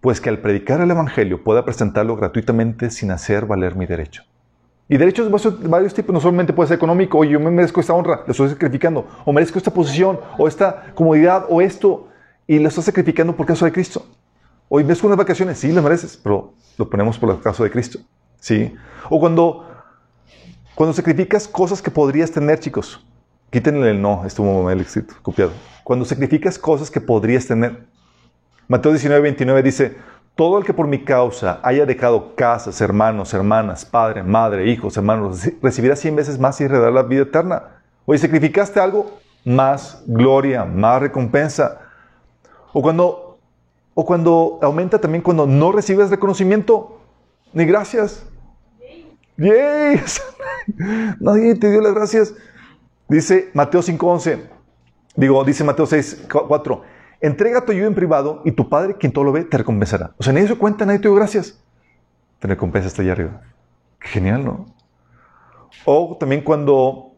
[0.00, 4.22] Pues que al predicar el Evangelio pueda presentarlo gratuitamente sin hacer valer mi derecho.
[4.88, 5.30] Y derechos
[5.60, 8.32] de varios tipos, no solamente puede ser económico, oye, yo me merezco esta honra, lo
[8.32, 12.08] estoy sacrificando, o merezco esta posición, o esta comodidad, o esto,
[12.46, 14.04] y lo estoy sacrificando por caso de Cristo.
[14.68, 17.98] Hoy merezco unas vacaciones, sí, las mereces, pero lo ponemos por el caso de Cristo.
[18.44, 18.74] ¿sí?
[19.08, 19.66] O cuando,
[20.74, 23.02] cuando sacrificas cosas que podrías tener, chicos,
[23.54, 25.52] quítenle el no, estuvo el éxito, copiado.
[25.84, 27.86] Cuando sacrificas cosas que podrías tener.
[28.66, 29.96] Mateo 19, 29 dice,
[30.34, 35.48] todo el que por mi causa haya dejado casas, hermanos, hermanas, padre, madre, hijos, hermanos,
[35.62, 37.62] recibirá cien veces más y heredará la vida eterna.
[38.06, 41.78] Oye, sacrificaste algo, más gloria, más recompensa.
[42.72, 43.38] O cuando,
[43.94, 46.98] o cuando aumenta también cuando no recibes reconocimiento,
[47.52, 48.26] ni gracias.
[49.36, 50.00] ¡Yay!
[51.20, 52.34] Nadie te dio las gracias.
[53.08, 54.42] Dice Mateo 5.11.
[55.16, 56.82] Digo, dice Mateo 6.4.
[57.20, 60.12] Entrega tu ayuda en privado y tu Padre, quien todo lo ve, te recompensará.
[60.18, 61.58] O sea, nadie se cuenta, nadie te dio gracias.
[62.38, 63.40] Te recompensa hasta allá arriba.
[64.00, 64.66] genial, ¿no?
[65.86, 67.12] O también cuando,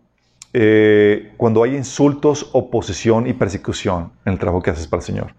[0.53, 5.35] eh, cuando hay insultos, oposición y persecución en el trabajo que haces para el Señor.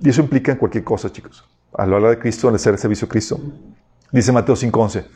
[0.00, 1.46] Y eso implica cualquier cosa, chicos.
[1.74, 3.38] Al hablar de Cristo, al hacer servicio a Cristo.
[4.10, 5.06] Dice Mateo 5:11.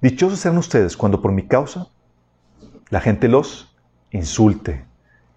[0.00, 1.88] Dichosos sean ustedes cuando por mi causa
[2.90, 3.76] la gente los
[4.10, 4.84] insulte,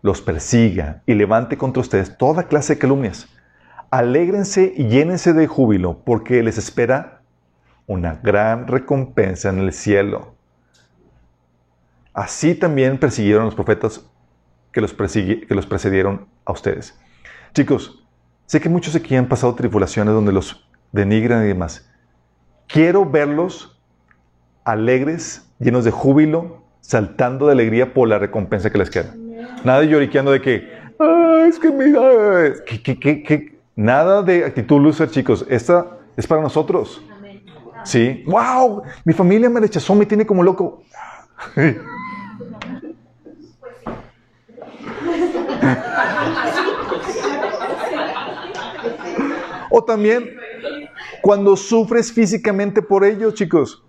[0.02, 3.28] los persiga y levante contra ustedes toda clase de calumnias.
[3.90, 7.22] Alégrense y llénense de júbilo, porque les espera
[7.88, 10.36] una gran recompensa en el cielo.
[12.14, 14.06] Así también persiguieron los profetas
[14.72, 16.98] que los, que los precedieron a ustedes.
[17.54, 18.06] Chicos,
[18.46, 21.90] sé que muchos aquí han pasado tribulaciones donde los denigran y demás.
[22.68, 23.82] Quiero verlos
[24.64, 29.16] alegres, llenos de júbilo, saltando de alegría por la recompensa que les queda.
[29.64, 30.68] Nada de lloriqueando de que,
[31.48, 32.02] es que mira,
[32.66, 35.46] que, nada de actitud loser, chicos.
[35.50, 35.86] Esta
[36.18, 37.02] es para nosotros.
[37.84, 38.24] Sí.
[38.28, 38.84] ¡Wow!
[39.06, 40.84] Mi familia me rechazó, me tiene como loco.
[49.72, 50.36] o también
[51.22, 53.84] cuando sufres físicamente por ellos, chicos.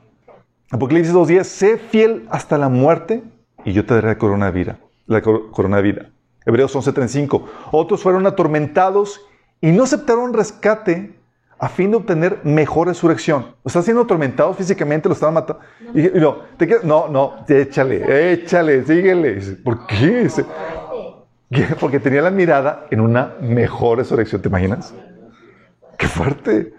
[0.73, 3.23] Apocalipsis 2.10, sé fiel hasta la muerte
[3.65, 6.11] y yo te daré corona de vida la corona de vida.
[6.45, 7.45] Hebreos 11:35.
[7.71, 9.21] Otros fueron atormentados
[9.61, 11.15] y no aceptaron rescate
[11.59, 13.55] a fin de obtener mejor resurrección.
[13.65, 15.61] Están siendo atormentados físicamente, lo estaban matando.
[15.81, 16.01] No.
[16.01, 19.41] Y, no, te no, no, échale, échale, síguele.
[19.63, 20.29] ¿Por qué?
[21.79, 24.93] Porque tenía la mirada en una mejor resurrección, ¿te imaginas?
[25.99, 26.75] ¡Qué fuerte!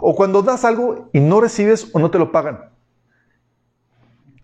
[0.00, 2.75] O cuando das algo y no recibes o no te lo pagan.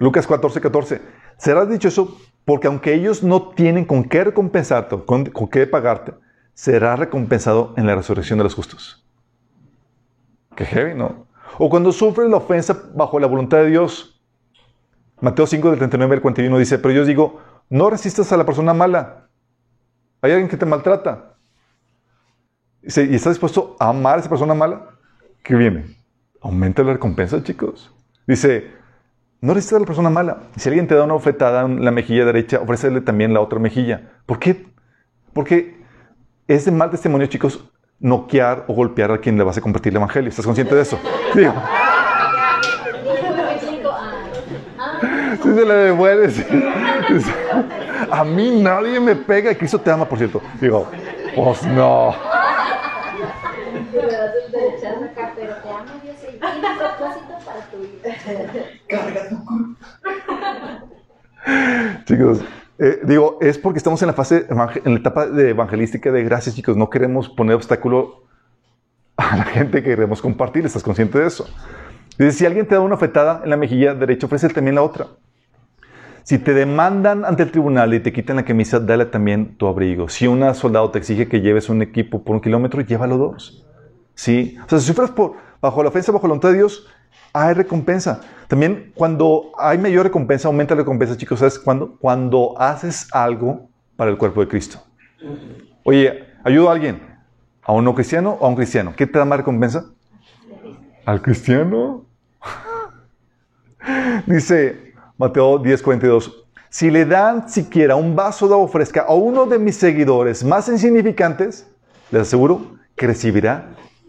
[0.03, 1.01] Lucas 14, 14.
[1.37, 6.15] Serás dichoso porque aunque ellos no tienen con qué recompensarte, con, con qué pagarte,
[6.55, 9.07] será recompensado en la resurrección de los justos.
[10.57, 11.29] Qué heavy, ¿no?
[11.57, 14.21] O cuando sufres la ofensa bajo la voluntad de Dios.
[15.21, 18.75] Mateo 5, del 39 al 41 dice, pero yo digo, no resistas a la persona
[18.75, 19.29] mala.
[20.21, 21.37] Hay alguien que te maltrata.
[22.83, 24.99] ¿y estás dispuesto a amar a esa persona mala?
[25.45, 25.97] ¿Qué viene?
[26.41, 27.95] Aumenta la recompensa, chicos.
[28.27, 28.82] Dice,
[29.43, 30.39] no resistas a la persona mala.
[30.57, 34.13] Si alguien te da una ofetada en la mejilla derecha, ofrécele también la otra mejilla.
[34.25, 34.67] ¿Por qué?
[35.33, 35.83] Porque
[36.47, 39.97] es de mal testimonio, chicos, noquear o golpear a quien le vas a compartir el
[39.97, 40.31] evangelio.
[40.31, 40.97] ¿Estás consciente de eso?
[41.35, 41.55] Digo.
[45.43, 46.47] Si se le devuelves.
[48.13, 49.53] A mí nadie me pega.
[49.57, 50.41] Cristo te ama, por cierto.
[50.61, 50.87] Digo,
[51.35, 52.15] pues no.
[62.05, 62.41] Chicos,
[62.79, 66.55] eh, digo, es porque estamos en la fase, en la etapa de evangelística de gracias,
[66.55, 66.77] chicos.
[66.77, 68.25] No queremos poner obstáculo
[69.17, 70.67] a la gente que queremos compartir.
[70.67, 71.47] ¿Estás consciente de eso?
[72.19, 75.07] Dice, si alguien te da una fetada en la mejilla derecha, ofrece también la otra.
[76.25, 80.09] Si te demandan ante el tribunal y te quitan la camisa, dale también tu abrigo.
[80.09, 83.67] Si un soldado te exige que lleves un equipo por un kilómetro, llévalo dos.
[84.15, 84.57] ¿Sí?
[84.65, 86.87] O sea, si sufres por, bajo la ofensa, bajo la voluntad de Dios,
[87.33, 88.21] hay recompensa.
[88.49, 91.97] También cuando hay mayor recompensa, aumenta la recompensa, chicos, ¿sabes cuándo?
[91.99, 94.83] Cuando haces algo para el cuerpo de Cristo.
[95.85, 97.01] Oye, ayudo a alguien,
[97.63, 98.93] a un no cristiano o a un cristiano.
[98.97, 99.87] ¿Qué te da más recompensa?
[101.07, 102.05] Al cristiano.
[104.27, 106.33] Dice Mateo 10:42,
[106.69, 110.69] si le dan siquiera un vaso de agua fresca a uno de mis seguidores más
[110.69, 111.69] insignificantes,
[112.11, 113.69] les aseguro que recibirá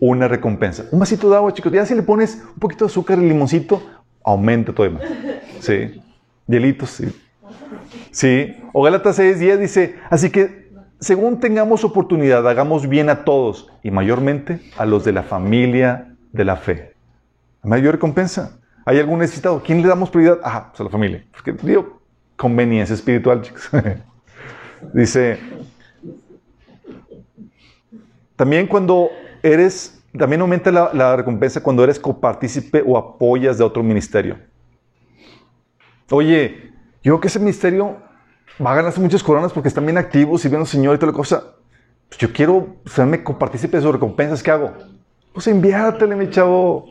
[0.09, 0.85] una recompensa.
[0.91, 1.71] Un vasito de agua, chicos.
[1.71, 3.81] Ya si le pones un poquito de azúcar y limoncito,
[4.23, 5.03] aumenta todo demás.
[5.59, 6.01] Sí.
[6.47, 7.21] Hielitos, sí.
[8.11, 8.55] Sí.
[8.73, 13.91] O Gálatas 6, 10 dice, así que según tengamos oportunidad, hagamos bien a todos y
[13.91, 16.93] mayormente a los de la familia de la fe.
[17.63, 18.59] Mayor recompensa.
[18.85, 19.63] ¿Hay algún necesitado?
[19.63, 20.39] ¿Quién le damos prioridad?
[20.43, 21.23] Ah, pues a la familia.
[21.31, 22.01] Porque digo,
[22.35, 23.69] conveniencia espiritual, chicos.
[24.93, 25.39] dice,
[28.35, 29.09] también cuando
[29.43, 34.37] eres, también aumenta la, recompensa cuando eres copartícipe o apoyas de otro ministerio.
[36.11, 36.71] Oye,
[37.03, 37.97] yo creo que ese ministerio
[38.63, 41.11] va a ganarse muchas coronas porque están bien activos y ven al Señor y toda
[41.11, 41.43] la cosa.
[42.09, 44.43] Pues yo quiero serme copartícipe de sus recompensas.
[44.43, 44.73] ¿Qué hago?
[45.33, 46.85] Pues enviártele, mi chavo.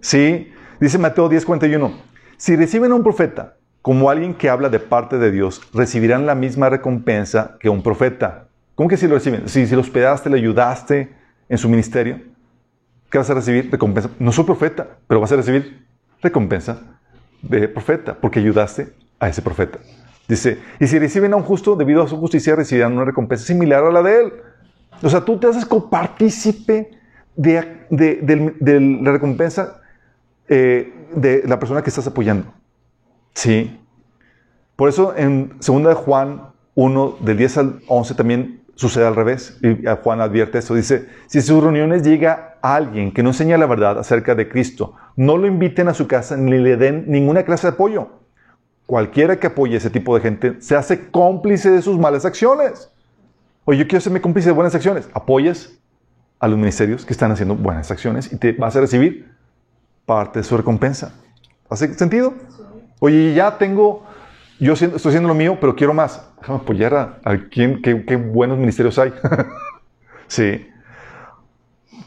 [0.00, 1.90] Sí, dice Mateo 10:41.
[2.36, 6.36] Si reciben a un profeta como alguien que habla de parte de Dios, recibirán la
[6.36, 8.46] misma recompensa que un profeta.
[8.76, 9.48] ¿Cómo que si lo reciben?
[9.48, 11.16] Si, si lo hospedaste, le ayudaste,
[11.48, 12.20] en su ministerio,
[13.10, 13.70] ¿qué vas a recibir?
[13.70, 14.10] Recompensa.
[14.18, 15.86] No soy profeta, pero vas a recibir
[16.22, 16.98] recompensa
[17.42, 19.78] de profeta, porque ayudaste a ese profeta.
[20.28, 23.84] Dice, y si reciben a un justo, debido a su justicia, recibirán una recompensa similar
[23.84, 24.32] a la de él.
[25.02, 26.90] O sea, tú te haces copartícipe
[27.36, 29.80] de, de, la recompensa
[30.48, 32.52] eh, de la persona que estás apoyando.
[33.34, 33.78] Sí.
[34.74, 39.58] Por eso en 2 de Juan 1, del 10 al 11, también sucede al revés.
[39.62, 40.74] Y Juan advierte esto.
[40.74, 45.36] Dice, si sus reuniones llega alguien que no enseña la verdad acerca de Cristo, no
[45.36, 48.08] lo inviten a su casa ni le den ninguna clase de apoyo.
[48.86, 52.90] Cualquiera que apoye a ese tipo de gente se hace cómplice de sus malas acciones.
[53.64, 55.08] Oye, yo quiero serme cómplice de buenas acciones.
[55.12, 55.72] Apoyas
[56.38, 59.32] a los ministerios que están haciendo buenas acciones y te vas a recibir
[60.04, 61.14] parte de su recompensa.
[61.68, 62.34] ¿Hace sentido?
[63.00, 64.06] Oye, ya tengo
[64.58, 66.26] yo estoy haciendo lo mío, pero quiero más.
[66.40, 69.12] Déjame apoyar a, quien, qué, buenos ministerios hay.
[70.28, 70.66] sí.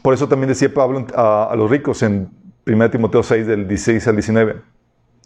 [0.02, 2.30] Por eso también decía Pablo a, los ricos en
[2.66, 4.62] 1 Timoteo 6, del 16 al 19.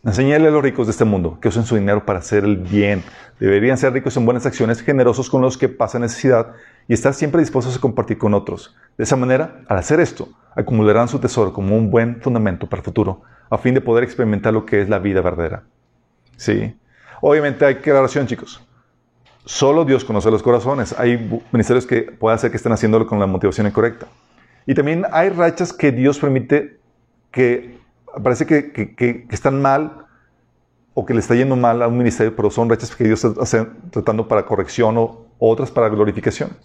[0.04, 3.02] Enseñale a los ricos de este mundo que usen su dinero para hacer el bien.
[3.40, 6.52] Deberían ser ricos en buenas acciones, generosos con los que pasan necesidad
[6.88, 8.76] y estar siempre dispuestos a compartir con otros.
[8.98, 12.84] De esa manera, al hacer esto, acumularán su tesoro como un buen fundamento para el
[12.84, 15.62] futuro, a fin de poder experimentar lo que es la vida verdadera.
[16.36, 16.76] Sí.
[17.20, 18.60] Obviamente hay aclaración, chicos.
[19.46, 20.94] Solo Dios conoce los corazones.
[20.98, 24.06] Hay ministerios que puede ser que estén haciéndolo con la motivación incorrecta.
[24.66, 26.78] Y también hay rachas que Dios permite
[27.30, 27.78] que
[28.22, 30.06] parece que, están mal
[30.94, 33.68] o que le está yendo mal a un ministerio, pero son rachas que Dios está
[33.90, 36.56] tratando para corrección o, otras para glorificación.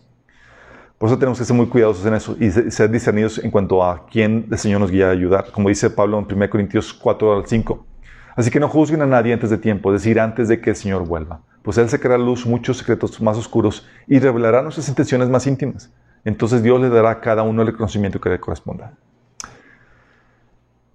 [0.97, 4.05] Por eso tenemos que ser muy cuidadosos en eso y ser discernidos en cuanto a
[4.05, 5.51] quién el Señor nos guía a ayudar.
[5.51, 7.85] Como dice Pablo en 1 Corintios 4 al 5.
[8.35, 10.76] Así que no juzguen a nadie antes de tiempo, es decir, antes de que el
[10.76, 15.30] Señor vuelva, pues Él sacará a luz muchos secretos más oscuros y revelará nuestras intenciones
[15.30, 15.91] más íntimas.
[16.30, 18.93] Entonces Dios le dará a cada uno el reconocimiento que le corresponda.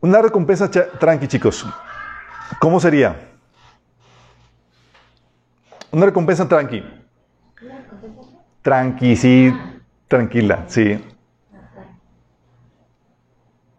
[0.01, 1.66] Una recompensa tranqui, chicos.
[2.61, 3.32] ¿Cómo sería?
[5.90, 6.85] Una recompensa tranqui.
[8.62, 9.52] Tranqui, sí,
[10.06, 11.05] tranquila, sí.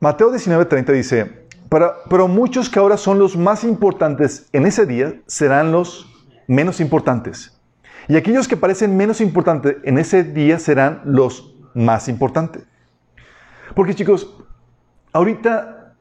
[0.01, 5.13] Mateo 19:30 dice, pero, pero muchos que ahora son los más importantes en ese día
[5.25, 6.05] serán los
[6.47, 7.54] menos importantes.
[8.07, 12.63] Y aquellos que parecen menos importantes en ese día serán los más importantes.
[13.75, 14.35] Porque chicos,
[15.11, 15.95] ahorita,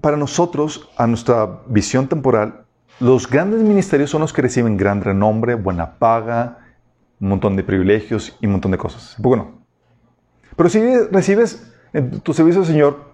[0.00, 2.64] para nosotros, a nuestra visión temporal,
[2.98, 6.58] los grandes ministerios son los que reciben gran renombre, buena paga,
[7.20, 9.14] un montón de privilegios y un montón de cosas.
[9.18, 9.62] Bueno,
[10.56, 10.80] pero si
[11.10, 13.12] recibes en tu servicio Señor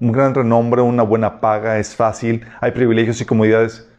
[0.00, 3.89] un gran renombre, una buena paga, es fácil, hay privilegios y comodidades,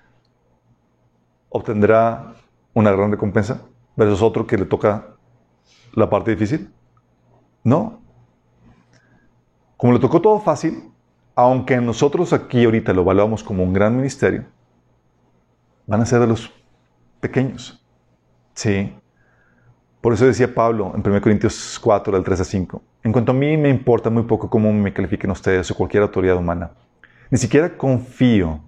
[1.52, 2.34] obtendrá
[2.74, 3.62] una gran recompensa
[3.96, 5.16] versus otro que le toca
[5.94, 6.74] la parte difícil.
[7.64, 8.02] No.
[9.78, 10.92] Como le tocó todo fácil,
[11.36, 14.46] aunque nosotros aquí ahorita lo evaluamos como un gran ministerio,
[15.86, 16.52] van a ser de los
[17.20, 17.84] pequeños.
[18.54, 18.96] Sí.
[20.00, 22.82] Por eso decía Pablo en 1 Corintios 4, del 3 a 5.
[23.04, 26.38] En cuanto a mí me importa muy poco cómo me califiquen ustedes o cualquier autoridad
[26.38, 26.72] humana.
[27.30, 28.62] Ni siquiera confío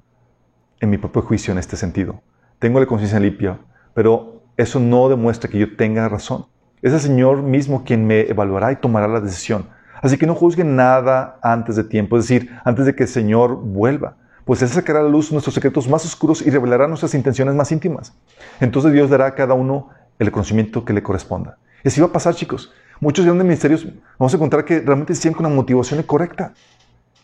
[0.80, 2.22] en mi propio juicio en este sentido.
[2.64, 3.60] Tengo la conciencia limpia,
[3.94, 6.46] pero eso no demuestra que yo tenga razón.
[6.82, 9.68] Es el Señor mismo quien me evaluará y tomará la decisión.
[10.02, 13.58] Así que no juzguen nada antes de tiempo, es decir, antes de que el Señor
[13.58, 14.16] vuelva,
[14.46, 17.70] pues Él sacará a la luz nuestros secretos más oscuros y revelará nuestras intenciones más
[17.74, 18.14] íntimas.
[18.62, 21.58] Entonces Dios dará a cada uno el conocimiento que le corresponda.
[21.84, 22.72] Y así va a pasar, chicos.
[23.02, 23.86] Muchos grandes ministerios
[24.18, 26.54] vamos a encontrar que realmente siguen con la motivación correcta.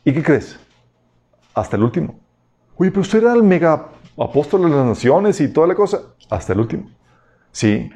[0.03, 0.59] ¿Y qué crees?
[1.53, 2.19] Hasta el último.
[2.75, 3.87] Oye, pero usted era el mega
[4.19, 6.01] apóstol de las naciones y toda la cosa.
[6.29, 6.89] Hasta el último.
[7.51, 7.89] Sí.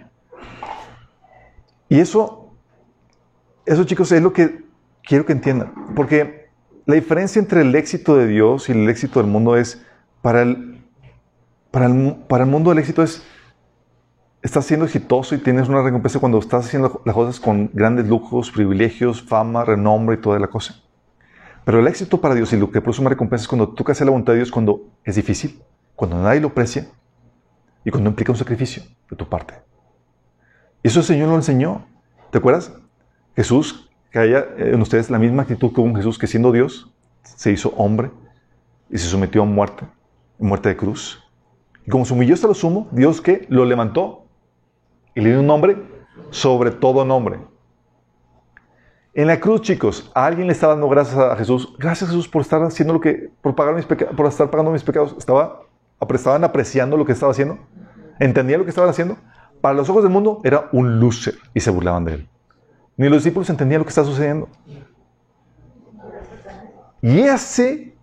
[1.89, 2.53] Y eso,
[3.65, 4.63] eso chicos, es lo que
[5.03, 5.73] quiero que entiendan.
[5.95, 6.49] Porque
[6.85, 9.81] la diferencia entre el éxito de Dios y el éxito del mundo es,
[10.21, 10.83] para el,
[11.71, 13.23] para el, para el mundo el éxito es
[14.43, 18.51] estás siendo exitoso y tienes una recompensa cuando estás haciendo las cosas con grandes lujos,
[18.51, 20.75] privilegios, fama, renombre y toda la cosa.
[21.63, 24.05] Pero el éxito para Dios y lo que produce una recompensa es cuando tú hacer
[24.05, 25.61] la voluntad de Dios cuando es difícil,
[25.95, 26.88] cuando nadie lo aprecia
[27.84, 29.56] y cuando implica un sacrificio de tu parte.
[30.82, 31.86] Eso el Señor lo enseñó.
[32.32, 32.74] ¿Te acuerdas?
[33.36, 36.94] Jesús, que haya en ustedes la misma actitud que un Jesús que siendo Dios
[37.24, 38.11] se hizo hombre
[38.90, 39.86] y se sometió a muerte,
[40.38, 41.24] muerte de cruz.
[41.86, 44.26] Y como se humilló hasta lo sumo, Dios que lo levantó
[45.15, 45.78] y le dio un nombre
[46.30, 47.40] sobre todo nombre.
[49.14, 51.76] En la cruz, chicos, a alguien le estaba dando gracias a Jesús.
[51.78, 55.15] Gracias Jesús por estar haciendo lo que, por pagar mis por estar pagando mis pecados.
[55.18, 55.61] Estaba,
[55.99, 57.60] estaban apreciando lo que estaba haciendo.
[58.20, 59.18] Entendían lo que estaban haciendo.
[59.61, 62.30] Para los ojos del mundo era un loser y se burlaban de él.
[62.98, 64.49] Ni los discípulos entendían lo que estaba sucediendo.
[67.02, 67.95] Y ese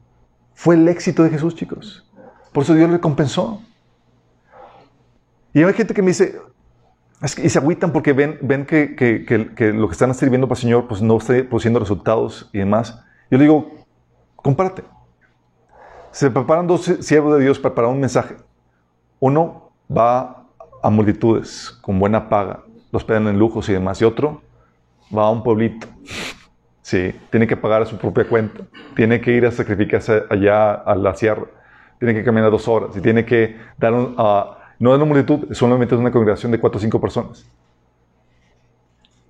[0.54, 2.06] fue el éxito de Jesús, chicos.
[2.52, 3.62] Por eso Dios le recompensó.
[5.52, 6.40] Y hay gente que me dice,
[7.42, 10.88] y se agüitan porque ven, ven que, que, lo que están sirviendo para el Señor
[10.88, 13.02] pues no está produciendo resultados y demás.
[13.30, 13.70] Yo le digo,
[14.36, 14.84] compárate.
[16.10, 18.36] Se preparan dos siervos de Dios para, para un mensaje.
[19.18, 20.44] Uno va
[20.82, 22.60] a multitudes con buena paga,
[22.90, 24.00] los pedan en lujos y demás.
[24.00, 24.42] Y otro
[25.16, 25.86] va a un pueblito.
[26.82, 28.62] Sí, tiene que pagar a su propia cuenta.
[28.96, 31.46] Tiene que ir a sacrificarse allá a la sierra.
[31.98, 32.96] Tiene que caminar dos horas.
[32.96, 36.58] Y tiene que dar un, a no es una multitud, solamente es una congregación de
[36.58, 37.46] cuatro o cinco personas.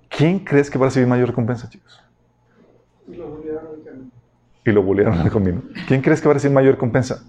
[0.07, 2.01] ¿Quién crees que va a recibir mayor recompensa, chicos?
[4.65, 5.61] Y lo bullearon al camino.
[5.87, 7.23] ¿Quién crees que va a recibir mayor recompensa?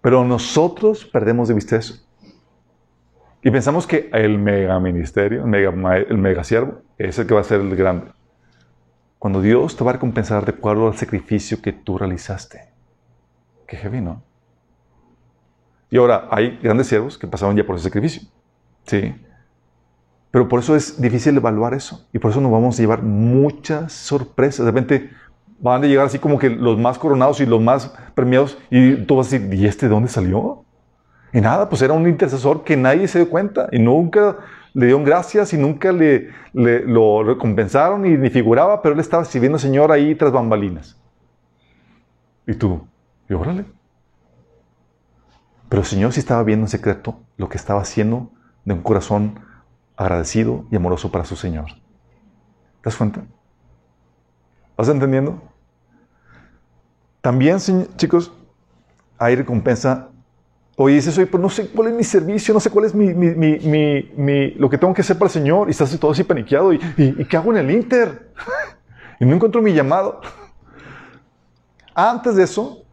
[0.00, 2.02] Pero nosotros perdemos de vista eso.
[3.42, 7.40] Y pensamos que el mega ministerio, el mega, el mega siervo, es el que va
[7.40, 8.12] a ser el grande.
[9.18, 12.68] Cuando Dios te va a recompensar de acuerdo al sacrificio que tú realizaste.
[13.66, 14.22] Qué heavy, ¿no?
[15.90, 18.22] Y ahora hay grandes siervos que pasaron ya por ese sacrificio.
[18.84, 19.14] Sí.
[20.30, 22.06] Pero por eso es difícil evaluar eso.
[22.12, 24.66] Y por eso nos vamos a llevar muchas sorpresas.
[24.66, 25.10] De repente
[25.58, 28.58] van a llegar así como que los más coronados y los más premiados.
[28.70, 30.64] Y tú vas a decir, ¿y este de dónde salió?
[31.32, 33.68] Y nada, pues era un intercesor que nadie se dio cuenta.
[33.72, 34.38] Y nunca
[34.74, 38.82] le dieron gracias y nunca le, lo recompensaron y ni figuraba.
[38.82, 41.00] Pero él estaba sirviendo al Señor ahí tras bambalinas.
[42.46, 42.86] Y tú,
[43.28, 43.64] y órale.
[45.68, 48.30] Pero el Señor sí estaba viendo en secreto lo que estaba haciendo
[48.64, 49.40] de un corazón
[49.96, 51.66] agradecido y amoroso para su Señor.
[51.66, 53.24] ¿Te das cuenta?
[54.76, 55.40] ¿Vas entendiendo?
[57.22, 57.58] También,
[57.96, 58.32] chicos,
[59.18, 60.10] hay recompensa.
[60.76, 63.08] Oye, dices, oye, pero no sé cuál es mi servicio, no sé cuál es mi,
[64.56, 65.68] lo que tengo que hacer para el Señor.
[65.68, 66.72] Y estás todo así paniqueado.
[66.72, 68.30] ¿Y, y, qué hago en el Inter?
[69.20, 70.20] y no encuentro mi llamado.
[71.94, 72.84] Antes de eso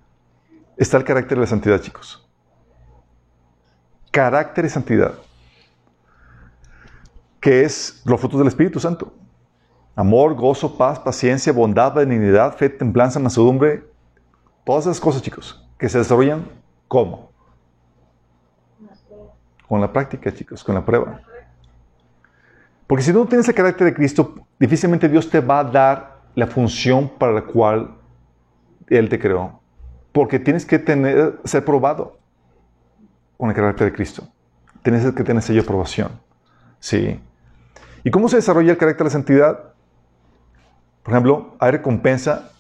[0.77, 2.26] está el carácter de la santidad, chicos.
[4.11, 5.15] Carácter y santidad.
[7.41, 9.14] Que es los frutos del Espíritu Santo.
[9.95, 13.84] Amor, gozo, paz, paciencia, bondad, benignidad, fe, templanza, mansedumbre.
[14.65, 16.45] Todas esas cosas, chicos, que se desarrollan
[16.94, 17.32] ¿cómo?
[19.68, 21.22] Con la práctica, chicos, con la prueba.
[22.86, 26.45] Porque si no tienes el carácter de Cristo, difícilmente Dios te va a dar la
[26.45, 27.95] función para la cual
[28.88, 29.60] Él te creó.
[30.11, 32.20] Porque tienes que tener, ser probado
[33.38, 34.28] con el carácter de Cristo.
[34.84, 36.11] Tienes que tener sello de aprobación.
[36.80, 37.20] Sí.
[38.03, 39.73] ¿Y cómo se desarrolla el carácter de santidad?
[41.03, 42.51] Por ejemplo, hay recompensa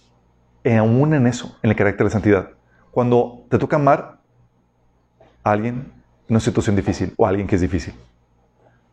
[0.77, 2.49] aún en eso, en el carácter de santidad.
[2.91, 4.19] Cuando te toca amar
[5.43, 5.91] a alguien
[6.27, 7.93] en una situación difícil o a alguien que es difícil.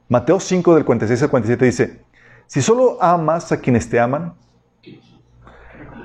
[0.09, 2.05] Mateo 5 del 46 al 47 dice,
[2.47, 4.35] si solo amas a quienes te aman,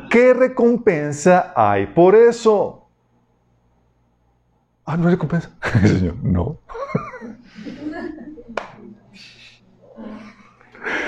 [0.10, 2.88] ¿qué recompensa hay por eso?
[4.86, 5.50] Ah, no hay recompensa.
[6.22, 6.58] No.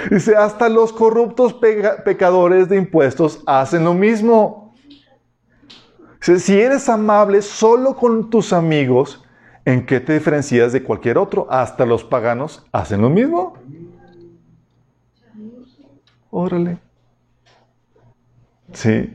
[0.10, 4.74] Dice, hasta los corruptos pecadores de impuestos hacen lo mismo.
[6.20, 9.24] Si eres amable solo con tus amigos,
[9.68, 11.46] ¿En qué te diferencias de cualquier otro?
[11.50, 13.58] Hasta los paganos hacen lo mismo.
[16.32, 16.78] Órale.
[18.72, 19.14] Sí.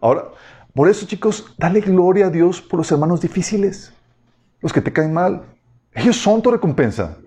[0.00, 0.28] Ahora,
[0.72, 3.92] por eso chicos, dale gloria a Dios por los hermanos difíciles,
[4.62, 5.44] los que te caen mal.
[5.92, 7.18] Ellos son tu recompensa.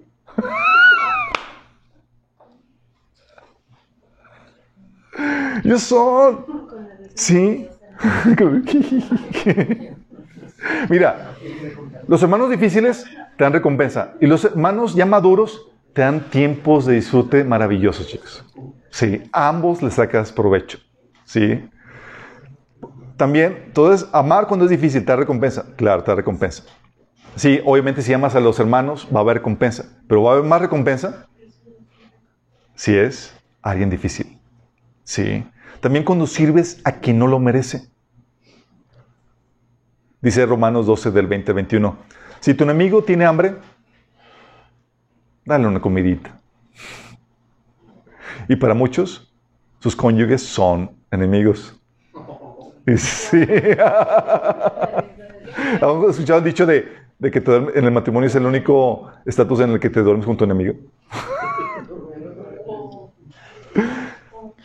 [5.69, 6.45] Ellos son.
[7.13, 7.69] Sí.
[10.89, 11.35] Mira,
[12.07, 13.05] los hermanos difíciles
[13.37, 18.43] te dan recompensa y los hermanos ya maduros te dan tiempos de disfrute maravillosos, chicos.
[18.89, 20.79] Sí, ambos les sacas provecho.
[21.23, 21.69] Sí.
[23.15, 25.67] También, entonces, amar cuando es difícil te da recompensa.
[25.75, 26.63] Claro, te da recompensa.
[27.35, 30.49] Sí, obviamente si amas a los hermanos va a haber recompensa, pero va a haber
[30.49, 31.27] más recompensa
[32.73, 34.39] si es alguien difícil.
[35.03, 35.45] Sí.
[35.81, 37.89] También cuando sirves a quien no lo merece.
[40.21, 41.97] Dice Romanos 12 del 20 21.
[42.41, 43.55] Si tu enemigo tiene hambre,
[45.45, 46.37] dale una comidita.
[48.47, 49.33] Y para muchos,
[49.79, 51.79] sus cónyuges son enemigos.
[52.97, 53.37] Sí.
[55.81, 56.85] ¿Hemos escuchado el dicho de,
[57.21, 57.43] que
[57.75, 60.73] en el matrimonio es el único estatus en el que te duermes con tu enemigo?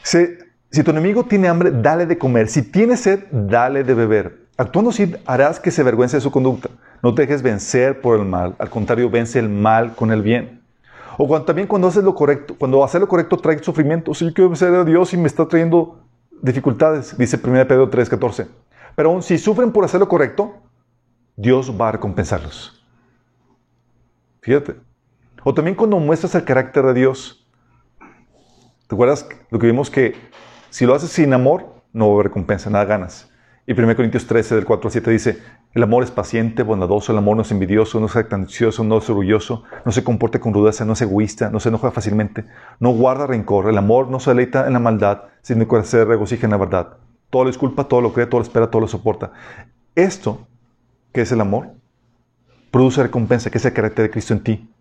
[0.75, 2.49] si tu enemigo tiene hambre, dale de comer.
[2.49, 6.71] Si tiene sed, dale de beber Actuando así harás que se avergüence de su conducta.
[7.03, 8.55] No te dejes vencer por el mal.
[8.59, 10.63] Al contrario, vence el mal con el bien.
[11.19, 14.15] O cuando, también cuando haces lo correcto, cuando hacer lo correcto trae sufrimiento.
[14.15, 15.99] Si yo quiero vencer a Dios y me está trayendo
[16.41, 18.47] dificultades, dice 1 Pedro 3:14.
[18.95, 20.55] Pero aún si sufren por hacer lo correcto,
[21.37, 22.81] Dios va a recompensarlos.
[24.41, 24.77] Fíjate.
[25.43, 27.45] O también cuando muestras el carácter de Dios.
[28.87, 30.15] ¿Te acuerdas lo que vimos que
[30.75, 33.31] si lo haces sin amor, no haber recompensa, nada ganas.
[33.65, 35.39] Y 1 Corintios 13, del 4 al 7 dice,
[35.73, 39.09] el amor es paciente, bondadoso, el amor no es envidioso, no es jactancioso, no es
[39.09, 42.45] orgulloso, no se comporta con rudeza, no es egoísta, no se enoja fácilmente,
[42.81, 46.47] no guarda rencor, el amor no se deleita en la maldad, sino que se regocija
[46.47, 46.97] en la verdad.
[47.31, 49.31] Todo lo disculpa, todo lo cree, todo lo espera, todo lo soporta.
[49.95, 50.45] Esto,
[51.13, 51.71] que es el amor,
[52.73, 54.75] produce recompensa, que es el carácter de Cristo en ti.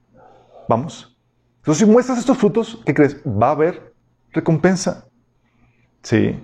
[0.67, 1.15] ¿Vamos?
[1.57, 3.21] Entonces, si muestras estos frutos, ¿qué crees?
[3.27, 3.93] Va a haber
[4.31, 5.05] recompensa.
[6.03, 6.39] Sí.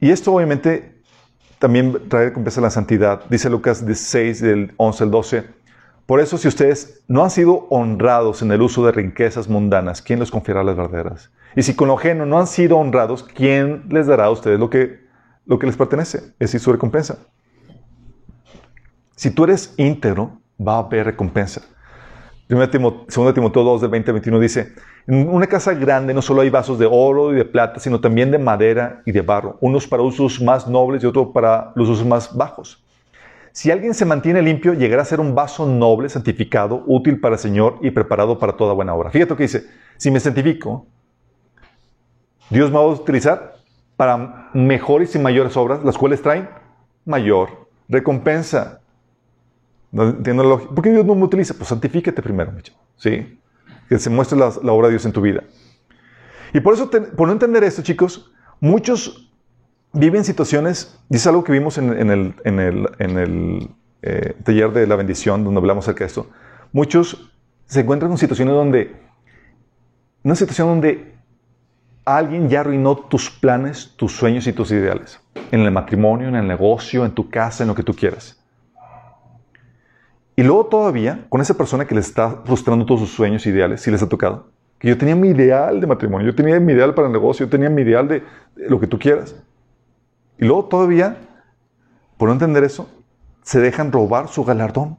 [0.00, 1.00] Y esto obviamente
[1.58, 3.22] también trae recompensa a la santidad.
[3.30, 5.44] Dice Lucas 16, del 11 al 12.
[6.06, 10.18] Por eso, si ustedes no han sido honrados en el uso de riquezas mundanas, ¿quién
[10.18, 11.30] les confiará las verdaderas?
[11.54, 14.68] Y si con lo ajeno no han sido honrados, ¿quién les dará a ustedes lo
[14.68, 15.00] que,
[15.46, 16.18] lo que les pertenece?
[16.18, 17.18] Es decir, su recompensa.
[19.14, 21.62] Si tú eres íntegro, va a haber recompensa.
[22.48, 24.74] 2 Timoteo 2, del 20 al 21 dice,
[25.06, 28.30] en una casa grande no solo hay vasos de oro y de plata, sino también
[28.30, 32.06] de madera y de barro, unos para usos más nobles y otros para los usos
[32.06, 32.84] más bajos.
[33.52, 37.38] Si alguien se mantiene limpio, llegará a ser un vaso noble, santificado, útil para el
[37.38, 39.10] Señor y preparado para toda buena obra.
[39.10, 39.64] Fíjate lo que dice,
[39.98, 40.86] si me santifico,
[42.48, 43.56] Dios me va a utilizar
[43.96, 46.48] para mejores y mayores obras, las cuales traen
[47.04, 48.80] mayor recompensa.
[49.90, 51.54] ¿Por qué Dios no me utiliza?
[51.54, 52.52] Pues santifíquete primero,
[52.96, 53.38] ¿sí?
[53.92, 55.42] Que se muestre la, obra de Dios en tu vida.
[56.54, 59.30] Y por eso, por no entender esto, chicos, muchos
[59.92, 63.70] viven situaciones, dice algo que vimos en, el, en el,
[64.02, 66.30] eh, taller de la bendición, donde hablamos acerca de esto,
[66.72, 67.30] muchos
[67.66, 68.96] se encuentran en situaciones donde,
[70.22, 71.14] una situación donde
[72.04, 75.20] alguien ya arruinó tus planes, tus sueños y tus ideales.
[75.50, 78.41] En el matrimonio, en el negocio, en tu casa, en lo que tú quieras.
[80.34, 83.90] Y luego todavía, con esa persona que le está frustrando todos sus sueños ideales, si
[83.90, 87.06] les ha tocado, que yo tenía mi ideal de matrimonio, yo tenía mi ideal para
[87.06, 88.24] el negocio, yo tenía mi ideal de,
[88.56, 89.36] lo que tú quieras.
[90.38, 91.18] Y luego todavía,
[92.16, 92.88] por no entender eso,
[93.42, 94.96] se dejan robar su galardón.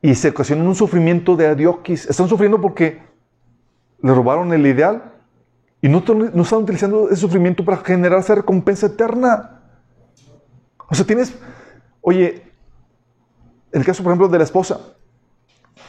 [0.00, 2.08] Y se ocasionan un sufrimiento de adioquis.
[2.08, 3.02] Están sufriendo porque
[4.00, 5.12] le robaron el ideal
[5.82, 9.60] y no, no están utilizando ese sufrimiento para generar esa recompensa eterna.
[10.88, 11.36] O sea, tienes,
[12.00, 12.47] oye,
[13.72, 14.80] en el caso, por ejemplo, de la esposa,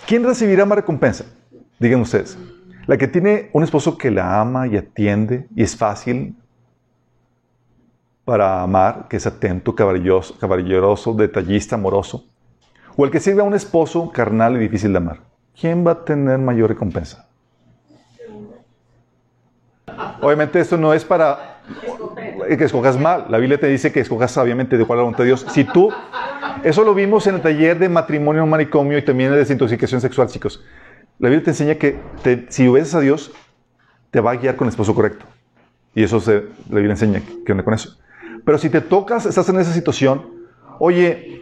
[0.08, 1.26] ¿quién recibirá más recompensa?
[1.80, 2.38] Digan ustedes.
[2.88, 6.36] La que tiene un esposo que la ama y atiende y es fácil
[8.26, 12.26] para amar, que es atento, caballeroso, caballeroso, detallista, amoroso.
[12.96, 15.20] O el que sirve a un esposo carnal y difícil de amar.
[15.60, 17.28] ¿Quién va a tener mayor recompensa?
[20.22, 21.62] Obviamente esto no es para
[22.48, 23.26] que escojas mal.
[23.30, 25.46] La Biblia te dice que escojas sabiamente de cuál la voluntad de Dios.
[25.50, 25.92] Si tú,
[26.64, 30.28] eso lo vimos en el taller de matrimonio en manicomio y también de desintoxicación sexual,
[30.28, 30.64] chicos.
[31.20, 32.00] La Biblia te enseña que
[32.50, 33.32] si obedeces a Dios,
[34.12, 35.26] te va a guiar con el esposo correcto.
[35.94, 37.98] Y eso se, la Biblia enseña que onda con eso.
[38.46, 40.26] Pero si te tocas, estás en esa situación,
[40.80, 41.42] oye,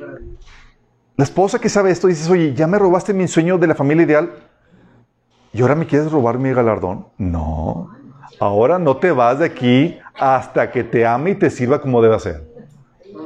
[1.15, 4.03] la esposa que sabe esto dices, oye, ya me robaste mi sueño de la familia
[4.03, 4.31] ideal
[5.53, 7.07] y ahora me quieres robar mi galardón.
[7.17, 7.89] No,
[8.39, 12.19] ahora no te vas de aquí hasta que te ame y te sirva como debe
[12.19, 12.43] ser.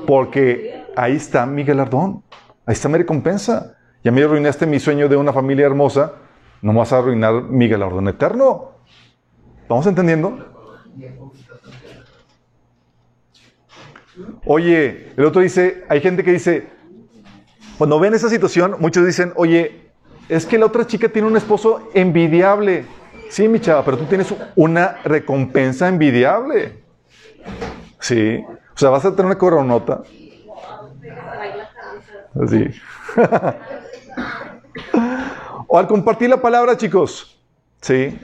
[0.07, 2.23] Porque ahí está mi galardón,
[2.65, 3.77] ahí está mi recompensa.
[4.03, 6.13] Ya me arruinaste mi sueño de una familia hermosa,
[6.61, 8.71] no vas a arruinar mi galardón eterno.
[9.67, 10.37] ¿Vamos entendiendo?
[14.45, 16.67] Oye, el otro dice, hay gente que dice,
[17.77, 19.91] cuando ven esa situación, muchos dicen, oye,
[20.29, 22.85] es que la otra chica tiene un esposo envidiable.
[23.29, 26.83] Sí, mi chava, pero tú tienes una recompensa envidiable.
[27.99, 28.43] Sí.
[28.73, 30.03] O sea, vas a tener una coronota.
[32.39, 32.69] Así.
[35.67, 37.39] O al compartir la palabra, chicos.
[37.81, 38.17] ¿Sí?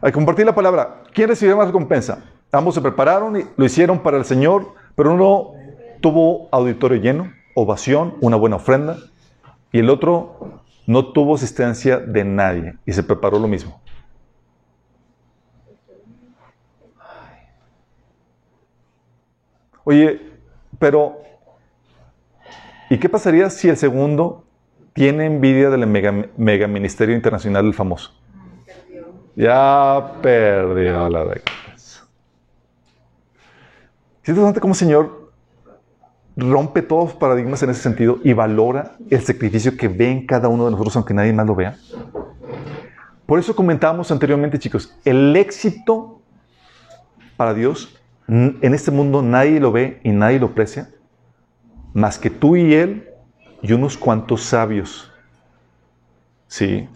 [0.00, 2.24] Al compartir la palabra, ¿quién recibió más recompensa?
[2.52, 5.52] Ambos se prepararon y lo hicieron para el Señor, pero uno
[6.00, 8.96] tuvo auditorio lleno, ovación, una buena ofrenda,
[9.72, 13.80] y el otro no tuvo asistencia de nadie y se preparó lo mismo.
[19.84, 20.20] Oye,
[20.78, 21.18] pero
[22.90, 24.44] ¿y qué pasaría si el segundo
[24.92, 28.12] tiene envidia del mega, ministerio internacional del famoso.
[29.36, 32.06] Ya perdió la recompensa.
[34.22, 35.32] Es interesante cómo el Señor
[36.36, 40.48] rompe todos los paradigmas en ese sentido y valora el sacrificio que ve en cada
[40.48, 41.76] uno de nosotros, aunque nadie más lo vea.
[43.26, 46.20] Por eso comentábamos anteriormente, chicos, el éxito
[47.36, 47.96] para Dios
[48.28, 50.90] en este mundo nadie lo ve y nadie lo aprecia,
[51.92, 53.08] más que tú y Él
[53.62, 55.10] y unos cuantos sabios.
[56.46, 56.88] ¿Sí?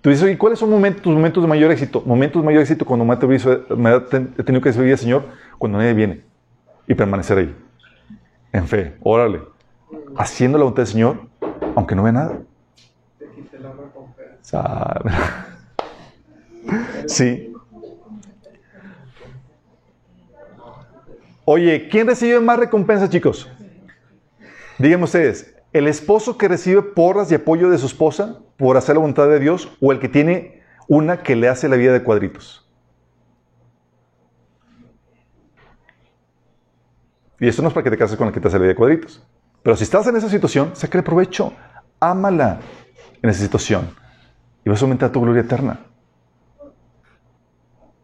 [0.00, 2.02] Tú dices, ¿y cuáles son tus momentos de mayor éxito?
[2.06, 5.24] Momentos de mayor éxito cuando me, he tenido que servir al Señor,
[5.58, 6.22] cuando nadie viene
[6.86, 7.54] y permanecer ahí.
[8.52, 9.42] En fe, órale.
[10.16, 11.28] Haciendo la voluntad del Señor,
[11.74, 12.38] aunque no vea nada.
[17.06, 17.52] Sí.
[21.44, 23.48] Oye, ¿quién recibe más recompensa, chicos?
[24.80, 29.00] Díganme ustedes, el esposo que recibe porras y apoyo de su esposa por hacer la
[29.00, 32.66] voluntad de Dios o el que tiene una que le hace la vida de cuadritos.
[37.38, 38.70] Y eso no es para que te cases con el que te hace la vida
[38.70, 39.22] de cuadritos.
[39.62, 41.52] Pero si estás en esa situación, saca provecho.
[42.00, 42.60] Ámala
[43.20, 43.90] en esa situación.
[44.64, 45.78] Y vas a aumentar tu gloria eterna.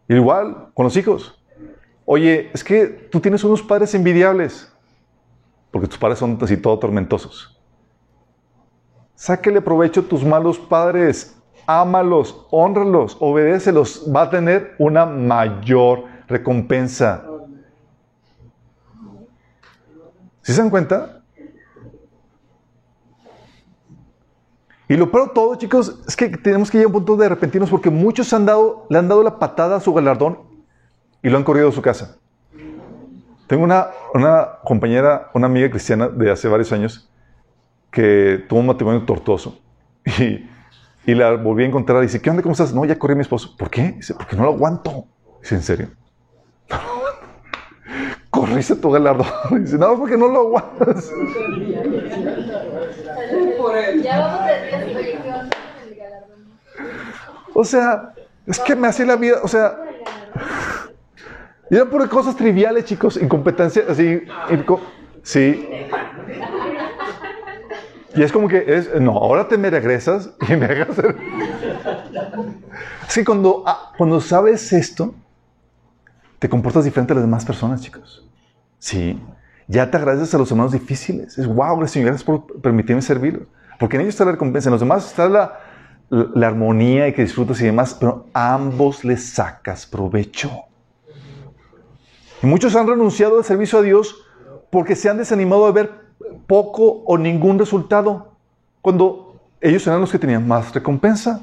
[0.07, 1.43] igual con los hijos.
[2.05, 4.71] Oye, es que tú tienes unos padres envidiables.
[5.71, 7.59] Porque tus padres son así todo tormentosos.
[9.15, 11.35] Sáquele provecho a tus malos padres,
[11.65, 14.05] ámalos, honralos, obedécelos.
[14.13, 17.25] Va a tener una mayor recompensa.
[20.41, 21.21] ¿Sí se dan cuenta?
[24.89, 27.25] Y lo peor de todo, chicos, es que tenemos que llegar a un punto de
[27.25, 30.39] arrepentirnos porque muchos han dado, le han dado la patada a su galardón
[31.21, 32.17] y lo han corrido a su casa.
[33.47, 37.09] Tengo una, una compañera, una amiga cristiana de hace varios años,
[37.91, 39.59] que tuvo un matrimonio tortuoso.
[40.19, 40.49] Y,
[41.05, 42.41] y la volví a encontrar y dice, ¿qué onda?
[42.41, 42.73] ¿Cómo estás?
[42.73, 43.55] No, ya corrí a mi esposo.
[43.57, 43.93] ¿Por qué?
[43.93, 45.05] Dice, porque no lo aguanto.
[45.41, 45.89] Dice, ¿en serio?
[48.29, 49.27] Corriste tu galardón.
[49.63, 51.11] Dice, no, porque no lo aguantas.
[57.53, 58.13] O sea,
[58.45, 59.77] Es que me hace la vida, o sea,
[61.69, 64.21] y eran por cosas triviales, chicos, incompetencia, así,
[65.23, 65.69] sí.
[68.15, 70.97] Y es como que, es, no, ahora te me regresas y me hagas
[73.07, 75.13] Así que cuando, ah, cuando sabes esto,
[76.39, 78.27] te comportas diferente a las demás personas, chicos.
[78.79, 79.21] Sí.
[79.67, 81.37] Ya te agradeces a los hermanos difíciles.
[81.37, 83.47] Es wow, gracias, gracias por permitirme servir.
[83.79, 85.59] Porque en ellos está la recompensa, en los demás está la,
[86.09, 90.66] la, armonía y que disfrutas y demás, pero a ambos les sacas provecho.
[92.41, 94.23] Y muchos han renunciado al servicio a Dios
[94.69, 95.91] porque se han desanimado de ver
[96.45, 98.33] poco o ningún resultado,
[98.81, 101.41] cuando ellos eran los que tenían más recompensa.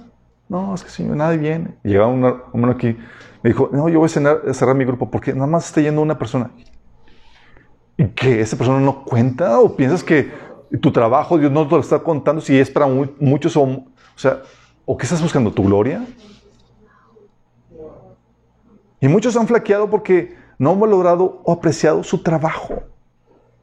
[0.48, 1.74] No, es que Señor, nadie viene.
[1.82, 2.96] Llegaba un hombre aquí,
[3.42, 6.18] me dijo, no, yo voy a cerrar, mi grupo porque nada más está yendo una
[6.18, 6.50] persona.
[7.96, 9.60] ¿Y que esa persona no cuenta?
[9.60, 10.30] ¿O piensas que
[10.80, 13.56] tu trabajo Dios no te lo está contando si es para muchos?
[13.56, 13.84] O, o
[14.16, 14.42] sea,
[14.84, 15.52] ¿o qué estás buscando?
[15.52, 16.04] ¿Tu gloria?
[19.00, 22.82] Y muchos han flaqueado porque no han valorado o apreciado su trabajo.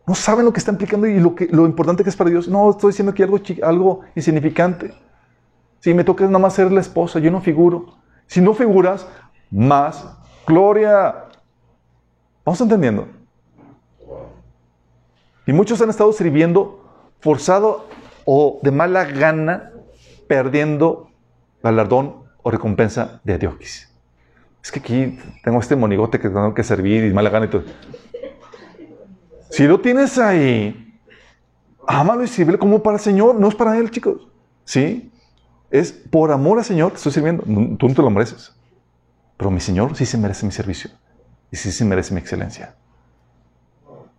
[0.07, 2.47] No saben lo que está implicando y lo, que, lo importante que es para Dios.
[2.47, 4.93] No, estoy diciendo que algo, algo insignificante.
[5.79, 7.97] Si me toca nada más ser la esposa, yo no figuro.
[8.27, 9.07] Si no figuras,
[9.49, 10.05] más
[10.45, 11.25] gloria.
[12.45, 13.07] ¿Vamos entendiendo?
[15.45, 16.83] Y muchos han estado sirviendo
[17.19, 17.87] forzado
[18.25, 19.71] o de mala gana,
[20.27, 21.09] perdiendo
[21.63, 23.90] galardón o recompensa de Dios.
[24.63, 27.63] Es que aquí tengo este monigote que tengo que servir y mala gana y todo.
[29.49, 30.97] Si lo tienes ahí,
[31.87, 34.27] ámalo y sirve como para el Señor, no es para Él, chicos.
[34.63, 35.11] ¿Sí?
[35.69, 37.43] Es por amor al Señor que estoy sirviendo.
[37.43, 38.55] Tú no te lo mereces.
[39.37, 40.91] Pero mi Señor sí se merece mi servicio.
[41.51, 42.75] Y sí se merece mi excelencia.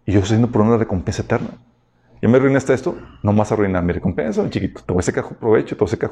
[0.04, 1.50] Y yo estoy haciendo por una recompensa eterna.
[2.20, 4.82] Ya me arruinaste esto, no más arruinar mi recompensa, chiquito.
[4.82, 6.10] Te voy a sacar provecho, te voy a sacar.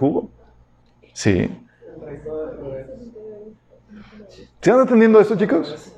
[1.12, 1.51] Sí.
[4.61, 5.93] ¿Se van entendiendo esto, chicos?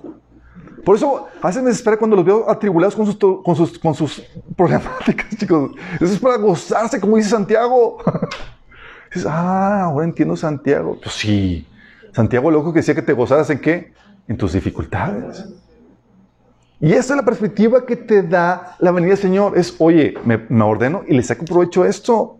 [0.84, 3.94] Por eso a veces me desespera cuando los veo atribulados con sus, con sus, con
[3.94, 4.22] sus
[4.56, 5.72] problemáticas, chicos.
[5.96, 7.98] Eso es para gozarse, como dice Santiago.
[9.14, 10.98] Dices, ah, ahora entiendo Santiago.
[11.02, 11.66] Pues sí,
[12.12, 13.92] Santiago loco que decía que te gozaras en qué?
[14.26, 15.44] En tus dificultades.
[16.80, 19.58] Y esa es la perspectiva que te da la venida del Señor.
[19.58, 22.38] Es, oye, me, ordeno y le saco provecho a esto.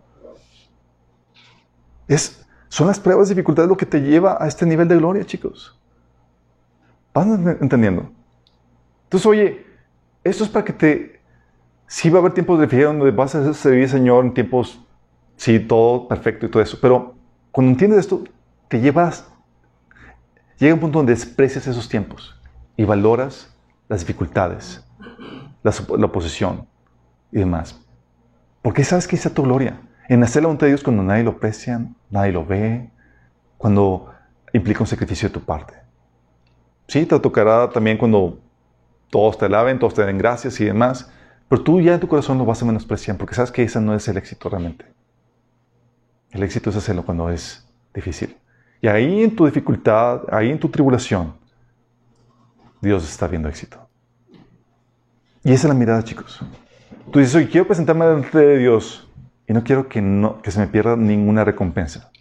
[2.07, 5.79] Es, son las pruebas, dificultades lo que te lleva a este nivel de gloria, chicos.
[7.13, 8.09] ¿Van entendiendo?
[9.03, 9.65] Entonces, oye,
[10.23, 11.21] esto es para que te...
[11.85, 14.83] Sí va a haber tiempos de fiel donde vas a servir, Señor, en tiempos,
[15.35, 16.79] sí, todo perfecto y todo eso.
[16.81, 17.15] Pero
[17.51, 18.23] cuando entiendes esto,
[18.67, 19.29] te llevas...
[20.57, 22.39] Llega un punto donde desprecias esos tiempos
[22.77, 23.53] y valoras
[23.89, 24.83] las dificultades,
[25.61, 26.67] la, la oposición
[27.31, 27.79] y demás.
[28.61, 29.81] Porque sabes que está tu gloria.
[30.07, 32.89] En hacer la voluntad de Dios cuando nadie lo aprecia, nadie lo ve,
[33.57, 34.11] cuando
[34.53, 35.82] implica un sacrificio de tu parte.
[36.87, 38.39] Sí, te tocará también cuando
[39.09, 41.09] todos te alaben, todos te den gracias y demás,
[41.47, 43.93] pero tú ya en tu corazón lo vas a menospreciar porque sabes que ese no
[43.93, 44.85] es el éxito realmente.
[46.31, 48.35] El éxito es hacerlo cuando es difícil.
[48.81, 51.35] Y ahí en tu dificultad, ahí en tu tribulación,
[52.81, 53.77] Dios está viendo éxito.
[55.43, 56.39] Y esa es la mirada, chicos.
[57.11, 59.07] Tú dices, oye, quiero presentarme delante de Dios
[59.47, 62.11] y no quiero que, no, que se me pierda ninguna recompensa.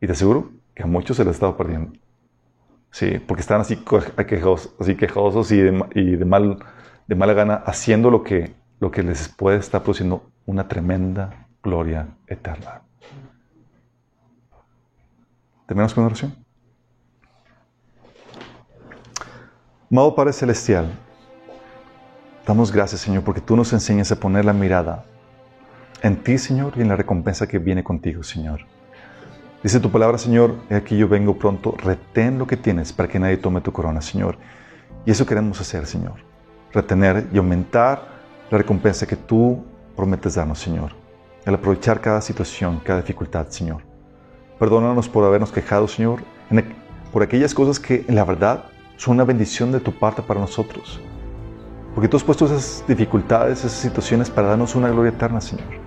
[0.00, 1.92] Y te aseguro que a muchos se les ha estado perdiendo.
[2.90, 6.58] Sí, porque están así quejosos, y de, mal,
[7.06, 12.08] de mala gana haciendo lo que, lo que les puede estar produciendo una tremenda gloria
[12.26, 12.82] eterna.
[15.66, 16.34] ¿Terminamos con una oración?
[19.90, 20.86] Amado Padre Celestial,
[22.46, 25.04] damos gracias, Señor, porque tú nos enseñas a poner la mirada
[26.02, 28.66] en ti, Señor, y en la recompensa que viene contigo, Señor.
[29.62, 33.36] Dice tu palabra, Señor, aquí yo vengo pronto, retén lo que tienes para que nadie
[33.36, 34.38] tome tu corona, Señor.
[35.04, 36.14] Y eso queremos hacer, Señor.
[36.72, 38.08] Retener y aumentar
[38.50, 39.62] la recompensa que tú
[39.94, 40.92] prometes darnos, Señor.
[41.44, 43.82] Al aprovechar cada situación, cada dificultad, Señor.
[44.58, 46.22] Perdónanos por habernos quejado, Señor,
[47.12, 48.64] por aquellas cosas que en la verdad
[48.96, 51.00] son una bendición de tu parte para nosotros.
[51.94, 55.79] Porque tú has puesto esas dificultades, esas situaciones para darnos una gloria eterna, Señor.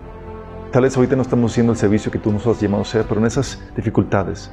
[0.73, 3.05] Tal vez ahorita no estamos haciendo el servicio que tú nos has llamado a hacer,
[3.07, 4.49] pero en esas dificultades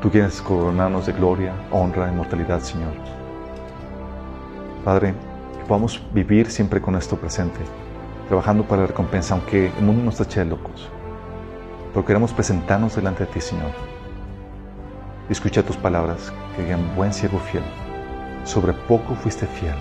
[0.00, 2.92] tú quieres coronarnos de gloria, honra, inmortalidad, Señor.
[4.84, 5.12] Padre,
[5.58, 7.58] que podamos vivir siempre con esto presente,
[8.28, 10.88] trabajando para la recompensa, aunque el mundo nos eche de locos.
[11.92, 13.72] Pero queremos presentarnos delante de ti, Señor.
[15.28, 17.64] Escucha tus palabras, que digan, buen siervo fiel,
[18.44, 19.74] sobre poco fuiste fiel,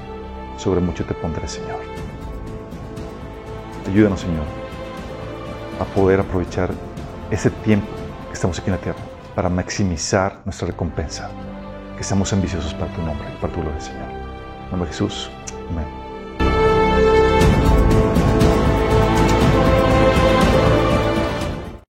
[0.58, 1.78] sobre mucho te pondré, Señor.
[3.88, 4.59] Ayúdanos, Señor
[5.80, 6.72] a poder aprovechar
[7.32, 7.88] ese tiempo
[8.28, 9.00] que estamos aquí en la tierra
[9.36, 11.30] para maximizar nuestra recompensa.
[11.98, 14.10] Que seamos ambiciosos para tu nombre para tu gloria, Señor.
[14.66, 15.30] En nombre de Jesús.
[15.70, 15.99] Amén.